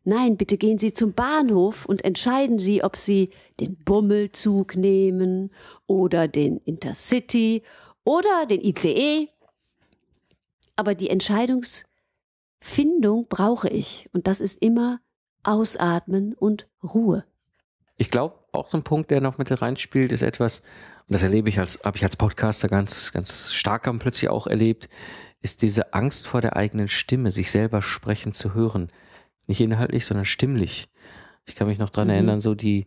Nein, 0.05 0.37
bitte 0.37 0.59
gehen 0.59 0.79
Sie 0.79 0.93
zum 0.93 1.15
Bahnhof 1.15 1.87
und 1.87 2.05
entscheiden 2.05 2.59
Sie, 2.59 2.85
ob 2.85 2.97
Sie 2.97 3.31
den 3.59 3.77
Bummelzug 3.77 4.77
nehmen 4.77 5.51
oder 5.87 6.29
den 6.29 6.59
Intercity 6.59 7.63
oder 8.05 8.45
den 8.47 8.61
ICE. 8.61 9.31
Aber 10.77 10.95
die 10.95 11.09
Entscheidungsfindung 11.09 13.27
brauche 13.29 13.69
ich 13.69 14.11
und 14.13 14.27
das 14.27 14.43
ist 14.43 14.61
immer 14.61 15.01
Ausatmen 15.43 16.35
und 16.35 16.69
Ruhe. 16.83 17.25
Ich 17.97 18.11
glaube, 18.11 18.35
auch 18.53 18.69
so 18.69 18.77
ein 18.77 18.85
Punkt, 18.85 19.11
der 19.11 19.21
noch 19.21 19.39
mit 19.39 19.63
reinspielt, 19.63 20.13
ist 20.13 20.23
etwas, 20.23 20.63
und 21.09 21.15
das 21.15 21.23
erlebe 21.23 21.49
ich 21.49 21.59
als, 21.59 21.81
habe 21.85 21.97
ich 21.97 22.03
als 22.03 22.17
Podcaster 22.17 22.69
ganz, 22.69 23.13
ganz 23.13 23.53
stark 23.53 23.89
plötzlich 23.99 24.31
auch 24.31 24.47
erlebt, 24.47 24.89
ist 25.43 25.63
diese 25.63 25.95
Angst 25.95 26.27
vor 26.27 26.41
der 26.41 26.57
eigenen 26.57 26.89
Stimme, 26.89 27.31
sich 27.31 27.51
selber 27.51 27.83
sprechen 27.83 28.33
zu 28.33 28.55
hören. 28.55 28.89
Nicht 29.47 29.61
inhaltlich, 29.61 30.07
sondern 30.07 30.25
stimmlich. 30.25 30.89
Ich 31.47 31.55
kann 31.55 31.69
mich 31.69 31.79
noch 31.79 31.91
dran 31.91 32.09
mhm. 32.09 32.15
erinnern, 32.15 32.41
so 32.41 32.55
die, 32.55 32.87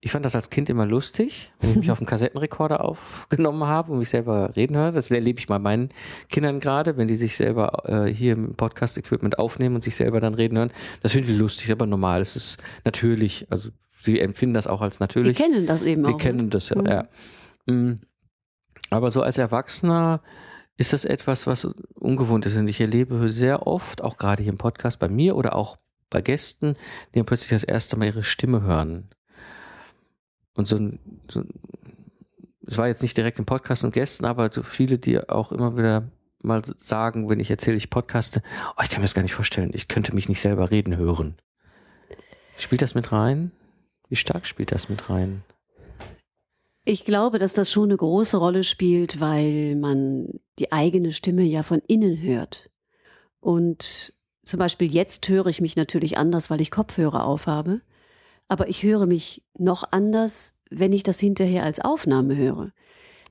ich 0.00 0.10
fand 0.10 0.24
das 0.24 0.34
als 0.34 0.50
Kind 0.50 0.68
immer 0.68 0.86
lustig, 0.86 1.52
wenn 1.60 1.70
ich 1.70 1.76
mich 1.76 1.90
auf 1.92 1.98
dem 1.98 2.06
Kassettenrekorder 2.06 2.84
aufgenommen 2.84 3.64
habe 3.64 3.92
und 3.92 3.98
mich 3.98 4.10
selber 4.10 4.54
reden 4.56 4.76
höre. 4.76 4.92
Das 4.92 5.10
erlebe 5.10 5.38
ich 5.38 5.46
bei 5.46 5.58
meinen 5.58 5.90
Kindern 6.28 6.60
gerade, 6.60 6.96
wenn 6.96 7.08
die 7.08 7.16
sich 7.16 7.36
selber 7.36 7.82
äh, 7.84 8.12
hier 8.12 8.34
im 8.34 8.54
Podcast-Equipment 8.54 9.38
aufnehmen 9.38 9.76
und 9.76 9.84
sich 9.84 9.96
selber 9.96 10.20
dann 10.20 10.34
reden 10.34 10.58
hören. 10.58 10.72
Das 11.02 11.12
finde 11.12 11.32
ich 11.32 11.38
lustig, 11.38 11.70
aber 11.70 11.86
normal. 11.86 12.20
Es 12.20 12.36
ist 12.36 12.62
natürlich. 12.84 13.46
Also 13.50 13.70
sie 13.92 14.20
empfinden 14.20 14.54
das 14.54 14.66
auch 14.66 14.80
als 14.80 15.00
natürlich. 15.00 15.36
Die 15.36 15.42
kennen 15.42 15.66
das 15.66 15.82
eben 15.82 16.02
die 16.02 16.12
auch. 16.12 16.16
Die 16.16 16.22
kennen 16.22 16.44
ne? 16.44 16.48
das 16.48 16.68
ja, 16.68 16.76
mhm. 16.76 16.86
ja. 16.86 17.08
Mm. 17.66 18.00
Aber 18.90 19.10
so 19.10 19.22
als 19.22 19.38
Erwachsener 19.38 20.22
ist 20.76 20.92
das 20.92 21.04
etwas, 21.04 21.46
was 21.46 21.64
ungewohnt 21.94 22.46
ist. 22.46 22.56
Und 22.56 22.68
ich 22.68 22.80
erlebe 22.80 23.28
sehr 23.30 23.66
oft, 23.66 24.02
auch 24.02 24.16
gerade 24.16 24.42
hier 24.42 24.52
im 24.52 24.58
Podcast 24.58 24.98
bei 24.98 25.08
mir 25.08 25.36
oder 25.36 25.54
auch 25.54 25.78
bei 26.10 26.20
Gästen, 26.20 26.76
die 27.10 27.18
dann 27.18 27.26
plötzlich 27.26 27.50
das 27.50 27.64
erste 27.64 27.98
Mal 27.98 28.06
ihre 28.06 28.24
Stimme 28.24 28.62
hören. 28.62 29.08
Und 30.54 30.68
so 30.68 30.76
ein, 30.76 30.98
so, 31.30 31.42
es 32.66 32.78
war 32.78 32.88
jetzt 32.88 33.02
nicht 33.02 33.16
direkt 33.16 33.38
im 33.38 33.46
Podcast 33.46 33.84
und 33.84 33.92
Gästen, 33.92 34.24
aber 34.24 34.50
so 34.52 34.62
viele, 34.62 34.98
die 34.98 35.28
auch 35.28 35.52
immer 35.52 35.76
wieder 35.76 36.10
mal 36.42 36.62
sagen, 36.76 37.28
wenn 37.28 37.40
ich 37.40 37.50
erzähle, 37.50 37.76
ich 37.76 37.90
podcaste, 37.90 38.42
oh, 38.76 38.82
ich 38.82 38.88
kann 38.88 39.00
mir 39.00 39.04
das 39.04 39.14
gar 39.14 39.22
nicht 39.22 39.34
vorstellen, 39.34 39.70
ich 39.74 39.88
könnte 39.88 40.14
mich 40.14 40.28
nicht 40.28 40.40
selber 40.40 40.70
reden 40.70 40.96
hören. 40.96 41.36
Spielt 42.56 42.82
das 42.82 42.94
mit 42.94 43.12
rein? 43.12 43.52
Wie 44.08 44.16
stark 44.16 44.46
spielt 44.46 44.72
das 44.72 44.88
mit 44.88 45.10
rein? 45.10 45.42
Ich 46.88 47.02
glaube, 47.02 47.40
dass 47.40 47.52
das 47.52 47.72
schon 47.72 47.90
eine 47.90 47.96
große 47.96 48.36
Rolle 48.36 48.62
spielt, 48.62 49.18
weil 49.18 49.74
man 49.74 50.28
die 50.60 50.70
eigene 50.70 51.10
Stimme 51.10 51.42
ja 51.42 51.64
von 51.64 51.80
innen 51.88 52.22
hört. 52.22 52.70
Und 53.40 54.14
zum 54.44 54.60
Beispiel 54.60 54.88
jetzt 54.88 55.28
höre 55.28 55.46
ich 55.46 55.60
mich 55.60 55.74
natürlich 55.74 56.16
anders, 56.16 56.48
weil 56.48 56.60
ich 56.60 56.70
Kopfhörer 56.70 57.26
aufhabe. 57.26 57.80
Aber 58.46 58.68
ich 58.68 58.84
höre 58.84 59.06
mich 59.06 59.44
noch 59.58 59.82
anders, 59.90 60.60
wenn 60.70 60.92
ich 60.92 61.02
das 61.02 61.18
hinterher 61.18 61.64
als 61.64 61.80
Aufnahme 61.80 62.36
höre. 62.36 62.70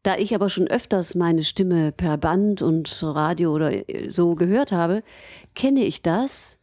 Da 0.03 0.17
ich 0.17 0.35
aber 0.35 0.49
schon 0.49 0.67
öfters 0.67 1.15
meine 1.15 1.45
Stimme 1.45 1.93
per 1.93 2.17
Band 2.17 2.61
und 2.61 3.01
Radio 3.03 3.53
oder 3.53 3.71
so 4.09 4.35
gehört 4.35 4.73
habe, 4.73 5.01
kenne 5.53 5.85
ich 5.85 6.01
das. 6.01 6.59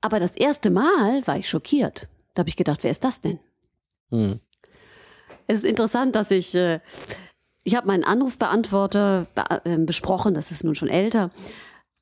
Aber 0.00 0.20
das 0.20 0.34
erste 0.34 0.70
Mal 0.70 1.26
war 1.26 1.36
ich 1.36 1.50
schockiert. 1.50 2.08
Da 2.32 2.40
habe 2.40 2.48
ich 2.48 2.56
gedacht, 2.56 2.82
wer 2.82 2.92
ist 2.92 3.04
das 3.04 3.20
denn? 3.20 3.38
Hm. 4.08 4.40
Es 5.46 5.58
ist 5.58 5.64
interessant, 5.64 6.16
dass 6.16 6.30
ich, 6.30 6.54
äh, 6.54 6.80
ich 7.64 7.74
habe 7.74 7.86
meinen 7.86 8.04
Anrufbeantworter 8.04 9.26
be 9.34 9.44
äh, 9.64 9.78
besprochen, 9.78 10.34
das 10.34 10.50
ist 10.50 10.64
nun 10.64 10.74
schon 10.74 10.88
älter. 10.88 11.30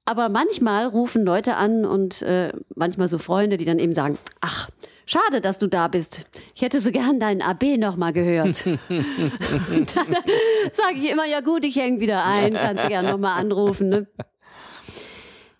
Aber 0.05 0.28
manchmal 0.28 0.86
rufen 0.86 1.24
Leute 1.24 1.57
an 1.57 1.84
und 1.84 2.22
äh, 2.22 2.53
manchmal 2.74 3.09
so 3.09 3.18
Freunde, 3.18 3.57
die 3.57 3.64
dann 3.64 3.78
eben 3.78 3.95
sagen, 3.95 4.18
ach, 4.40 4.68
Schade, 5.05 5.40
dass 5.40 5.59
du 5.59 5.66
da 5.66 5.88
bist. 5.88 6.26
Ich 6.55 6.62
hätte 6.62 6.80
so 6.80 6.93
gern 6.93 7.18
deinen 7.18 7.43
AB 7.43 7.76
noch 7.76 7.97
mal 7.97 8.12
gehört. 8.12 8.64
dann 8.66 8.78
sage 8.88 10.97
ich 10.97 11.11
immer, 11.11 11.26
ja 11.26 11.40
gut, 11.40 11.64
ich 11.64 11.74
hänge 11.76 11.99
wieder 12.01 12.24
ein, 12.24 12.55
kannst 12.55 12.84
du 12.84 12.88
gern 12.88 13.07
noch 13.07 13.18
mal 13.18 13.34
anrufen. 13.34 13.88
Ne? 13.88 14.07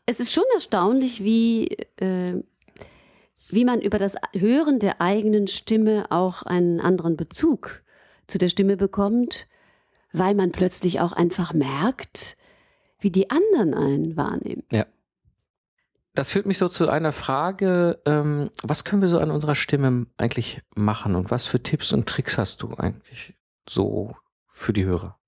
Es 0.07 0.21
ist 0.21 0.33
schon 0.33 0.45
erstaunlich, 0.55 1.25
wie, 1.25 1.67
äh, 2.01 2.43
wie 3.51 3.65
man 3.65 3.81
über 3.81 3.99
das 3.99 4.17
Hören 4.33 4.79
der 4.79 5.01
eigenen 5.01 5.47
Stimme 5.47 6.07
auch 6.11 6.43
einen 6.43 6.81
anderen 6.81 7.17
Bezug 7.17 7.83
zu 8.27 8.39
der 8.39 8.49
Stimme 8.49 8.77
bekommt, 8.77 9.47
weil 10.13 10.35
man 10.35 10.53
plötzlich 10.53 11.01
auch 11.01 11.13
einfach 11.13 11.53
merkt, 11.53 12.37
wie 13.01 13.11
die 13.11 13.31
anderen 13.31 13.75
einen 13.75 14.17
wahrnehmen. 14.17 14.65
Ja 14.71 14.87
das 16.15 16.31
führt 16.31 16.47
mich 16.47 16.59
so 16.59 16.69
zu 16.69 16.89
einer 16.89 17.13
Frage, 17.13 18.01
ähm, 18.05 18.51
was 18.63 18.85
können 18.85 19.03
wir 19.03 19.09
so 19.09 19.19
an 19.19 19.31
unserer 19.31 19.55
Stimme 19.55 20.07
eigentlich 20.19 20.61
machen 20.75 21.15
und 21.15 21.31
was 21.31 21.47
für 21.47 21.63
Tipps 21.63 21.93
und 21.93 22.09
Tricks 22.09 22.37
hast 22.37 22.63
du 22.63 22.71
eigentlich 22.77 23.35
so 23.69 24.17
für 24.53 24.73
die 24.73 24.85
Hörer? 24.85 25.19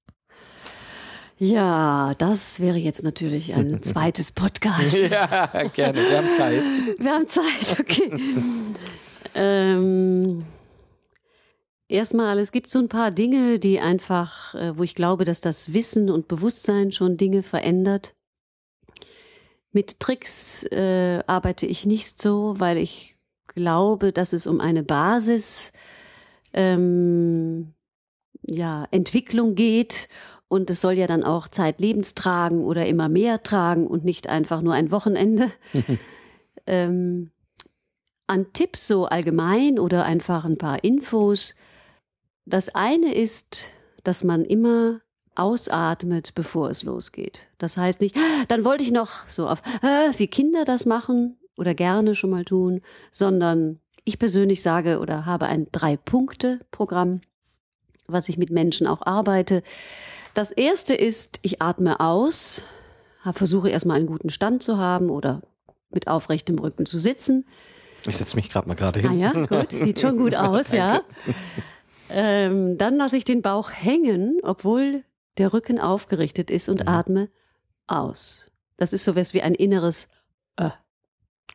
Ja, 1.39 2.15
das 2.19 2.61
wäre 2.61 2.77
jetzt 2.77 3.03
natürlich 3.03 3.55
ein 3.55 3.83
zweites 3.83 4.33
Podcast. 4.33 4.95
ja, 4.95 5.47
gerne. 5.75 6.09
Wir 6.09 6.19
haben 6.19 6.31
Zeit. 6.31 6.63
Wir 6.99 7.11
haben 7.11 7.29
Zeit, 7.29 7.81
okay. 7.81 8.13
ähm, 9.35 10.45
erstmal, 11.89 12.39
es 12.39 12.53
gibt 12.53 12.71
so 12.71 12.79
ein 12.79 12.89
paar 12.89 13.11
Dinge, 13.11 13.59
die 13.59 13.81
einfach, 13.81 14.55
äh, 14.55 14.79
wo 14.79 14.85
ich 14.85 14.95
glaube, 14.95 15.25
dass 15.25 15.41
das 15.41 15.73
Wissen 15.73 16.09
und 16.09 16.29
Bewusstsein 16.29 16.93
schon 16.93 17.17
Dinge 17.17 17.43
verändert. 17.43 18.15
Mit 19.73 19.99
Tricks 19.99 20.63
äh, 20.71 21.25
arbeite 21.27 21.67
ich 21.67 21.85
nicht 21.85 22.23
so, 22.23 22.55
weil 22.59 22.79
ich 22.79 23.17
glaube, 23.49 24.13
dass 24.13 24.33
es 24.33 24.47
um 24.47 24.61
eine 24.61 24.85
Basis 24.85 25.73
ähm, 26.53 27.75
ja, 28.47 28.87
Entwicklung 28.91 29.55
geht 29.55 30.09
und 30.49 30.71
es 30.71 30.81
soll 30.81 30.95
ja 30.95 31.07
dann 31.07 31.25
auch 31.25 31.49
zeitlebens 31.49 32.15
tragen 32.15 32.65
oder 32.65 32.87
immer 32.87 33.09
mehr 33.09 33.43
tragen 33.43 33.87
und 33.87 34.05
nicht 34.05 34.29
einfach 34.29 34.61
nur 34.61 34.75
ein 34.75 34.91
Wochenende. 34.91 35.51
ähm, 36.67 37.31
an 38.27 38.53
Tipps 38.53 38.87
so 38.87 39.07
allgemein 39.07 39.79
oder 39.79 40.05
einfach 40.05 40.45
ein 40.45 40.57
paar 40.57 40.83
Infos. 40.83 41.55
Das 42.47 42.75
eine 42.75 43.15
ist, 43.15 43.71
dass 44.03 44.25
man 44.25 44.45
immer 44.45 45.01
ausatmet, 45.35 46.35
bevor 46.35 46.71
es 46.71 46.85
losgeht. 46.85 47.49
Das 47.59 47.77
heißt 47.77 48.01
nicht, 48.01 48.17
dann 48.49 48.65
wollte 48.65 48.85
ich 48.85 48.93
noch 48.93 49.29
so 49.29 49.49
auf, 49.49 49.61
äh, 49.83 50.17
wie 50.17 50.29
Kinder 50.29 50.65
das 50.65 50.87
machen 50.87 51.39
oder 51.57 51.75
gerne 51.75 52.15
schon 52.15 52.31
mal 52.31 52.45
tun, 52.45 52.83
sondern 53.11 53.81
ich 54.05 54.19
persönlich 54.19 54.63
sage 54.63 55.01
oder 55.01 55.27
habe 55.27 55.47
ein 55.47 55.67
Drei-Punkte-Programm, 55.73 57.23
was 58.07 58.29
ich 58.29 58.39
mit 58.39 58.51
Menschen 58.51 58.87
auch 58.87 59.03
arbeite. 59.03 59.63
Das 60.35 60.51
erste 60.51 60.95
ist, 60.95 61.39
ich 61.43 61.63
atme 61.63 62.01
aus, 62.01 62.63
versuche 63.33 63.71
erstmal 63.71 63.97
einen 63.97 64.07
guten 64.07 64.31
Stand 64.31 64.63
zu 64.63 64.79
haben 64.79 65.11
oder 65.11 65.43
mit 65.91 66.09
aufrechtem 66.09 66.59
Rücken 66.59 66.87
zu 66.87 66.99
sitzen. 66.99 67.47
Ich 68.07 68.17
setze 68.17 68.37
mich 68.37 68.51
gerade 68.51 68.69
mal 68.69 68.75
gerade 68.75 69.01
hin. 69.01 69.11
Ah 69.11 69.15
ja, 69.15 69.33
gut, 69.47 69.73
sieht 69.73 70.01
schon 70.01 70.19
gut 70.19 70.35
aus, 70.35 70.73
ja. 70.73 71.03
Ähm, 72.11 72.77
dann 72.77 72.97
lasse 72.97 73.17
ich 73.17 73.25
den 73.25 73.41
Bauch 73.41 73.71
hängen, 73.71 74.39
obwohl 74.43 75.03
der 75.39 75.53
Rücken 75.53 75.81
aufgerichtet 75.81 76.51
ist 76.51 76.69
und 76.69 76.81
mhm. 76.81 76.89
atme 76.89 77.29
aus. 77.87 78.51
Das 78.77 78.93
ist 78.93 79.05
so 79.05 79.17
was 79.17 79.35
wie 79.35 79.43
ein 79.43 79.55
inneres 79.55 80.09
äh, 80.57 80.71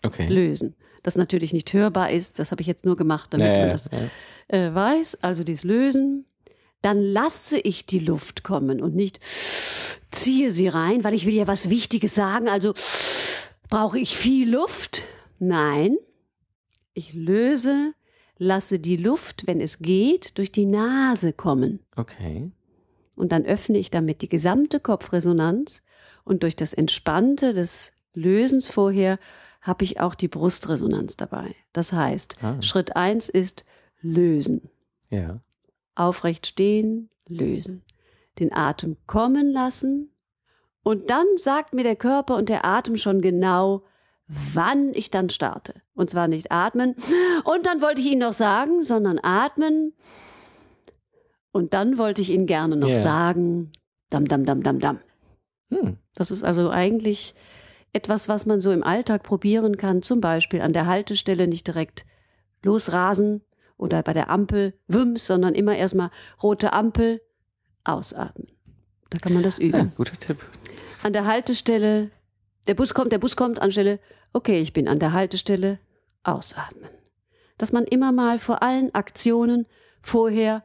okay. 0.04 0.28
Lösen. 0.28 0.76
Das 1.04 1.16
natürlich 1.16 1.54
nicht 1.54 1.72
hörbar 1.74 2.12
ist, 2.12 2.40
das 2.40 2.52
habe 2.52 2.62
ich 2.62 2.68
jetzt 2.68 2.86
nur 2.86 2.98
gemacht, 2.98 3.34
damit 3.34 3.48
naja, 3.48 3.60
man 3.60 3.70
das 3.70 3.90
ja. 3.92 4.58
äh, 4.58 4.74
weiß. 4.74 5.24
Also 5.24 5.44
dieses 5.44 5.64
Lösen. 5.64 6.26
Dann 6.82 7.02
lasse 7.02 7.60
ich 7.60 7.86
die 7.86 8.00
Luft 8.00 8.44
kommen 8.44 8.82
und 8.82 8.96
nicht 8.96 9.20
ziehe 10.12 10.52
sie 10.52 10.68
rein, 10.68 11.04
weil 11.04 11.14
ich 11.14 11.26
will 11.26 11.36
ja 11.36 11.48
was 11.48 11.70
Wichtiges 11.70 12.16
sagen. 12.16 12.48
Also 12.48 12.74
brauche 13.70 14.00
ich 14.00 14.18
viel 14.18 14.52
Luft? 14.52 15.04
Nein. 15.40 15.98
Ich 16.94 17.14
löse, 17.14 17.94
lasse 18.38 18.80
die 18.80 18.98
Luft, 18.98 19.48
wenn 19.48 19.62
es 19.62 19.80
geht, 19.80 20.38
durch 20.38 20.52
die 20.52 20.66
Nase 20.66 21.34
kommen. 21.34 21.80
Okay 21.96 22.52
und 23.20 23.34
dann 23.34 23.46
öffne 23.46 23.78
ich 23.78 23.92
damit 23.92 24.22
die 24.22 24.30
gesamte 24.30 24.80
Kopfresonanz 24.80 25.84
und 26.24 26.44
durch 26.44 26.56
das 26.56 26.74
Entspannte 26.74 27.54
des 27.54 27.94
Lösens 28.14 28.68
vorher 28.70 29.20
habe 29.60 29.84
ich 29.84 30.00
auch 30.00 30.16
die 30.16 30.30
Brustresonanz 30.30 31.18
dabei. 31.18 31.54
Das 31.74 31.92
heißt, 31.92 32.42
ah. 32.42 32.62
Schritt 32.62 32.96
eins 32.96 33.28
ist 33.28 33.66
lösen. 34.02 34.70
Ja. 35.10 35.42
Aufrecht 35.96 36.48
stehen, 36.48 37.10
lösen. 37.28 37.84
Den 38.40 38.54
Atem 38.54 38.98
kommen 39.06 39.52
lassen 39.52 40.12
und 40.84 41.10
dann 41.10 41.26
sagt 41.38 41.74
mir 41.74 41.84
der 41.84 41.96
Körper 41.96 42.36
und 42.36 42.50
der 42.50 42.66
Atem 42.66 42.96
schon 42.96 43.22
genau, 43.22 43.84
wann 44.28 44.94
ich 44.94 45.12
dann 45.12 45.30
starte. 45.30 45.82
Und 45.94 46.10
zwar 46.10 46.28
nicht 46.28 46.52
atmen 46.52 46.96
und 47.44 47.66
dann 47.66 47.82
wollte 47.82 48.02
ich 48.02 48.08
Ihnen 48.08 48.22
noch 48.22 48.34
sagen, 48.34 48.84
sondern 48.84 49.20
atmen 49.22 49.94
und 51.52 51.74
dann 51.74 51.98
wollte 51.98 52.22
ich 52.22 52.30
Ihnen 52.32 52.46
gerne 52.46 52.76
noch 52.78 52.90
yeah. 52.90 52.98
sagen, 52.98 53.72
dam, 54.10 54.28
dam, 54.28 54.46
dam, 54.46 54.64
dam, 54.64 54.80
dam. 54.80 55.00
Hm. 55.70 55.98
Das 56.14 56.32
ist 56.32 56.44
also 56.44 56.70
eigentlich 56.70 57.36
etwas, 57.94 58.30
was 58.30 58.46
man 58.46 58.62
so 58.62 58.72
im 58.72 58.84
Alltag 58.84 59.24
probieren 59.24 59.78
kann. 59.78 60.02
Zum 60.02 60.22
Beispiel 60.22 60.62
an 60.62 60.74
der 60.74 60.86
Haltestelle 60.86 61.48
nicht 61.48 61.68
direkt 61.68 62.06
losrasen 62.64 63.42
oder 63.80 64.04
bei 64.04 64.14
der 64.14 64.30
Ampel 64.30 64.74
wümms, 64.88 65.26
sondern 65.26 65.56
immer 65.56 65.76
erstmal 65.76 66.12
rote 66.44 66.74
Ampel, 66.74 67.22
ausatmen. 67.84 68.48
Da 69.10 69.18
kann 69.18 69.34
man 69.34 69.42
das 69.42 69.58
üben. 69.58 69.78
Ja, 69.78 69.92
guter 69.96 70.20
Tipp. 70.20 70.38
An 71.02 71.14
der 71.14 71.26
Haltestelle, 71.26 72.12
der 72.68 72.76
Bus 72.76 72.94
kommt, 72.94 73.12
der 73.12 73.18
Bus 73.18 73.36
kommt, 73.36 73.62
anstelle, 73.62 74.00
okay, 74.34 74.62
ich 74.62 74.74
bin 74.74 74.88
an 74.88 75.00
der 75.00 75.14
Haltestelle, 75.14 75.80
ausatmen. 76.24 76.90
Dass 77.58 77.72
man 77.72 77.86
immer 77.86 78.12
mal 78.12 78.38
vor 78.38 78.62
allen 78.62 78.94
Aktionen 78.94 79.66
vorher 80.02 80.64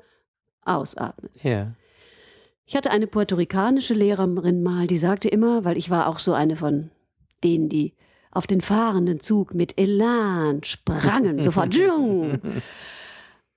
ausatmet. 0.63 1.43
Ja. 1.43 1.75
Ich 2.67 2.77
hatte 2.77 2.91
eine 2.91 3.07
puerto-ricanische 3.07 3.95
Lehrerin 3.95 4.63
mal, 4.63 4.87
die 4.87 4.99
sagte 4.99 5.29
immer, 5.29 5.65
weil 5.65 5.77
ich 5.77 5.91
war 5.91 6.09
auch 6.09 6.19
so 6.19 6.33
eine 6.33 6.57
von 6.57 6.91
denen, 7.43 7.69
die 7.69 7.95
auf 8.31 8.47
den 8.47 8.61
fahrenden 8.61 9.21
Zug 9.21 9.55
mit 9.55 9.79
Elan 9.79 10.65
sprangen, 10.65 11.43
sofort. 11.43 11.75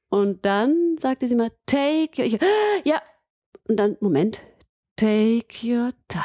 Und 0.10 0.45
dann 0.45 0.97
sagte 0.99 1.28
sie 1.28 1.36
mal, 1.36 1.51
take 1.66 2.24
your, 2.24 2.39
ja, 2.86 3.01
und 3.68 3.78
dann, 3.78 3.97
Moment, 3.99 4.41
take 4.95 5.47
your 5.64 5.91
time. 6.08 6.24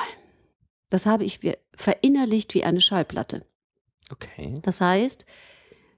Das 0.89 1.07
habe 1.07 1.25
ich 1.25 1.41
verinnerlicht 1.75 2.55
wie 2.55 2.65
eine 2.65 2.81
Schallplatte. 2.81 3.45
Okay. 4.11 4.55
Das 4.63 4.81
heißt, 4.81 5.27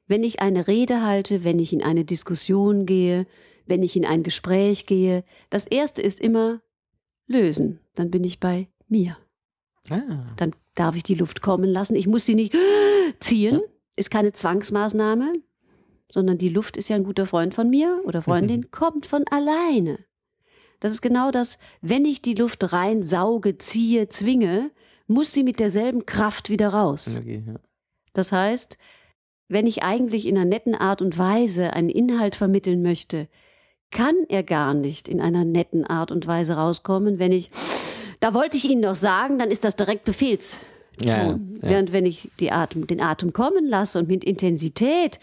wenn 0.07 0.23
ich 0.23 0.41
eine 0.41 0.67
Rede 0.69 1.03
halte, 1.03 1.45
wenn 1.45 1.59
ich 1.59 1.73
in 1.73 1.83
eine 1.83 2.05
Diskussion 2.05 2.87
gehe, 2.87 3.27
wenn 3.67 3.83
ich 3.83 3.97
in 3.97 4.05
ein 4.05 4.23
Gespräch 4.23 4.87
gehe. 4.87 5.25
Das 5.51 5.67
erste 5.67 6.03
ist 6.03 6.21
immer 6.21 6.61
lösen. 7.27 7.81
Dann 7.95 8.11
bin 8.11 8.25
ich 8.25 8.41
bei 8.41 8.69
mir. 8.89 9.17
Ah. 9.91 10.35
Dann 10.37 10.55
darf 10.75 10.97
ich 10.97 11.03
die 11.03 11.15
Luft 11.15 11.43
kommen 11.43 11.71
lassen. 11.71 11.97
Ich 11.97 12.07
muss 12.07 12.27
sie 12.27 12.35
nicht 12.35 12.55
ziehen, 13.21 13.61
ist 13.97 14.11
keine 14.11 14.33
Zwangsmaßnahme, 14.33 15.33
sondern 16.11 16.39
die 16.39 16.49
Luft 16.49 16.77
ist 16.77 16.89
ja 16.89 16.97
ein 16.97 17.05
guter 17.05 17.27
Freund 17.27 17.55
von 17.55 17.69
mir 17.71 18.01
oder 18.05 18.23
Freundin, 18.23 18.71
kommt 18.71 19.07
von 19.07 19.25
alleine. 19.31 19.99
Das 20.81 20.93
ist 20.93 21.03
genau 21.03 21.31
das, 21.31 21.59
wenn 21.81 22.05
ich 22.05 22.23
die 22.23 22.35
Luft 22.35 22.73
rein 22.73 23.03
sauge, 23.03 23.59
ziehe, 23.59 24.09
zwinge, 24.09 24.71
muss 25.07 25.33
sie 25.33 25.43
mit 25.43 25.61
derselben 25.61 26.07
Kraft 26.07 26.51
wieder 26.51 26.69
raus. 26.69 27.19
Okay, 27.19 27.43
ja. 27.47 27.55
Das 28.13 28.33
heißt, 28.33 28.79
wenn 29.49 29.67
ich 29.67 29.83
eigentlich 29.83 30.27
in 30.27 30.37
einer 30.37 30.47
netten 30.47 30.75
Art 30.75 31.03
und 31.03 31.19
Weise 31.19 31.73
einen 31.73 31.89
Inhalt 31.89 32.35
vermitteln 32.35 32.83
möchte, 32.83 33.29
kann 33.91 34.15
er 34.29 34.43
gar 34.43 34.75
nicht 34.75 35.09
in 35.09 35.21
einer 35.21 35.45
netten 35.45 35.85
Art 35.85 36.11
und 36.11 36.27
Weise 36.27 36.55
rauskommen, 36.55 37.19
wenn 37.19 37.33
ich, 37.33 37.51
da 38.21 38.35
wollte 38.35 38.57
ich 38.57 38.65
Ihnen 38.65 38.81
noch 38.81 38.95
sagen, 38.95 39.39
dann 39.39 39.51
ist 39.51 39.65
das 39.65 39.77
direkt 39.77 40.05
Befehls. 40.05 40.61
Ja, 41.01 41.29
ja. 41.29 41.39
Während 41.61 41.93
wenn 41.93 42.07
ich 42.07 42.31
Atem, 42.51 42.87
den 42.87 43.01
Atem 43.01 43.33
kommen 43.33 43.67
lasse 43.67 43.99
und 43.99 44.09
mit 44.09 44.25
Intensität 44.25 45.19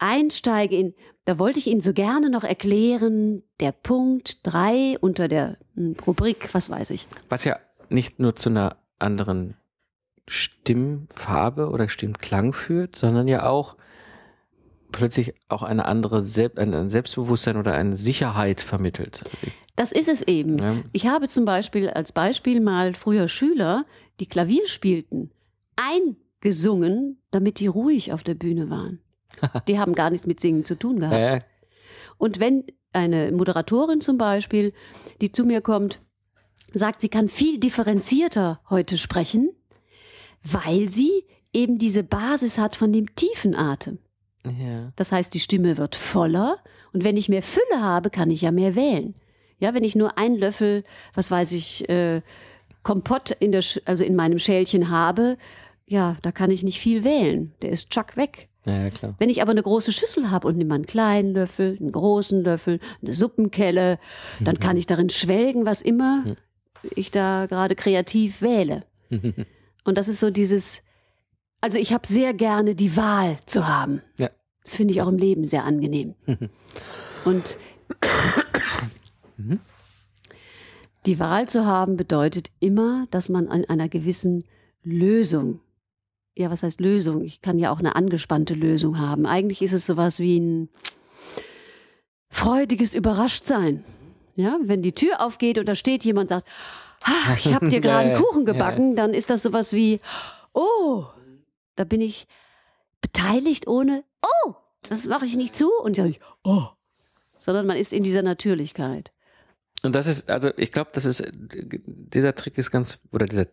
einsteige 0.00 0.76
in, 0.76 0.94
da 1.24 1.38
wollte 1.38 1.58
ich 1.58 1.66
Ihnen 1.66 1.80
so 1.80 1.92
gerne 1.92 2.30
noch 2.30 2.44
erklären, 2.44 3.42
der 3.60 3.72
Punkt 3.72 4.38
3 4.44 4.98
unter 5.00 5.28
der 5.28 5.58
hm, 5.74 5.96
Rubrik, 6.06 6.48
was 6.52 6.70
weiß 6.70 6.90
ich. 6.90 7.06
Was 7.28 7.44
ja 7.44 7.58
nicht 7.88 8.18
nur 8.18 8.36
zu 8.36 8.48
einer 8.48 8.76
anderen 8.98 9.56
Stimmfarbe 10.26 11.70
oder 11.70 11.88
Stimmklang 11.88 12.52
führt, 12.52 12.96
sondern 12.96 13.28
ja 13.28 13.46
auch 13.46 13.76
plötzlich 14.92 15.34
auch 15.48 15.62
eine 15.62 15.84
andere 15.84 16.22
Sel 16.22 16.50
ein 16.56 16.88
Selbstbewusstsein 16.88 17.56
oder 17.56 17.74
eine 17.74 17.96
Sicherheit 17.96 18.60
vermittelt. 18.60 19.22
Also 19.24 19.52
Das 19.76 19.92
ist 19.92 20.08
es 20.08 20.22
eben. 20.22 20.58
ja, 20.58 20.76
Ich 20.92 21.06
habe 21.06 21.28
zum 21.28 21.44
Beispiel 21.44 21.90
als 21.90 22.12
Beispiel 22.12 22.60
mal 22.60 22.94
früher 22.94 23.28
Schüler, 23.28 23.86
die 24.18 24.26
Klavier 24.26 24.66
spielten, 24.66 25.30
eingesungen, 25.76 27.20
damit 27.30 27.60
die 27.60 27.66
ruhig 27.66 28.12
auf 28.12 28.22
der 28.22 28.34
Bühne 28.34 28.70
waren. 28.70 29.00
Die 29.68 29.78
haben 29.78 29.94
gar 29.94 30.10
nichts 30.10 30.26
mit 30.26 30.40
Singen 30.40 30.64
zu 30.64 30.74
tun 30.74 31.00
gehabt. 31.00 31.14
äh, 31.14 31.40
Und 32.18 32.40
wenn 32.40 32.64
eine 32.92 33.30
Moderatorin 33.32 34.00
zum 34.00 34.18
Beispiel, 34.18 34.72
die 35.20 35.32
zu 35.32 35.44
mir 35.44 35.60
kommt, 35.60 36.00
sagt, 36.72 37.00
sie 37.00 37.08
kann 37.08 37.28
viel 37.28 37.58
differenzierter 37.58 38.60
heute 38.68 38.98
sprechen, 38.98 39.50
weil 40.42 40.88
sie 40.88 41.24
eben 41.52 41.78
diese 41.78 42.02
Basis 42.04 42.58
hat 42.58 42.76
von 42.76 42.92
dem 42.92 43.14
tiefen 43.14 43.54
Atem. 43.54 43.98
ja. 44.44 44.92
Das 44.96 45.12
heißt, 45.12 45.34
die 45.34 45.40
Stimme 45.40 45.76
wird 45.76 45.96
voller 45.96 46.58
und 46.92 47.04
wenn 47.04 47.16
ich 47.16 47.28
mehr 47.28 47.42
Fülle 47.42 47.80
habe, 47.80 48.10
kann 48.10 48.30
ich 48.30 48.42
ja 48.42 48.52
mehr 48.52 48.74
wählen. 48.74 49.14
Ja, 49.58 49.74
wenn 49.74 49.84
ich 49.84 49.94
nur 49.96 50.16
einen 50.16 50.36
Löffel, 50.36 50.84
was 51.14 51.30
weiß 51.30 51.52
ich, 51.52 51.88
äh, 51.88 52.22
Kompott 52.82 53.30
in 53.30 53.52
der, 53.52 53.62
also 53.84 54.04
in 54.04 54.16
meinem 54.16 54.38
Schälchen 54.38 54.90
habe, 54.90 55.36
ja, 55.86 56.16
da 56.22 56.32
kann 56.32 56.50
ich 56.50 56.62
nicht 56.62 56.78
viel 56.80 57.04
wählen. 57.04 57.52
Der 57.62 57.70
ist 57.70 57.90
tschack 57.90 58.16
weg. 58.16 58.48
Ja, 58.66 58.90
klar. 58.90 59.14
Wenn 59.18 59.30
ich 59.30 59.40
aber 59.40 59.52
eine 59.52 59.62
große 59.62 59.92
Schüssel 59.92 60.30
habe 60.30 60.46
und 60.46 60.58
nehme 60.58 60.74
einen 60.74 60.86
kleinen 60.86 61.32
Löffel, 61.32 61.76
einen 61.80 61.92
großen 61.92 62.42
Löffel, 62.44 62.78
eine 63.02 63.14
Suppenkelle, 63.14 63.98
dann 64.40 64.58
kann 64.58 64.76
ich 64.76 64.86
darin 64.86 65.08
schwelgen, 65.08 65.64
was 65.64 65.82
immer 65.82 66.36
ich 66.94 67.10
da 67.10 67.46
gerade 67.46 67.74
kreativ 67.74 68.42
wähle. 68.42 68.84
Und 69.84 69.98
das 69.98 70.08
ist 70.08 70.20
so 70.20 70.30
dieses, 70.30 70.82
also 71.60 71.78
ich 71.78 71.92
habe 71.92 72.06
sehr 72.06 72.34
gerne 72.34 72.74
die 72.74 72.96
Wahl 72.96 73.36
zu 73.46 73.66
haben. 73.66 74.02
Ja. 74.18 74.30
Das 74.64 74.76
finde 74.76 74.92
ich 74.92 75.02
auch 75.02 75.08
im 75.08 75.16
Leben 75.16 75.44
sehr 75.44 75.64
angenehm. 75.64 76.14
Und 77.24 77.58
die 81.06 81.18
Wahl 81.18 81.48
zu 81.48 81.64
haben 81.64 81.96
bedeutet 81.96 82.50
immer, 82.60 83.06
dass 83.10 83.28
man 83.28 83.48
an 83.48 83.64
einer 83.64 83.88
gewissen 83.88 84.44
Lösung, 84.82 85.60
ja, 86.36 86.50
was 86.50 86.62
heißt 86.62 86.80
Lösung? 86.80 87.22
Ich 87.22 87.42
kann 87.42 87.58
ja 87.58 87.72
auch 87.72 87.78
eine 87.78 87.96
angespannte 87.96 88.54
Lösung 88.54 88.98
haben. 88.98 89.26
Eigentlich 89.26 89.62
ist 89.62 89.72
es 89.72 89.86
sowas 89.86 90.18
wie 90.18 90.38
ein 90.38 90.68
freudiges 92.28 92.94
Überraschtsein. 92.94 93.84
Ja, 94.36 94.58
wenn 94.62 94.82
die 94.82 94.92
Tür 94.92 95.20
aufgeht 95.20 95.58
und 95.58 95.66
da 95.66 95.74
steht 95.74 96.04
jemand 96.04 96.30
und 96.30 96.36
sagt, 96.36 96.48
ah, 97.04 97.34
ich 97.36 97.52
habe 97.52 97.68
dir 97.68 97.76
Ja, 97.80 97.80
gerade 97.80 98.08
ja, 98.08 98.14
einen 98.14 98.24
Kuchen 98.24 98.46
ja. 98.46 98.52
gebacken, 98.52 98.96
dann 98.96 99.12
ist 99.12 99.28
das 99.28 99.42
sowas 99.42 99.72
wie, 99.72 100.00
oh, 100.54 101.04
da 101.76 101.84
bin 101.84 102.00
ich 102.00 102.26
beteiligt 103.00 103.66
ohne, 103.66 104.04
oh, 104.22 104.54
das 104.88 105.06
mache 105.06 105.26
ich 105.26 105.36
nicht 105.36 105.54
zu 105.54 105.70
und 105.82 105.98
dann, 105.98 106.14
oh, 106.44 106.68
sondern 107.38 107.66
man 107.66 107.76
ist 107.76 107.92
in 107.92 108.02
dieser 108.02 108.22
Natürlichkeit. 108.22 109.12
Und 109.82 109.94
das 109.94 110.06
ist, 110.06 110.30
also 110.30 110.50
ich 110.56 110.72
glaube, 110.72 110.90
das 110.92 111.04
ist, 111.04 111.30
dieser 111.34 112.34
Trick 112.34 112.58
ist 112.58 112.70
ganz, 112.70 112.98
oder 113.12 113.26
dieser, 113.26 113.46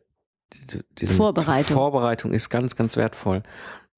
diese, 0.99 1.13
Vorbereitung. 1.13 1.75
Vorbereitung 1.75 2.33
ist 2.33 2.49
ganz, 2.49 2.75
ganz 2.75 2.97
wertvoll. 2.97 3.43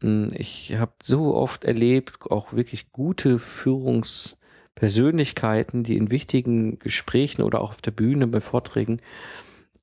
Hm, 0.01 0.27
Ich 0.33 0.75
habe 0.77 0.93
so 1.01 1.33
oft 1.35 1.63
erlebt, 1.65 2.29
auch 2.31 2.53
wirklich 2.53 2.91
gute 2.91 3.39
Führungspersönlichkeiten, 3.39 5.83
die 5.83 5.97
in 5.97 6.11
wichtigen 6.11 6.77
Gesprächen 6.79 7.41
oder 7.43 7.61
auch 7.61 7.69
auf 7.71 7.81
der 7.81 7.91
Bühne 7.91 8.27
bei 8.27 8.41
Vorträgen 8.41 8.99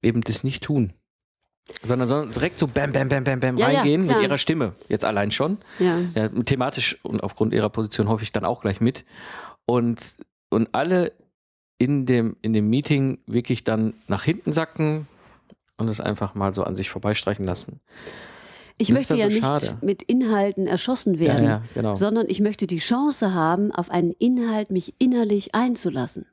eben 0.02 0.20
das 0.22 0.44
nicht 0.44 0.62
tun. 0.64 0.92
Sondern, 1.82 2.06
sondern 2.06 2.30
direkt 2.30 2.60
so 2.60 2.68
bam, 2.68 2.92
bam, 2.92 3.08
bam, 3.08 3.24
bam, 3.24 3.40
bam 3.40 3.56
Ja, 3.56 3.68
ja, 3.70 3.78
reingehen 3.80 4.02
mit 4.02 4.10
klar. 4.10 4.22
ihrer 4.22 4.38
Stimme. 4.38 4.74
Jetzt 4.88 5.04
allein 5.04 5.32
schon. 5.32 5.58
Ja. 5.80 5.98
Ja, 6.14 6.28
thematisch 6.28 6.96
und 7.04 7.24
aufgrund 7.24 7.52
ihrer 7.52 7.70
Position 7.70 8.08
hoffe 8.08 8.22
ich 8.22 8.30
dann 8.30 8.44
auch 8.44 8.60
gleich 8.60 8.80
mit. 8.80 9.04
Und, 9.66 10.18
und 10.48 10.68
alle 10.72 11.10
in 11.78 12.06
dem, 12.06 12.36
in 12.40 12.52
dem 12.52 12.70
Meeting 12.70 13.18
wirklich 13.26 13.64
dann 13.64 13.94
nach 14.06 14.22
hinten 14.22 14.52
sacken 14.52 15.08
und 15.76 15.88
es 15.88 16.00
einfach 16.00 16.34
mal 16.34 16.54
so 16.54 16.64
an 16.64 16.76
sich 16.76 16.90
vorbeistreichen 16.90 17.44
lassen. 17.44 17.80
Ich 18.78 18.88
Das 18.88 18.96
möchte 18.96 19.16
ja 19.16 19.28
so 19.30 19.34
nicht 19.34 19.46
schade. 19.46 19.78
mit 19.80 20.02
Inhalten 20.02 20.66
erschossen 20.66 21.18
werden, 21.18 21.44
Ja, 21.44 21.50
ja, 21.50 21.62
genau. 21.74 21.94
sondern 21.94 22.26
ich 22.28 22.40
möchte 22.40 22.66
die 22.66 22.78
Chance 22.78 23.32
haben, 23.32 23.72
auf 23.72 23.90
einen 23.90 24.12
Inhalt 24.12 24.70
mich 24.70 24.94
innerlich 24.98 25.54
einzulassen. 25.54 26.26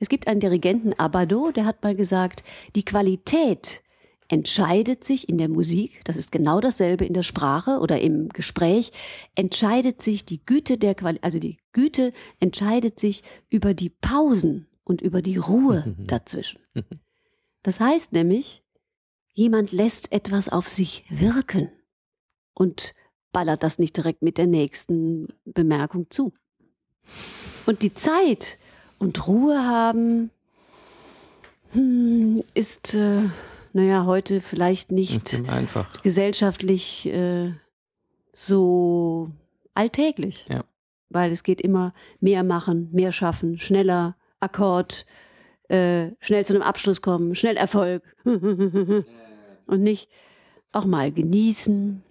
Es 0.00 0.08
gibt 0.08 0.26
einen 0.26 0.40
Dirigenten 0.40 0.94
Abado, 0.98 1.52
der 1.52 1.66
hat 1.66 1.82
mal 1.82 1.94
gesagt, 1.94 2.42
die 2.74 2.84
Qualität 2.84 3.82
entscheidet 4.28 5.04
sich 5.04 5.28
in 5.28 5.38
der 5.38 5.48
Musik, 5.48 6.00
das 6.04 6.16
ist 6.16 6.32
genau 6.32 6.60
dasselbe 6.60 7.04
in 7.04 7.14
der 7.14 7.22
Sprache 7.24 7.78
oder 7.80 8.00
im 8.00 8.28
Gespräch, 8.30 8.92
entscheidet 9.34 10.02
sich 10.02 10.24
die 10.24 10.44
Güte 10.44 10.78
der 10.78 10.94
Qualität, 10.94 11.24
also 11.24 11.38
die 11.38 11.58
Güte 11.72 12.12
entscheidet 12.38 12.98
sich 13.00 13.22
über 13.48 13.74
die 13.74 13.90
Pausen 13.90 14.66
und 14.84 15.02
über 15.02 15.20
die 15.22 15.36
Ruhe 15.36 15.82
dazwischen. 16.06 16.60
Das 17.62 17.80
heißt 17.80 18.12
nämlich, 18.12 18.62
jemand 19.32 19.72
lässt 19.72 20.12
etwas 20.12 20.48
auf 20.48 20.68
sich 20.68 21.04
wirken 21.08 21.70
und 22.54 22.94
ballert 23.32 23.62
das 23.62 23.78
nicht 23.78 23.96
direkt 23.96 24.22
mit 24.22 24.38
der 24.38 24.46
nächsten 24.46 25.28
Bemerkung 25.44 26.10
zu. 26.10 26.32
Und 27.66 27.82
die 27.82 27.94
Zeit 27.94 28.58
und 28.98 29.26
Ruhe 29.26 29.58
haben 29.64 30.30
hm, 31.72 32.42
ist, 32.54 32.94
äh, 32.94 33.22
naja, 33.72 34.04
heute 34.04 34.40
vielleicht 34.40 34.90
nicht 34.90 35.38
Nicht 35.38 35.50
einfach. 35.50 36.02
gesellschaftlich 36.02 37.06
äh, 37.06 37.52
so 38.32 39.30
alltäglich. 39.74 40.46
Ja. 40.48 40.64
Weil 41.08 41.32
es 41.32 41.42
geht 41.42 41.60
immer 41.60 41.92
mehr 42.20 42.42
machen, 42.44 42.88
mehr 42.92 43.12
schaffen, 43.12 43.58
schneller, 43.58 44.16
Akkord, 44.40 45.06
äh, 45.70 46.12
schnell 46.20 46.44
zu 46.44 46.54
einem 46.54 46.62
Abschluss 46.62 47.02
kommen, 47.02 47.34
schnell 47.34 47.56
Erfolg. 47.56 48.02
und 48.24 49.82
nicht 49.82 50.08
auch 50.72 50.84
mal 50.84 51.12
genießen, 51.12 52.02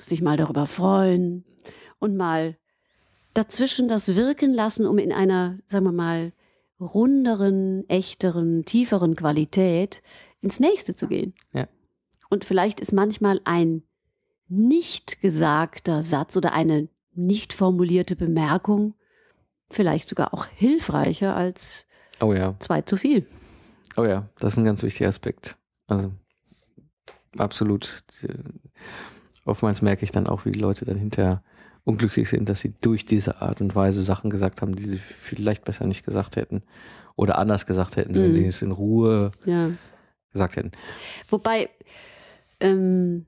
sich 0.00 0.22
mal 0.22 0.36
darüber 0.36 0.66
freuen 0.66 1.44
und 1.98 2.16
mal 2.16 2.56
dazwischen 3.34 3.88
das 3.88 4.14
wirken 4.14 4.52
lassen, 4.52 4.86
um 4.86 4.98
in 4.98 5.12
einer, 5.12 5.58
sagen 5.66 5.84
wir 5.84 5.92
mal, 5.92 6.32
runderen, 6.80 7.88
echteren, 7.88 8.64
tieferen 8.64 9.16
Qualität 9.16 10.02
ins 10.40 10.60
nächste 10.60 10.94
zu 10.94 11.08
gehen. 11.08 11.34
Ja. 11.52 11.68
Und 12.30 12.44
vielleicht 12.44 12.80
ist 12.80 12.92
manchmal 12.92 13.40
ein 13.44 13.82
nicht 14.48 15.20
gesagter 15.20 16.02
Satz 16.02 16.36
oder 16.36 16.52
eine 16.52 16.88
nicht 17.12 17.52
formulierte 17.52 18.16
Bemerkung 18.16 18.94
vielleicht 19.70 20.08
sogar 20.08 20.34
auch 20.34 20.46
hilfreicher 20.46 21.34
als 21.36 21.86
Oh 22.20 22.32
ja, 22.34 22.54
zwei 22.58 22.82
zu 22.82 22.96
viel. 22.96 23.26
oh 23.96 24.04
ja, 24.04 24.28
das 24.38 24.52
ist 24.54 24.58
ein 24.58 24.64
ganz 24.64 24.82
wichtiger 24.82 25.08
Aspekt. 25.08 25.56
Also 25.86 26.12
absolut. 27.38 28.02
Oftmals 29.44 29.82
merke 29.82 30.04
ich 30.04 30.10
dann 30.10 30.26
auch, 30.26 30.44
wie 30.44 30.52
die 30.52 30.60
Leute 30.60 30.84
dann 30.84 30.98
hinterher 30.98 31.42
unglücklich 31.84 32.28
sind, 32.28 32.48
dass 32.48 32.60
sie 32.60 32.74
durch 32.82 33.06
diese 33.06 33.40
Art 33.40 33.60
und 33.60 33.74
Weise 33.74 34.02
Sachen 34.02 34.30
gesagt 34.30 34.60
haben, 34.62 34.76
die 34.76 34.84
sie 34.84 34.98
vielleicht 34.98 35.64
besser 35.64 35.86
nicht 35.86 36.04
gesagt 36.04 36.36
hätten 36.36 36.62
oder 37.16 37.38
anders 37.38 37.66
gesagt 37.66 37.96
hätten, 37.96 38.14
wenn 38.14 38.28
Mhm. 38.30 38.34
sie 38.34 38.46
es 38.46 38.62
in 38.62 38.70
Ruhe 38.70 39.30
Ja. 39.46 39.70
gesagt 40.32 40.56
hätten. 40.56 40.72
Wobei, 41.30 41.70
ähm, 42.60 43.24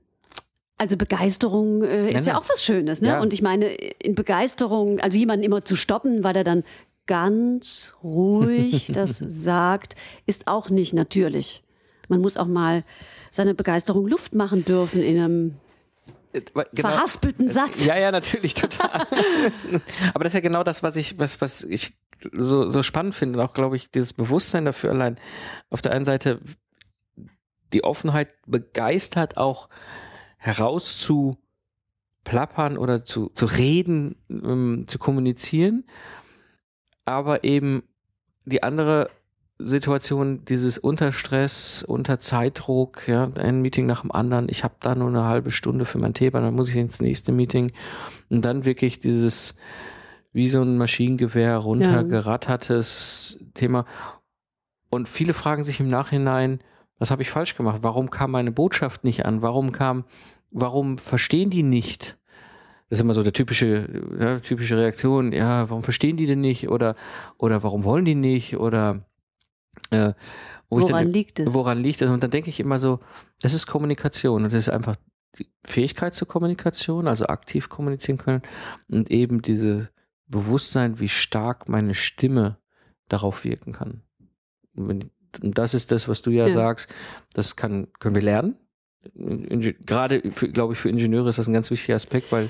also 0.77 0.97
Begeisterung 0.97 1.83
äh, 1.83 2.07
ist 2.07 2.13
Nein, 2.13 2.23
ja 2.25 2.33
nein. 2.33 2.41
auch 2.41 2.49
was 2.49 2.63
Schönes, 2.63 3.01
ne? 3.01 3.09
Ja. 3.09 3.21
Und 3.21 3.33
ich 3.33 3.41
meine, 3.41 3.65
in 3.65 4.15
Begeisterung, 4.15 4.99
also 4.99 5.17
jemanden 5.17 5.43
immer 5.43 5.65
zu 5.65 5.75
stoppen, 5.75 6.23
weil 6.23 6.35
er 6.35 6.43
dann 6.43 6.63
ganz 7.05 7.95
ruhig 8.03 8.87
das 8.93 9.17
sagt, 9.17 9.95
ist 10.25 10.47
auch 10.47 10.69
nicht 10.69 10.93
natürlich. 10.93 11.63
Man 12.09 12.21
muss 12.21 12.37
auch 12.37 12.47
mal 12.47 12.83
seine 13.29 13.55
Begeisterung 13.55 14.07
Luft 14.07 14.35
machen 14.35 14.65
dürfen 14.65 15.01
in 15.01 15.17
einem 15.17 15.55
genau, 16.33 16.89
verhaspelten 16.89 17.51
Satz. 17.51 17.85
Ja, 17.85 17.97
ja, 17.97 18.11
natürlich, 18.11 18.53
total. 18.53 18.91
Aber 20.13 20.23
das 20.23 20.31
ist 20.31 20.35
ja 20.35 20.41
genau 20.41 20.63
das, 20.63 20.83
was 20.83 20.95
ich, 20.95 21.19
was, 21.19 21.41
was 21.41 21.63
ich 21.63 21.93
so, 22.31 22.67
so 22.67 22.83
spannend 22.83 23.15
finde. 23.15 23.39
Und 23.39 23.45
auch, 23.45 23.53
glaube 23.53 23.75
ich, 23.75 23.89
dieses 23.89 24.13
Bewusstsein 24.13 24.65
dafür 24.65 24.91
allein. 24.91 25.17
Auf 25.69 25.81
der 25.81 25.93
einen 25.93 26.05
Seite 26.05 26.39
die 27.73 27.83
Offenheit 27.83 28.33
begeistert, 28.45 29.37
auch 29.37 29.69
herauszuplappern 30.37 32.77
oder 32.77 33.05
zu, 33.05 33.29
zu 33.29 33.45
reden, 33.45 34.15
ähm, 34.29 34.85
zu 34.87 34.99
kommunizieren. 34.99 35.85
Aber 37.05 37.43
eben 37.43 37.83
die 38.45 38.63
andere 38.63 39.09
Situation, 39.59 40.43
dieses 40.45 40.77
Unterstress, 40.77 41.83
unter 41.83 42.19
Zeitdruck, 42.19 43.07
ja, 43.07 43.29
ein 43.37 43.61
Meeting 43.61 43.85
nach 43.85 44.01
dem 44.01 44.11
anderen, 44.11 44.47
ich 44.49 44.63
habe 44.63 44.75
da 44.79 44.95
nur 44.95 45.09
eine 45.09 45.23
halbe 45.23 45.51
Stunde 45.51 45.85
für 45.85 45.99
mein 45.99 46.13
Thema, 46.13 46.41
dann 46.41 46.55
muss 46.55 46.69
ich 46.69 46.75
ins 46.75 47.01
nächste 47.01 47.31
Meeting 47.31 47.71
und 48.29 48.43
dann 48.43 48.65
wirklich 48.65 48.99
dieses 48.99 49.55
wie 50.33 50.49
so 50.49 50.61
ein 50.61 50.77
Maschinengewehr 50.77 51.57
runtergerattertes 51.57 53.37
ja. 53.39 53.47
Thema. 53.53 53.85
Und 54.89 55.07
viele 55.07 55.33
fragen 55.33 55.63
sich 55.63 55.79
im 55.79 55.87
Nachhinein, 55.87 56.59
was 56.97 57.11
habe 57.11 57.21
ich 57.21 57.29
falsch 57.29 57.55
gemacht? 57.55 57.79
Warum 57.81 58.09
kam 58.09 58.31
meine 58.31 58.51
Botschaft 58.51 59.03
nicht 59.03 59.25
an? 59.25 59.41
Warum 59.41 59.71
kam, 59.71 60.05
warum 60.51 60.97
verstehen 60.97 61.49
die 61.49 61.63
nicht? 61.63 62.17
Das 62.93 62.99
ist 62.99 63.05
immer 63.05 63.15
so 63.15 63.23
der 63.23 63.33
typische, 63.33 63.89
ja, 64.19 64.39
typische 64.39 64.77
Reaktion. 64.77 65.31
Ja, 65.31 65.67
warum 65.67 65.81
verstehen 65.81 66.15
die 66.15 66.27
denn 66.27 66.41
nicht? 66.41 66.69
Oder, 66.69 66.95
oder 67.39 67.63
warum 67.63 67.85
wollen 67.85 68.05
die 68.05 68.13
nicht? 68.13 68.57
Oder 68.57 69.03
äh, 69.89 70.13
wo 70.69 70.79
woran 70.79 71.05
dann, 71.05 71.11
liegt 71.11 71.39
es? 71.39 71.51
Woran 71.51 71.79
liegt 71.79 72.03
es? 72.03 72.09
Und 72.11 72.21
dann 72.21 72.29
denke 72.29 72.51
ich 72.51 72.59
immer 72.59 72.77
so, 72.77 72.99
das 73.41 73.55
ist 73.55 73.65
Kommunikation 73.65 74.43
und 74.43 74.53
das 74.53 74.53
ist 74.53 74.69
einfach 74.69 74.95
die 75.39 75.47
Fähigkeit 75.65 76.13
zur 76.13 76.27
Kommunikation, 76.27 77.07
also 77.07 77.25
aktiv 77.25 77.67
kommunizieren 77.67 78.19
können 78.19 78.43
und 78.91 79.09
eben 79.09 79.41
diese 79.41 79.89
Bewusstsein, 80.27 80.99
wie 80.99 81.09
stark 81.09 81.67
meine 81.69 81.95
Stimme 81.95 82.59
darauf 83.09 83.43
wirken 83.43 83.71
kann. 83.71 84.03
Und 84.75 85.09
das 85.41 85.73
ist 85.73 85.91
das, 85.91 86.07
was 86.07 86.21
du 86.21 86.29
ja, 86.29 86.45
ja. 86.45 86.53
sagst, 86.53 86.93
das 87.33 87.55
kann, 87.55 87.87
können 87.97 88.13
wir 88.13 88.21
lernen. 88.21 88.55
Gerade, 89.15 90.21
glaube 90.21 90.73
ich, 90.73 90.79
für 90.79 90.89
Ingenieure 90.89 91.29
ist 91.29 91.37
das 91.37 91.47
ein 91.47 91.53
ganz 91.53 91.69
wichtiger 91.71 91.95
Aspekt, 91.95 92.31
weil 92.31 92.49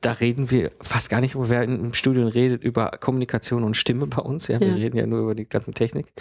da 0.00 0.12
reden 0.12 0.50
wir 0.50 0.72
fast 0.80 1.10
gar 1.10 1.20
nicht, 1.20 1.34
wer 1.36 1.62
im 1.62 1.94
Studium 1.94 2.26
redet 2.26 2.64
über 2.64 2.90
Kommunikation 3.00 3.62
und 3.62 3.76
Stimme 3.76 4.06
bei 4.06 4.20
uns. 4.20 4.48
Ja, 4.48 4.60
wir 4.60 4.68
ja. 4.68 4.74
reden 4.74 4.96
ja 4.96 5.06
nur 5.06 5.20
über 5.20 5.34
die 5.34 5.48
ganze 5.48 5.72
Technik. 5.72 6.12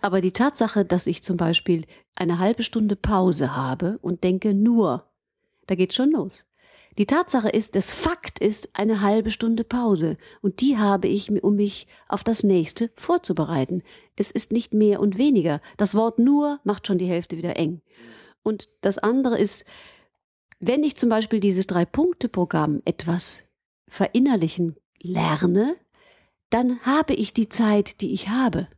Aber 0.00 0.20
die 0.20 0.32
Tatsache, 0.32 0.84
dass 0.84 1.06
ich 1.06 1.22
zum 1.22 1.36
Beispiel 1.36 1.84
eine 2.14 2.38
halbe 2.38 2.62
Stunde 2.62 2.96
Pause 2.96 3.54
habe 3.54 3.98
und 4.00 4.24
denke 4.24 4.54
nur, 4.54 5.04
da 5.66 5.74
geht 5.74 5.92
schon 5.92 6.12
los. 6.12 6.46
Die 6.96 7.06
Tatsache 7.06 7.48
ist, 7.48 7.76
das 7.76 7.92
Fakt 7.92 8.40
ist 8.40 8.70
eine 8.72 9.02
halbe 9.02 9.30
Stunde 9.30 9.62
Pause 9.62 10.16
und 10.40 10.60
die 10.60 10.78
habe 10.78 11.06
ich, 11.06 11.30
um 11.44 11.54
mich 11.54 11.86
auf 12.08 12.24
das 12.24 12.42
nächste 12.42 12.90
vorzubereiten. 12.96 13.82
Es 14.16 14.32
ist 14.32 14.50
nicht 14.50 14.74
mehr 14.74 15.00
und 15.00 15.16
weniger. 15.16 15.60
Das 15.76 15.94
Wort 15.94 16.18
nur 16.18 16.58
macht 16.64 16.86
schon 16.86 16.98
die 16.98 17.06
Hälfte 17.06 17.36
wieder 17.36 17.56
eng. 17.56 17.82
Und 18.42 18.68
das 18.80 18.98
andere 18.98 19.38
ist, 19.38 19.64
wenn 20.60 20.82
ich 20.82 20.96
zum 20.96 21.08
Beispiel 21.08 21.40
dieses 21.40 21.66
Drei-Punkte-Programm 21.66 22.82
etwas 22.84 23.44
verinnerlichen 23.88 24.76
lerne, 25.00 25.76
dann 26.50 26.80
habe 26.80 27.14
ich 27.14 27.32
die 27.32 27.48
Zeit, 27.48 28.00
die 28.00 28.12
ich 28.12 28.28
habe. 28.28 28.68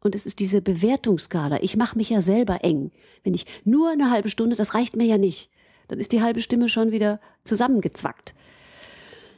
Und 0.00 0.14
es 0.14 0.26
ist 0.26 0.40
diese 0.40 0.62
Bewertungsskala. 0.62 1.62
Ich 1.62 1.76
mache 1.76 1.96
mich 1.96 2.10
ja 2.10 2.20
selber 2.20 2.64
eng. 2.64 2.90
Wenn 3.22 3.34
ich 3.34 3.46
nur 3.64 3.90
eine 3.90 4.10
halbe 4.10 4.30
Stunde, 4.30 4.56
das 4.56 4.74
reicht 4.74 4.96
mir 4.96 5.04
ja 5.04 5.18
nicht. 5.18 5.50
Dann 5.88 5.98
ist 5.98 6.12
die 6.12 6.22
halbe 6.22 6.40
Stimme 6.40 6.68
schon 6.68 6.90
wieder 6.90 7.20
zusammengezwackt. 7.44 8.34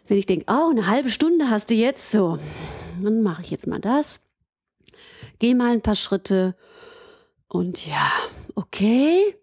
Wenn 0.06 0.18
ich 0.18 0.26
denke, 0.26 0.46
oh, 0.48 0.70
eine 0.70 0.86
halbe 0.86 1.08
Stunde 1.08 1.50
hast 1.50 1.70
du 1.70 1.74
jetzt 1.74 2.10
so, 2.10 2.38
dann 3.02 3.22
mache 3.22 3.42
ich 3.42 3.50
jetzt 3.50 3.66
mal 3.66 3.80
das. 3.80 4.22
Geh 5.38 5.54
mal 5.54 5.72
ein 5.72 5.82
paar 5.82 5.96
Schritte 5.96 6.54
und 7.48 7.86
ja, 7.86 8.10
okay, 8.54 9.36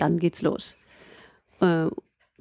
dann 0.00 0.18
geht's 0.18 0.42
los. 0.42 0.76
Äh, 1.60 1.86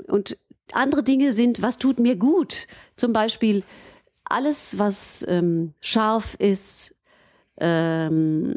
und 0.07 0.37
andere 0.73 1.03
Dinge 1.03 1.33
sind, 1.33 1.61
was 1.61 1.77
tut 1.77 1.99
mir 1.99 2.15
gut? 2.15 2.67
Zum 2.95 3.13
Beispiel 3.13 3.63
alles, 4.23 4.77
was 4.77 5.25
ähm, 5.27 5.73
scharf 5.81 6.35
ist, 6.35 6.95
ähm, 7.57 8.55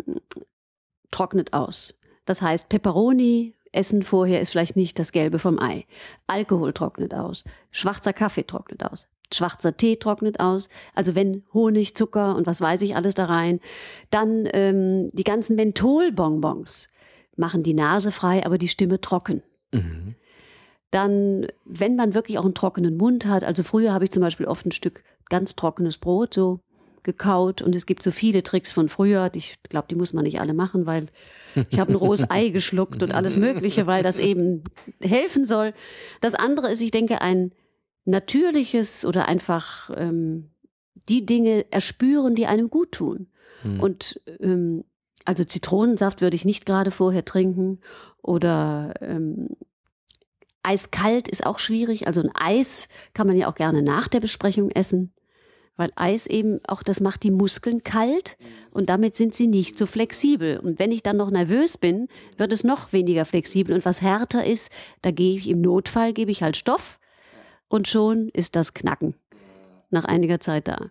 trocknet 1.11 1.53
aus. 1.53 1.94
Das 2.24 2.42
heißt, 2.42 2.68
Peperoni 2.68 3.55
essen 3.72 4.03
vorher 4.03 4.40
ist 4.40 4.50
vielleicht 4.50 4.76
nicht 4.76 4.98
das 4.98 5.12
Gelbe 5.12 5.38
vom 5.38 5.59
Ei. 5.59 5.86
Alkohol 6.26 6.72
trocknet 6.72 7.14
aus. 7.14 7.44
Schwarzer 7.70 8.12
Kaffee 8.12 8.44
trocknet 8.46 8.84
aus. 8.84 9.09
Schwarzer 9.32 9.76
Tee 9.76 9.96
trocknet 9.96 10.40
aus. 10.40 10.68
Also 10.94 11.14
wenn 11.14 11.42
Honig, 11.55 11.96
Zucker 11.96 12.36
und 12.36 12.46
was 12.46 12.61
weiß 12.61 12.82
ich 12.82 12.94
alles 12.94 13.14
da 13.14 13.24
rein. 13.24 13.61
Dann 14.11 14.46
ähm, 14.53 15.11
die 15.12 15.24
ganzen 15.24 15.57
Mentholbonbons 15.57 16.88
machen 17.37 17.62
die 17.62 17.74
Nase 17.74 18.12
frei, 18.12 18.45
aber 18.45 18.59
die 18.59 18.68
Stimme 18.68 19.01
trocken. 19.01 19.43
Mhm. 19.72 20.14
Dann, 20.91 21.47
wenn 21.64 21.97
man 21.97 22.14
wirklich 22.14 22.39
auch 22.39 22.45
einen 22.45 22.55
trockenen 22.55 22.97
Mund 22.97 23.24
hat, 23.24 23.45
also 23.45 23.62
früher 23.62 23.93
habe 23.93 24.05
ich 24.05 24.11
zum 24.11 24.20
Beispiel 24.22 24.47
oft 24.47 24.66
ein 24.66 24.72
Stück 24.72 25.03
ganz 25.28 25.57
trockenes 25.57 25.99
Brot 25.99 26.35
so 26.35 26.61
gekaut 27.03 27.62
und 27.62 27.74
es 27.74 27.87
gibt 27.87 28.03
so 28.03 28.11
viele 28.11 28.43
Tricks 28.43 28.70
von 28.70 28.89
früher. 28.89 29.30
Ich 29.35 29.57
glaube, 29.68 29.89
die 29.89 29.95
muss 29.95 30.12
man 30.12 30.24
nicht 30.24 30.41
alle 30.41 30.55
machen, 30.55 30.87
weil 30.87 31.07
ich 31.70 31.80
habe 31.80 31.93
ein 31.93 31.97
rohes 31.97 32.30
Ei 32.30 32.49
geschluckt 32.51 33.03
und 33.03 33.12
alles 33.12 33.37
Mögliche, 33.37 33.87
weil 33.87 34.03
das 34.03 34.18
eben 34.18 34.64
helfen 35.01 35.45
soll. 35.45 35.72
Das 36.20 36.35
andere 36.35 36.70
ist, 36.70 36.80
ich 36.80 36.91
denke, 36.91 37.20
ein 37.20 37.53
natürliches 38.05 39.05
oder 39.05 39.28
einfach 39.28 39.91
ähm, 39.97 40.51
die 41.09 41.26
Dinge 41.26 41.66
erspüren, 41.72 42.35
die 42.35 42.47
einem 42.47 42.70
gut 42.70 42.93
tun. 42.93 43.28
Hm. 43.62 43.80
Und 43.80 44.20
ähm, 44.41 44.85
also 45.25 45.45
Zitronensaft 45.45 46.20
würde 46.20 46.37
ich 46.37 46.45
nicht 46.45 46.66
gerade 46.66 46.91
vorher 46.91 47.25
trinken 47.25 47.81
oder 48.23 48.95
ähm, 49.01 49.49
Eiskalt 50.62 51.29
ist 51.29 51.45
auch 51.45 51.59
schwierig. 51.59 52.07
Also 52.07 52.20
ein 52.20 52.31
Eis 52.35 52.89
kann 53.14 53.27
man 53.27 53.37
ja 53.37 53.49
auch 53.49 53.55
gerne 53.55 53.83
nach 53.83 54.09
der 54.09 54.20
Besprechung 54.20 54.70
essen, 54.70 55.12
weil 55.77 55.91
Eis 55.97 56.27
eben 56.27 56.61
auch, 56.66 56.83
das 56.83 57.01
macht 57.01 57.25
die 57.25 57.31
Muskeln 57.31 57.83
kalt 57.83 58.37
und 58.70 58.89
damit 58.89 59.16
sind 59.16 59.35
sie 59.35 59.49
nicht 59.49 59.77
so 59.77 59.87
flexibel. 59.87 60.59
Und 60.59 60.79
wenn 60.79 60.93
ich 60.93 61.03
dann 61.03 61.16
noch 61.16 61.31
nervös 61.31 61.79
bin, 61.79 62.09
wird 62.37 62.53
es 62.53 62.64
noch 62.64 62.93
weniger 62.93 63.25
flexibel. 63.25 63.75
Und 63.75 63.85
was 63.85 64.03
härter 64.03 64.45
ist, 64.45 64.70
da 65.03 65.11
gehe 65.11 65.37
ich 65.37 65.49
im 65.49 65.61
Notfall, 65.61 66.12
gebe 66.12 66.31
ich 66.31 66.43
halt 66.43 66.57
Stoff 66.57 67.01
und 67.68 67.89
schon 67.89 68.29
ist 68.29 68.55
das 68.55 68.75
Knacken 68.75 69.14
nach 69.91 70.05
einiger 70.05 70.41
Zeit 70.41 70.68
da. 70.68 70.91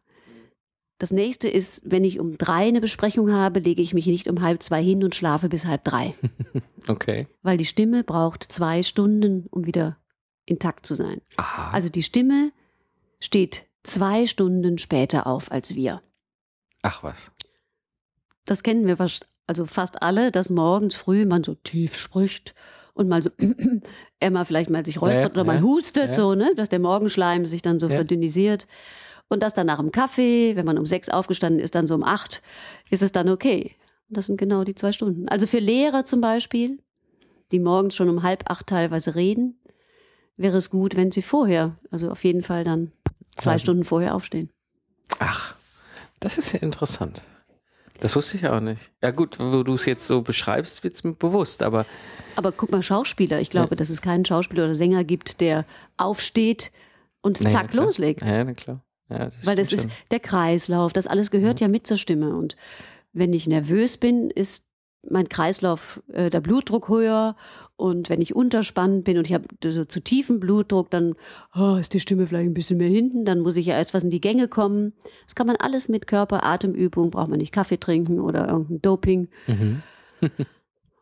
Das 1.02 1.12
nächste 1.12 1.48
ist, 1.48 1.82
wenn 1.84 2.04
ich 2.04 2.20
um 2.20 2.38
drei 2.38 2.68
eine 2.68 2.80
Besprechung 2.80 3.34
habe, 3.34 3.60
lege 3.60 3.82
ich 3.82 3.96
mich 3.96 4.06
nicht 4.06 4.28
um 4.28 4.44
halb 4.44 4.62
zwei 4.62 4.84
hin 4.84 5.04
und 5.04 5.16
schlafe 5.16 5.50
bis 5.50 5.66
halb 5.66 5.84
drei. 5.84 6.14
okay. 6.88 7.26
Weil 7.42 7.58
die 7.58 7.66
Stimme 7.66 8.04
braucht 8.04 8.44
zwei 8.44 8.84
Stunden, 8.84 9.48
um 9.50 9.66
wieder 9.66 9.98
intakt 10.46 10.86
zu 10.86 10.94
sein. 10.94 11.20
Aha. 11.38 11.72
Also 11.72 11.90
die 11.90 12.04
Stimme 12.04 12.52
steht 13.20 13.64
zwei 13.82 14.28
Stunden 14.28 14.78
später 14.78 15.26
auf 15.26 15.52
als 15.52 15.74
wir. 15.74 16.04
Ach 16.84 17.02
was. 17.02 17.32
Das 18.46 18.62
kennen 18.62 18.86
wir 18.86 18.98
also 19.48 19.66
fast 19.66 20.04
alle, 20.04 20.32
dass 20.32 20.52
morgens 20.52 20.94
früh 20.94 21.26
man 21.26 21.44
so 21.44 21.56
tief 21.56 21.98
spricht 21.98 22.54
und 22.94 23.08
mal 23.08 23.24
so 23.24 23.32
mal 24.32 24.46
vielleicht 24.46 24.70
mal 24.70 24.86
sich 24.86 25.02
räuspert 25.02 25.36
ja, 25.36 25.42
oder 25.42 25.46
mal 25.46 25.64
hustet, 25.64 26.10
ja. 26.10 26.16
so, 26.16 26.36
ne, 26.36 26.54
dass 26.56 26.70
der 26.70 26.78
Morgenschleim 26.78 27.48
sich 27.48 27.64
dann 27.64 27.80
so 27.80 27.88
ja. 27.88 27.96
verdünnisiert. 27.96 28.68
Und 29.32 29.42
das 29.42 29.54
dann 29.54 29.68
nach 29.68 29.80
dem 29.80 29.94
Kaffee, 29.94 30.58
wenn 30.58 30.66
man 30.66 30.78
um 30.78 30.86
sechs 30.86 31.08
aufgestanden 31.08 31.62
ist, 31.62 31.74
dann 31.74 31.88
so 31.88 31.96
um 31.96 32.04
acht, 32.04 32.42
ist 32.90 33.02
es 33.02 33.14
dann 33.14 33.30
okay. 33.30 33.78
Und 34.10 34.18
das 34.18 34.26
sind 34.26 34.36
genau 34.36 34.66
die 34.66 34.76
zwei 34.76 34.92
Stunden. 34.92 35.30
Also 35.30 35.48
für 35.48 35.60
Lehrer 35.60 36.04
zum 36.04 36.20
Beispiel, 36.20 36.80
die 37.54 37.60
morgens 37.62 37.96
schon 37.96 38.10
um 38.10 38.24
halb 38.24 38.52
acht 38.52 38.68
teilweise 38.68 39.16
reden, 39.16 39.58
wäre 40.36 40.58
es 40.58 40.70
gut, 40.70 40.98
wenn 40.98 41.14
sie 41.14 41.22
vorher, 41.22 41.78
also 41.92 42.12
auf 42.12 42.26
jeden 42.26 42.44
Fall 42.44 42.66
dann 42.66 42.92
zwei 43.38 43.58
Stunden 43.58 43.86
vorher 43.86 44.16
aufstehen. 44.16 44.50
Ach, 45.20 45.56
das 46.20 46.38
ist 46.38 46.52
ja 46.52 46.60
interessant. 46.60 47.22
Das 48.02 48.18
wusste 48.18 48.36
ich 48.36 48.50
auch 48.50 48.60
nicht. 48.60 48.92
Ja 49.02 49.12
gut, 49.12 49.40
wo 49.40 49.64
du 49.64 49.76
es 49.76 49.86
jetzt 49.86 50.08
so 50.08 50.24
beschreibst, 50.24 50.84
wird 50.84 50.96
es 50.96 51.06
mir 51.06 51.14
bewusst, 51.14 51.64
aber... 51.64 51.86
Aber 52.36 52.52
guck 52.52 52.70
mal, 52.70 52.84
Schauspieler. 52.84 53.40
Ich 53.40 53.50
glaube, 53.50 53.76
ja. 53.76 53.76
dass 53.78 53.92
es 53.92 54.02
keinen 54.02 54.26
Schauspieler 54.26 54.66
oder 54.66 54.76
Sänger 54.76 55.06
gibt, 55.06 55.40
der 55.40 55.66
aufsteht 55.96 56.74
und 57.22 57.38
zack, 57.38 57.74
naja, 57.74 57.86
loslegt. 57.86 58.28
Ja, 58.28 58.44
na 58.44 58.54
klar. 58.54 58.84
Ja, 59.12 59.26
das 59.26 59.46
Weil 59.46 59.56
das 59.56 59.72
ist 59.72 59.84
schon. 59.84 59.92
der 60.12 60.20
Kreislauf, 60.20 60.94
das 60.94 61.08
alles 61.08 61.32
gehört 61.32 61.60
ja. 61.60 61.68
ja 61.68 61.72
mit 61.72 61.86
zur 61.86 61.98
Stimme. 61.98 62.36
Und 62.36 62.56
wenn 63.14 63.34
ich 63.34 63.48
nervös 63.48 63.98
bin, 63.98 64.30
ist 64.30 64.66
mein 65.10 65.30
Kreislauf, 65.30 66.02
äh, 66.14 66.30
der 66.30 66.42
Blutdruck 66.42 66.88
höher 66.88 67.36
und 67.76 68.10
wenn 68.10 68.22
ich 68.22 68.36
unterspannt 68.36 69.04
bin 69.04 69.18
und 69.18 69.28
ich 69.28 69.34
habe 69.34 69.48
so 69.64 69.86
zu 69.86 70.00
tiefen 70.00 70.40
Blutdruck, 70.40 70.92
dann 70.92 71.16
oh, 71.56 71.76
ist 71.76 71.94
die 71.94 72.00
Stimme 72.00 72.28
vielleicht 72.28 72.50
ein 72.50 72.54
bisschen 72.54 72.78
mehr 72.78 72.90
hinten, 72.90 73.26
dann 73.26 73.40
muss 73.40 73.58
ich 73.58 73.66
ja 73.66 73.80
etwas 73.80 74.04
in 74.04 74.12
die 74.12 74.22
Gänge 74.22 74.48
kommen. 74.48 74.94
Das 75.26 75.36
kann 75.36 75.48
man 75.48 75.56
alles 75.56 75.90
mit 75.90 76.06
Körper, 76.06 76.44
Atemübung, 76.44 77.10
braucht 77.10 77.30
man 77.30 77.40
nicht 77.40 77.52
Kaffee 77.52 77.80
trinken 77.80 78.20
oder 78.20 78.48
irgendein 78.48 78.82
Doping. 78.82 79.30
Mhm. 79.48 79.82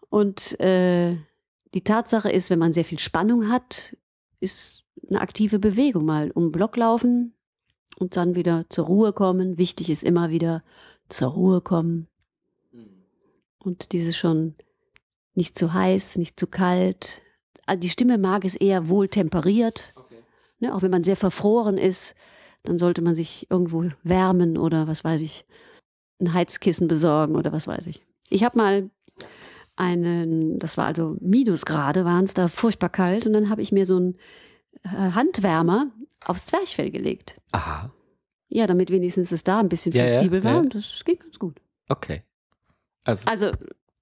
und 0.10 0.60
äh, 0.62 1.18
die 1.74 1.84
Tatsache 1.84 2.32
ist, 2.32 2.50
wenn 2.50 2.60
man 2.60 2.74
sehr 2.74 2.86
viel 2.86 3.00
Spannung 3.00 3.50
hat, 3.50 3.96
ist 4.40 4.86
eine 5.10 5.22
aktive 5.22 5.60
Bewegung 5.60 6.06
mal. 6.06 6.32
Um 6.32 6.52
Block 6.52 6.78
laufen 6.78 7.34
und 8.00 8.18
dann 8.18 8.36
wieder 8.36 8.66
zur 8.70 8.86
Ruhe 8.86 9.14
kommen. 9.14 9.58
Wichtig 9.58 9.90
ist 9.90 10.04
immer 10.04 10.30
wieder 10.30 10.64
zur 11.10 11.30
Ruhe 11.30 11.62
kommen. 11.62 12.08
Und 13.60 13.92
dieses 13.92 14.18
schon 14.18 14.56
nicht 15.36 15.58
zu 15.58 15.74
heiß, 15.74 16.18
nicht 16.18 16.40
zu 16.40 16.48
kalt. 16.48 17.22
Also 17.66 17.82
die 17.82 17.90
Stimme 17.90 18.18
mag 18.18 18.46
es 18.46 18.56
eher 18.56 18.90
wohl 18.90 19.10
temperiert. 19.10 19.94
Okay. 19.96 20.16
Ne, 20.60 20.74
auch 20.74 20.82
wenn 20.82 20.92
man 20.92 21.04
sehr 21.04 21.18
verfroren 21.18 21.78
ist, 21.78 22.16
dann 22.64 22.80
sollte 22.80 23.02
man 23.02 23.16
sich 23.16 23.48
irgendwo 23.50 23.86
wärmen 24.04 24.58
oder 24.58 24.88
was 24.88 25.04
weiß 25.04 25.22
ich, 25.22 25.46
ein 26.20 26.34
Heizkissen 26.34 26.88
besorgen 26.88 27.36
oder 27.36 27.52
was 27.52 27.68
weiß 27.68 27.88
ich. 27.88 28.06
Ich 28.30 28.44
habe 28.44 28.58
mal 28.58 28.90
einen, 29.76 30.60
das 30.60 30.78
war 30.78 30.86
also 30.86 31.16
Minusgrade, 31.22 32.04
waren 32.04 32.26
es 32.26 32.34
da 32.34 32.48
furchtbar 32.48 32.90
kalt 32.90 33.26
und 33.26 33.34
dann 33.34 33.50
habe 33.50 33.62
ich 33.62 33.72
mir 33.72 33.86
so 33.86 33.96
einen 33.96 34.18
äh, 34.84 35.12
Handwärmer 35.12 35.92
aufs 36.26 36.48
Zwerchfell 36.48 36.92
gelegt. 36.92 37.40
Aha. 37.52 37.92
Ja, 38.48 38.68
damit 38.68 38.92
wenigstens 38.92 39.32
es 39.32 39.44
da 39.44 39.60
ein 39.60 39.70
bisschen 39.70 39.94
flexibel 39.94 40.44
ja, 40.44 40.50
ja, 40.50 40.56
war 40.56 40.62
und 40.62 40.76
das 40.76 41.04
ging 41.06 41.20
ganz 41.20 41.38
gut. 41.38 41.62
Okay. 41.88 42.24
Also, 43.04 43.26
also 43.28 43.52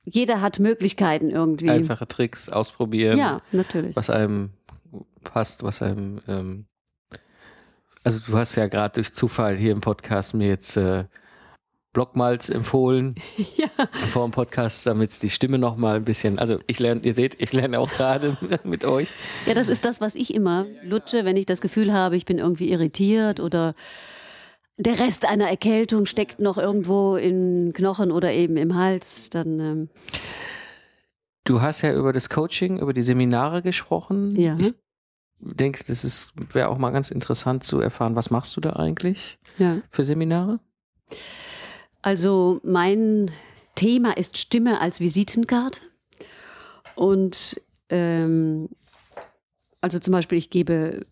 jeder 0.04 0.42
hat 0.42 0.60
Möglichkeiten 0.60 1.30
irgendwie. 1.30 1.70
Einfache 1.70 2.08
Tricks 2.08 2.50
ausprobieren. 2.50 3.18
Ja, 3.18 3.42
natürlich. 3.52 3.96
Was 3.96 4.10
einem 4.10 4.52
passt, 5.24 5.64
was 5.64 5.82
einem. 5.82 6.22
Ähm, 6.28 6.66
also 8.04 8.20
du 8.26 8.38
hast 8.38 8.56
ja 8.56 8.68
gerade 8.68 8.96
durch 8.96 9.14
Zufall 9.14 9.58
hier 9.58 9.74
im 9.74 9.82
Podcast 9.82 10.34
mir 10.34 10.48
jetzt 10.48 10.78
äh, 10.78 11.06
Blockmalz 11.98 12.50
empfohlen 12.50 13.16
ja. 13.56 13.70
vor 14.10 14.28
dem 14.28 14.30
Podcast, 14.30 14.86
damit 14.86 15.20
die 15.24 15.32
Stimme 15.32 15.58
noch 15.58 15.78
mal 15.78 15.96
ein 15.96 16.06
bisschen. 16.06 16.38
Also 16.38 16.60
ich 16.68 16.78
lerne, 16.78 17.02
ihr 17.02 17.14
seht, 17.16 17.42
ich 17.42 17.54
lerne 17.54 17.80
auch 17.80 17.90
gerade 17.90 18.38
mit 18.64 18.86
euch. 18.86 19.10
Ja, 19.48 19.56
das 19.56 19.68
ist 19.68 19.84
das, 19.84 20.00
was 20.00 20.14
ich 20.14 20.32
immer 20.36 20.68
lutsche, 20.84 21.26
wenn 21.26 21.36
ich 21.38 21.48
das 21.48 21.60
Gefühl 21.60 21.92
habe, 21.92 22.16
ich 22.16 22.26
bin 22.26 22.38
irgendwie 22.38 22.70
irritiert 22.70 23.40
oder 23.40 23.74
der 24.78 25.00
Rest 25.00 25.28
einer 25.28 25.50
Erkältung 25.50 26.06
steckt 26.06 26.40
noch 26.40 26.60
irgendwo 26.60 27.16
in 27.16 27.74
Knochen 27.74 28.12
oder 28.12 28.32
eben 28.32 28.58
im 28.58 28.76
Hals, 28.76 29.32
dann. 29.32 29.60
Ähm 29.60 29.90
du 31.46 31.64
hast 31.64 31.82
ja 31.82 31.96
über 31.96 32.14
das 32.14 32.30
Coaching, 32.30 32.78
über 32.78 32.94
die 32.94 33.02
Seminare 33.02 33.64
gesprochen. 33.64 34.36
Ja. 34.36 34.56
Ich 34.60 34.72
denke, 35.40 35.84
das 35.88 36.32
wäre 36.54 36.70
auch 36.70 36.78
mal 36.78 36.92
ganz 36.92 37.10
interessant 37.10 37.64
zu 37.64 37.80
erfahren, 37.80 38.16
was 38.16 38.30
machst 38.30 38.56
du 38.56 38.62
da 38.62 38.74
eigentlich 38.74 39.40
ja. 39.58 39.82
für 39.90 40.04
Seminare? 40.04 40.60
Also 42.02 42.60
mein 42.64 43.32
Thema 43.76 44.16
ist 44.18 44.38
Stimme 44.38 44.82
als 44.82 45.00
Visitenkarte. 45.00 45.80
Und 46.96 47.62
ähm, 47.90 48.70
also 49.82 50.00
zum 50.00 50.12
Beispiel, 50.12 50.38
ich 50.38 50.50
gebe 50.50 51.06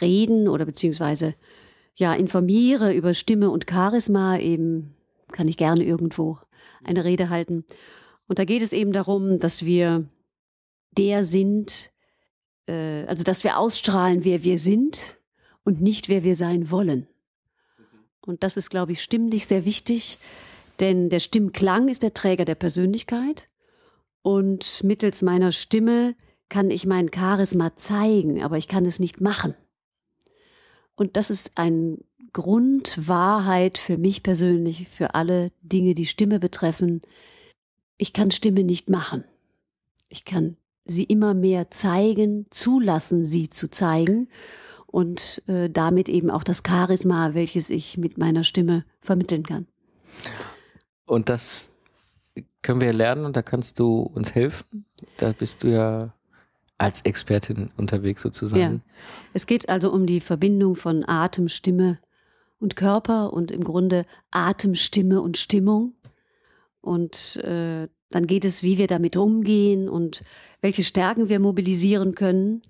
Reden 0.00 0.48
oder 0.48 0.64
beziehungsweise 0.64 1.34
ja, 1.94 2.14
informiere 2.14 2.94
über 2.94 3.12
Stimme 3.12 3.50
und 3.50 3.66
Charisma, 3.68 4.38
eben 4.38 4.94
kann 5.32 5.48
ich 5.48 5.56
gerne 5.56 5.84
irgendwo 5.84 6.38
eine 6.84 7.04
Rede 7.04 7.28
halten. 7.28 7.64
Und 8.28 8.38
da 8.38 8.44
geht 8.44 8.62
es 8.62 8.72
eben 8.72 8.92
darum, 8.92 9.38
dass 9.38 9.64
wir 9.64 10.08
der 10.96 11.24
sind, 11.24 11.90
äh, 12.66 13.04
also 13.06 13.24
dass 13.24 13.44
wir 13.44 13.58
ausstrahlen, 13.58 14.24
wer 14.24 14.44
wir 14.44 14.58
sind 14.58 15.18
und 15.64 15.80
nicht 15.80 16.08
wer 16.08 16.22
wir 16.22 16.36
sein 16.36 16.70
wollen. 16.70 17.08
Und 18.28 18.42
das 18.42 18.58
ist, 18.58 18.68
glaube 18.68 18.92
ich, 18.92 19.02
stimmlich 19.02 19.46
sehr 19.46 19.64
wichtig, 19.64 20.18
denn 20.80 21.08
der 21.08 21.18
Stimmklang 21.18 21.88
ist 21.88 22.02
der 22.02 22.12
Träger 22.12 22.44
der 22.44 22.56
Persönlichkeit. 22.56 23.46
Und 24.20 24.84
mittels 24.84 25.22
meiner 25.22 25.50
Stimme 25.50 26.14
kann 26.50 26.70
ich 26.70 26.84
mein 26.84 27.10
Charisma 27.12 27.74
zeigen, 27.76 28.42
aber 28.42 28.58
ich 28.58 28.68
kann 28.68 28.84
es 28.84 28.98
nicht 28.98 29.22
machen. 29.22 29.54
Und 30.94 31.16
das 31.16 31.30
ist 31.30 31.56
ein 31.56 32.04
Grundwahrheit 32.34 33.78
für 33.78 33.96
mich 33.96 34.22
persönlich, 34.22 34.88
für 34.88 35.14
alle 35.14 35.50
Dinge, 35.62 35.94
die 35.94 36.06
Stimme 36.06 36.38
betreffen. 36.38 37.00
Ich 37.96 38.12
kann 38.12 38.30
Stimme 38.30 38.62
nicht 38.62 38.90
machen. 38.90 39.24
Ich 40.10 40.26
kann 40.26 40.58
sie 40.84 41.04
immer 41.04 41.32
mehr 41.32 41.70
zeigen, 41.70 42.44
zulassen, 42.50 43.24
sie 43.24 43.48
zu 43.48 43.70
zeigen 43.70 44.28
und 44.90 45.42
äh, 45.46 45.68
damit 45.70 46.08
eben 46.08 46.30
auch 46.30 46.42
das 46.42 46.62
Charisma, 46.66 47.34
welches 47.34 47.70
ich 47.70 47.98
mit 47.98 48.18
meiner 48.18 48.42
Stimme 48.42 48.84
vermitteln 49.00 49.44
kann. 49.44 49.66
Und 51.04 51.28
das 51.28 51.74
können 52.62 52.80
wir 52.80 52.92
lernen 52.92 53.24
und 53.24 53.36
da 53.36 53.42
kannst 53.42 53.78
du 53.78 54.00
uns 54.00 54.34
helfen. 54.34 54.86
Da 55.18 55.32
bist 55.32 55.62
du 55.62 55.68
ja 55.68 56.14
als 56.78 57.02
Expertin 57.02 57.70
unterwegs 57.76 58.22
sozusagen. 58.22 58.82
Ja. 58.84 58.92
Es 59.34 59.46
geht 59.46 59.68
also 59.68 59.92
um 59.92 60.06
die 60.06 60.20
Verbindung 60.20 60.74
von 60.74 61.04
Atem, 61.06 61.48
Stimme 61.48 61.98
und 62.58 62.76
Körper 62.76 63.32
und 63.32 63.50
im 63.50 63.64
Grunde 63.64 64.06
Atem, 64.30 64.74
Stimme 64.74 65.20
und 65.20 65.36
Stimmung. 65.36 65.94
Und 66.80 67.36
äh, 67.44 67.88
dann 68.10 68.26
geht 68.26 68.44
es, 68.44 68.62
wie 68.62 68.78
wir 68.78 68.86
damit 68.86 69.16
umgehen 69.16 69.88
und 69.88 70.22
welche 70.60 70.82
Stärken 70.82 71.28
wir 71.28 71.40
mobilisieren 71.40 72.14
können 72.14 72.62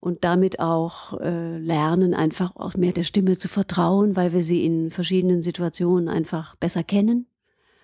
und 0.00 0.24
damit 0.24 0.60
auch 0.60 1.20
äh, 1.20 1.58
lernen, 1.58 2.14
einfach 2.14 2.56
auch 2.56 2.74
mehr 2.74 2.92
der 2.92 3.04
Stimme 3.04 3.36
zu 3.36 3.48
vertrauen, 3.48 4.16
weil 4.16 4.32
wir 4.32 4.42
sie 4.42 4.64
in 4.64 4.90
verschiedenen 4.90 5.42
Situationen 5.42 6.08
einfach 6.08 6.56
besser 6.56 6.82
kennen. 6.82 7.26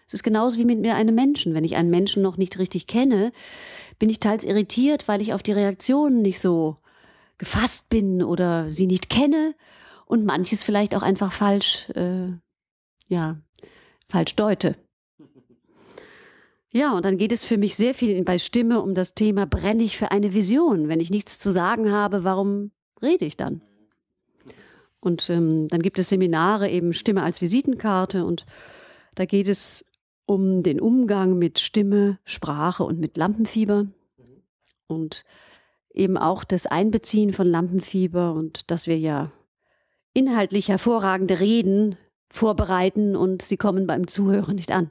Es 0.07 0.15
ist 0.15 0.23
genauso 0.23 0.59
wie 0.59 0.65
mit 0.65 0.81
mir 0.81 0.95
einem 0.95 1.15
Menschen. 1.15 1.53
Wenn 1.53 1.65
ich 1.65 1.77
einen 1.77 1.91
Menschen 1.91 2.23
noch 2.23 2.39
nicht 2.39 2.59
richtig 2.59 2.87
kenne, 2.87 3.33
bin 3.99 4.09
ich 4.09 4.21
teils 4.21 4.45
irritiert, 4.45 5.09
weil 5.09 5.21
ich 5.21 5.35
auf 5.35 5.43
die 5.43 5.53
Reaktionen 5.53 6.23
nicht 6.23 6.41
so 6.41 6.79
gefasst 7.39 7.91
bin 7.91 8.23
oder 8.23 8.73
sie 8.73 8.87
nicht 8.87 9.11
kenne 9.11 9.55
und 10.07 10.25
manches 10.25 10.65
vielleicht 10.65 10.95
auch 10.95 11.03
einfach 11.03 11.33
falsch, 11.33 11.91
äh, 11.91 12.29
ja, 13.09 13.37
falsch 14.09 14.37
deute. 14.37 14.77
Ja, 16.77 16.95
und 16.95 17.07
dann 17.07 17.17
geht 17.17 17.33
es 17.33 17.43
für 17.43 17.57
mich 17.57 17.75
sehr 17.75 17.95
viel 17.95 18.23
bei 18.23 18.37
Stimme 18.37 18.83
um 18.83 18.93
das 18.93 19.15
Thema, 19.15 19.47
brenne 19.47 19.83
ich 19.83 19.97
für 19.97 20.11
eine 20.11 20.35
Vision? 20.35 20.91
Wenn 20.91 21.01
ich 21.01 21.09
nichts 21.09 21.39
zu 21.39 21.51
sagen 21.51 21.91
habe, 21.91 22.23
warum 22.23 22.71
rede 23.01 23.25
ich 23.25 23.39
dann? 23.39 23.63
Und 25.01 25.31
ähm, 25.31 25.69
dann 25.69 25.81
gibt 25.81 25.99
es 25.99 26.11
Seminare, 26.11 26.69
eben 26.69 26.93
Stimme 26.93 27.23
als 27.23 27.41
Visitenkarte 27.41 28.27
und 28.27 28.45
da 29.15 29.25
geht 29.25 29.49
es 29.49 29.87
um 30.27 30.63
den 30.63 30.79
Umgang 30.79 31.39
mit 31.39 31.61
Stimme, 31.61 32.19
Sprache 32.25 32.85
und 32.85 33.01
mit 33.01 33.17
Lampenfieber 33.17 33.87
und 34.87 35.25
eben 35.95 36.19
auch 36.19 36.45
das 36.45 36.67
Einbeziehen 36.67 37.33
von 37.33 37.47
Lampenfieber 37.47 38.35
und 38.35 38.71
dass 38.71 38.87
wir 38.87 38.99
ja 38.99 39.33
inhaltlich 40.13 40.69
hervorragende 40.69 41.41
Reden 41.41 41.97
vorbereiten 42.29 43.17
und 43.17 43.41
sie 43.41 43.57
kommen 43.57 43.87
beim 43.87 44.09
Zuhören 44.09 44.57
nicht 44.57 44.73
an. 44.73 44.91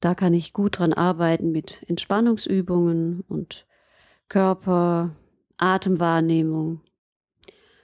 Da 0.00 0.14
kann 0.14 0.34
ich 0.34 0.52
gut 0.52 0.78
dran 0.78 0.92
arbeiten 0.92 1.52
mit 1.52 1.84
Entspannungsübungen 1.88 3.24
und 3.28 3.66
Körper, 4.28 5.14
Atemwahrnehmung, 5.56 6.80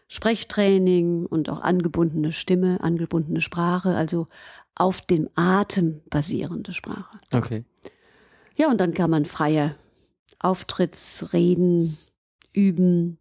Sprechtraining 0.09 1.25
und 1.27 1.49
auch 1.49 1.61
angebundene 1.61 2.33
Stimme, 2.33 2.83
angebundene 2.83 3.41
Sprache, 3.41 3.95
also 3.95 4.29
auf 4.75 5.01
dem 5.01 5.29
Atem 5.35 6.03
basierende 6.11 6.73
Sprache. 6.73 7.19
Okay. 7.33 7.65
Ja, 8.57 8.69
und 8.69 8.79
dann 8.79 8.95
kann 8.95 9.11
man 9.11 9.25
freie 9.25 9.75
Auftrittsreden 10.39 11.97
üben, 12.53 13.19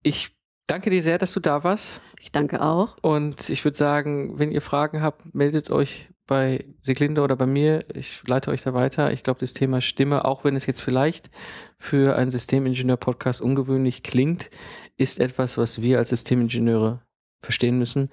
ich 0.01 0.35
danke 0.65 0.89
dir 0.89 1.01
sehr, 1.01 1.19
dass 1.19 1.31
du 1.33 1.39
da 1.39 1.63
warst. 1.63 2.01
Ich 2.19 2.31
danke 2.31 2.61
auch. 2.61 2.97
Und 3.01 3.49
ich 3.49 3.63
würde 3.63 3.77
sagen, 3.77 4.39
wenn 4.39 4.51
ihr 4.51 4.61
Fragen 4.61 5.01
habt, 5.01 5.35
meldet 5.35 5.69
euch 5.69 6.09
bei 6.27 6.65
Siglinde 6.81 7.21
oder 7.21 7.35
bei 7.35 7.45
mir, 7.45 7.85
ich 7.93 8.27
leite 8.27 8.51
euch 8.51 8.61
da 8.63 8.73
weiter. 8.73 9.11
Ich 9.11 9.23
glaube, 9.23 9.39
das 9.39 9.53
Thema 9.53 9.81
Stimme, 9.81 10.25
auch 10.25 10.43
wenn 10.43 10.55
es 10.55 10.65
jetzt 10.65 10.81
vielleicht 10.81 11.29
für 11.77 12.15
einen 12.15 12.31
Systemingenieur-Podcast 12.31 13.41
ungewöhnlich 13.41 14.03
klingt, 14.03 14.49
ist 14.97 15.19
etwas, 15.19 15.57
was 15.57 15.81
wir 15.81 15.99
als 15.99 16.09
Systemingenieure 16.09 17.01
verstehen 17.41 17.77
müssen. 17.77 18.09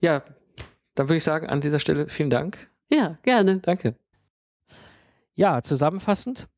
Ja, 0.00 0.24
dann 0.94 1.08
würde 1.08 1.18
ich 1.18 1.24
sagen, 1.24 1.46
an 1.46 1.60
dieser 1.60 1.78
Stelle 1.78 2.08
vielen 2.08 2.30
Dank. 2.30 2.68
Ja, 2.90 3.16
gerne. 3.22 3.58
Danke. 3.60 3.94
Ja, 5.34 5.62
zusammenfassend, 5.62 6.48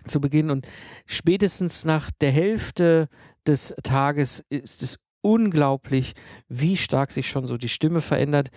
zu 0.06 0.20
Beginn. 0.20 0.50
Und 0.50 0.66
spätestens 1.06 1.84
nach 1.84 2.10
der 2.20 2.30
Hälfte 2.30 3.08
des 3.46 3.74
Tages 3.82 4.44
ist 4.48 4.82
es 4.82 4.98
unglaublich, 5.22 6.14
wie 6.48 6.76
stark 6.76 7.10
sich 7.10 7.28
schon 7.28 7.46
so 7.46 7.56
die 7.56 7.68
Stimme 7.68 8.00
verändert. 8.00 8.50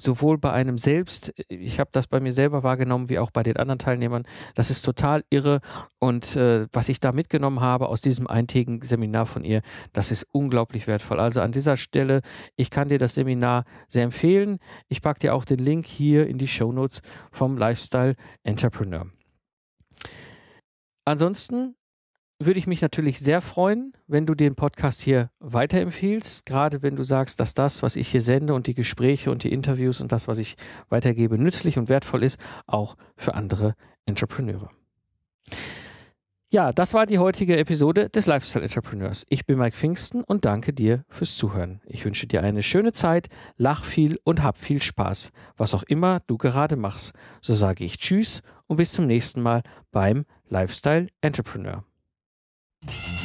Sowohl 0.00 0.38
bei 0.38 0.52
einem 0.52 0.78
selbst, 0.78 1.34
ich 1.48 1.80
habe 1.80 1.90
das 1.92 2.06
bei 2.06 2.20
mir 2.20 2.30
selber 2.30 2.62
wahrgenommen, 2.62 3.08
wie 3.08 3.18
auch 3.18 3.32
bei 3.32 3.42
den 3.42 3.56
anderen 3.56 3.80
Teilnehmern. 3.80 4.28
Das 4.54 4.70
ist 4.70 4.82
total 4.82 5.24
irre. 5.28 5.60
Und 5.98 6.36
äh, 6.36 6.68
was 6.72 6.88
ich 6.88 7.00
da 7.00 7.10
mitgenommen 7.10 7.60
habe 7.60 7.88
aus 7.88 8.00
diesem 8.00 8.28
eintägigen 8.28 8.82
Seminar 8.82 9.26
von 9.26 9.42
ihr, 9.42 9.60
das 9.92 10.12
ist 10.12 10.24
unglaublich 10.30 10.86
wertvoll. 10.86 11.18
Also 11.18 11.40
an 11.40 11.50
dieser 11.50 11.76
Stelle, 11.76 12.20
ich 12.54 12.70
kann 12.70 12.90
dir 12.90 12.98
das 12.98 13.16
Seminar 13.16 13.64
sehr 13.88 14.04
empfehlen. 14.04 14.58
Ich 14.88 15.02
packe 15.02 15.18
dir 15.18 15.34
auch 15.34 15.44
den 15.44 15.58
Link 15.58 15.84
hier 15.84 16.28
in 16.28 16.38
die 16.38 16.46
Show 16.48 16.70
Notes 16.70 17.02
vom 17.32 17.56
Lifestyle 17.56 18.14
Entrepreneur. 18.44 19.06
Ansonsten 21.04 21.74
würde 22.40 22.58
ich 22.58 22.66
mich 22.66 22.80
natürlich 22.82 23.18
sehr 23.18 23.40
freuen, 23.40 23.92
wenn 24.06 24.24
du 24.24 24.34
den 24.34 24.54
Podcast 24.54 25.00
hier 25.00 25.30
weiterempfiehlst, 25.40 26.46
gerade 26.46 26.82
wenn 26.82 26.94
du 26.94 27.02
sagst, 27.02 27.40
dass 27.40 27.54
das, 27.54 27.82
was 27.82 27.96
ich 27.96 28.08
hier 28.08 28.20
sende 28.20 28.54
und 28.54 28.66
die 28.66 28.74
Gespräche 28.74 29.30
und 29.30 29.42
die 29.42 29.52
Interviews 29.52 30.00
und 30.00 30.12
das, 30.12 30.28
was 30.28 30.38
ich 30.38 30.56
weitergebe, 30.88 31.36
nützlich 31.36 31.78
und 31.78 31.88
wertvoll 31.88 32.22
ist, 32.22 32.38
auch 32.66 32.96
für 33.16 33.34
andere 33.34 33.74
Entrepreneure. 34.06 34.70
Ja, 36.50 36.72
das 36.72 36.94
war 36.94 37.04
die 37.04 37.18
heutige 37.18 37.58
Episode 37.58 38.08
des 38.08 38.26
Lifestyle 38.26 38.64
Entrepreneurs. 38.64 39.26
Ich 39.28 39.44
bin 39.44 39.58
Mike 39.58 39.76
Pfingsten 39.76 40.24
und 40.24 40.46
danke 40.46 40.72
dir 40.72 41.04
fürs 41.08 41.36
Zuhören. 41.36 41.82
Ich 41.84 42.04
wünsche 42.06 42.26
dir 42.26 42.42
eine 42.42 42.62
schöne 42.62 42.92
Zeit, 42.92 43.28
lach 43.58 43.84
viel 43.84 44.18
und 44.24 44.42
hab 44.42 44.56
viel 44.56 44.80
Spaß, 44.80 45.30
was 45.58 45.74
auch 45.74 45.82
immer 45.82 46.20
du 46.26 46.38
gerade 46.38 46.76
machst. 46.76 47.12
So 47.42 47.52
sage 47.52 47.84
ich 47.84 47.98
Tschüss 47.98 48.40
und 48.66 48.78
bis 48.78 48.92
zum 48.92 49.06
nächsten 49.06 49.42
Mal 49.42 49.62
beim 49.90 50.24
Lifestyle 50.48 51.08
Entrepreneur. 51.20 51.84
Thank 52.86 53.12
you 53.12 53.17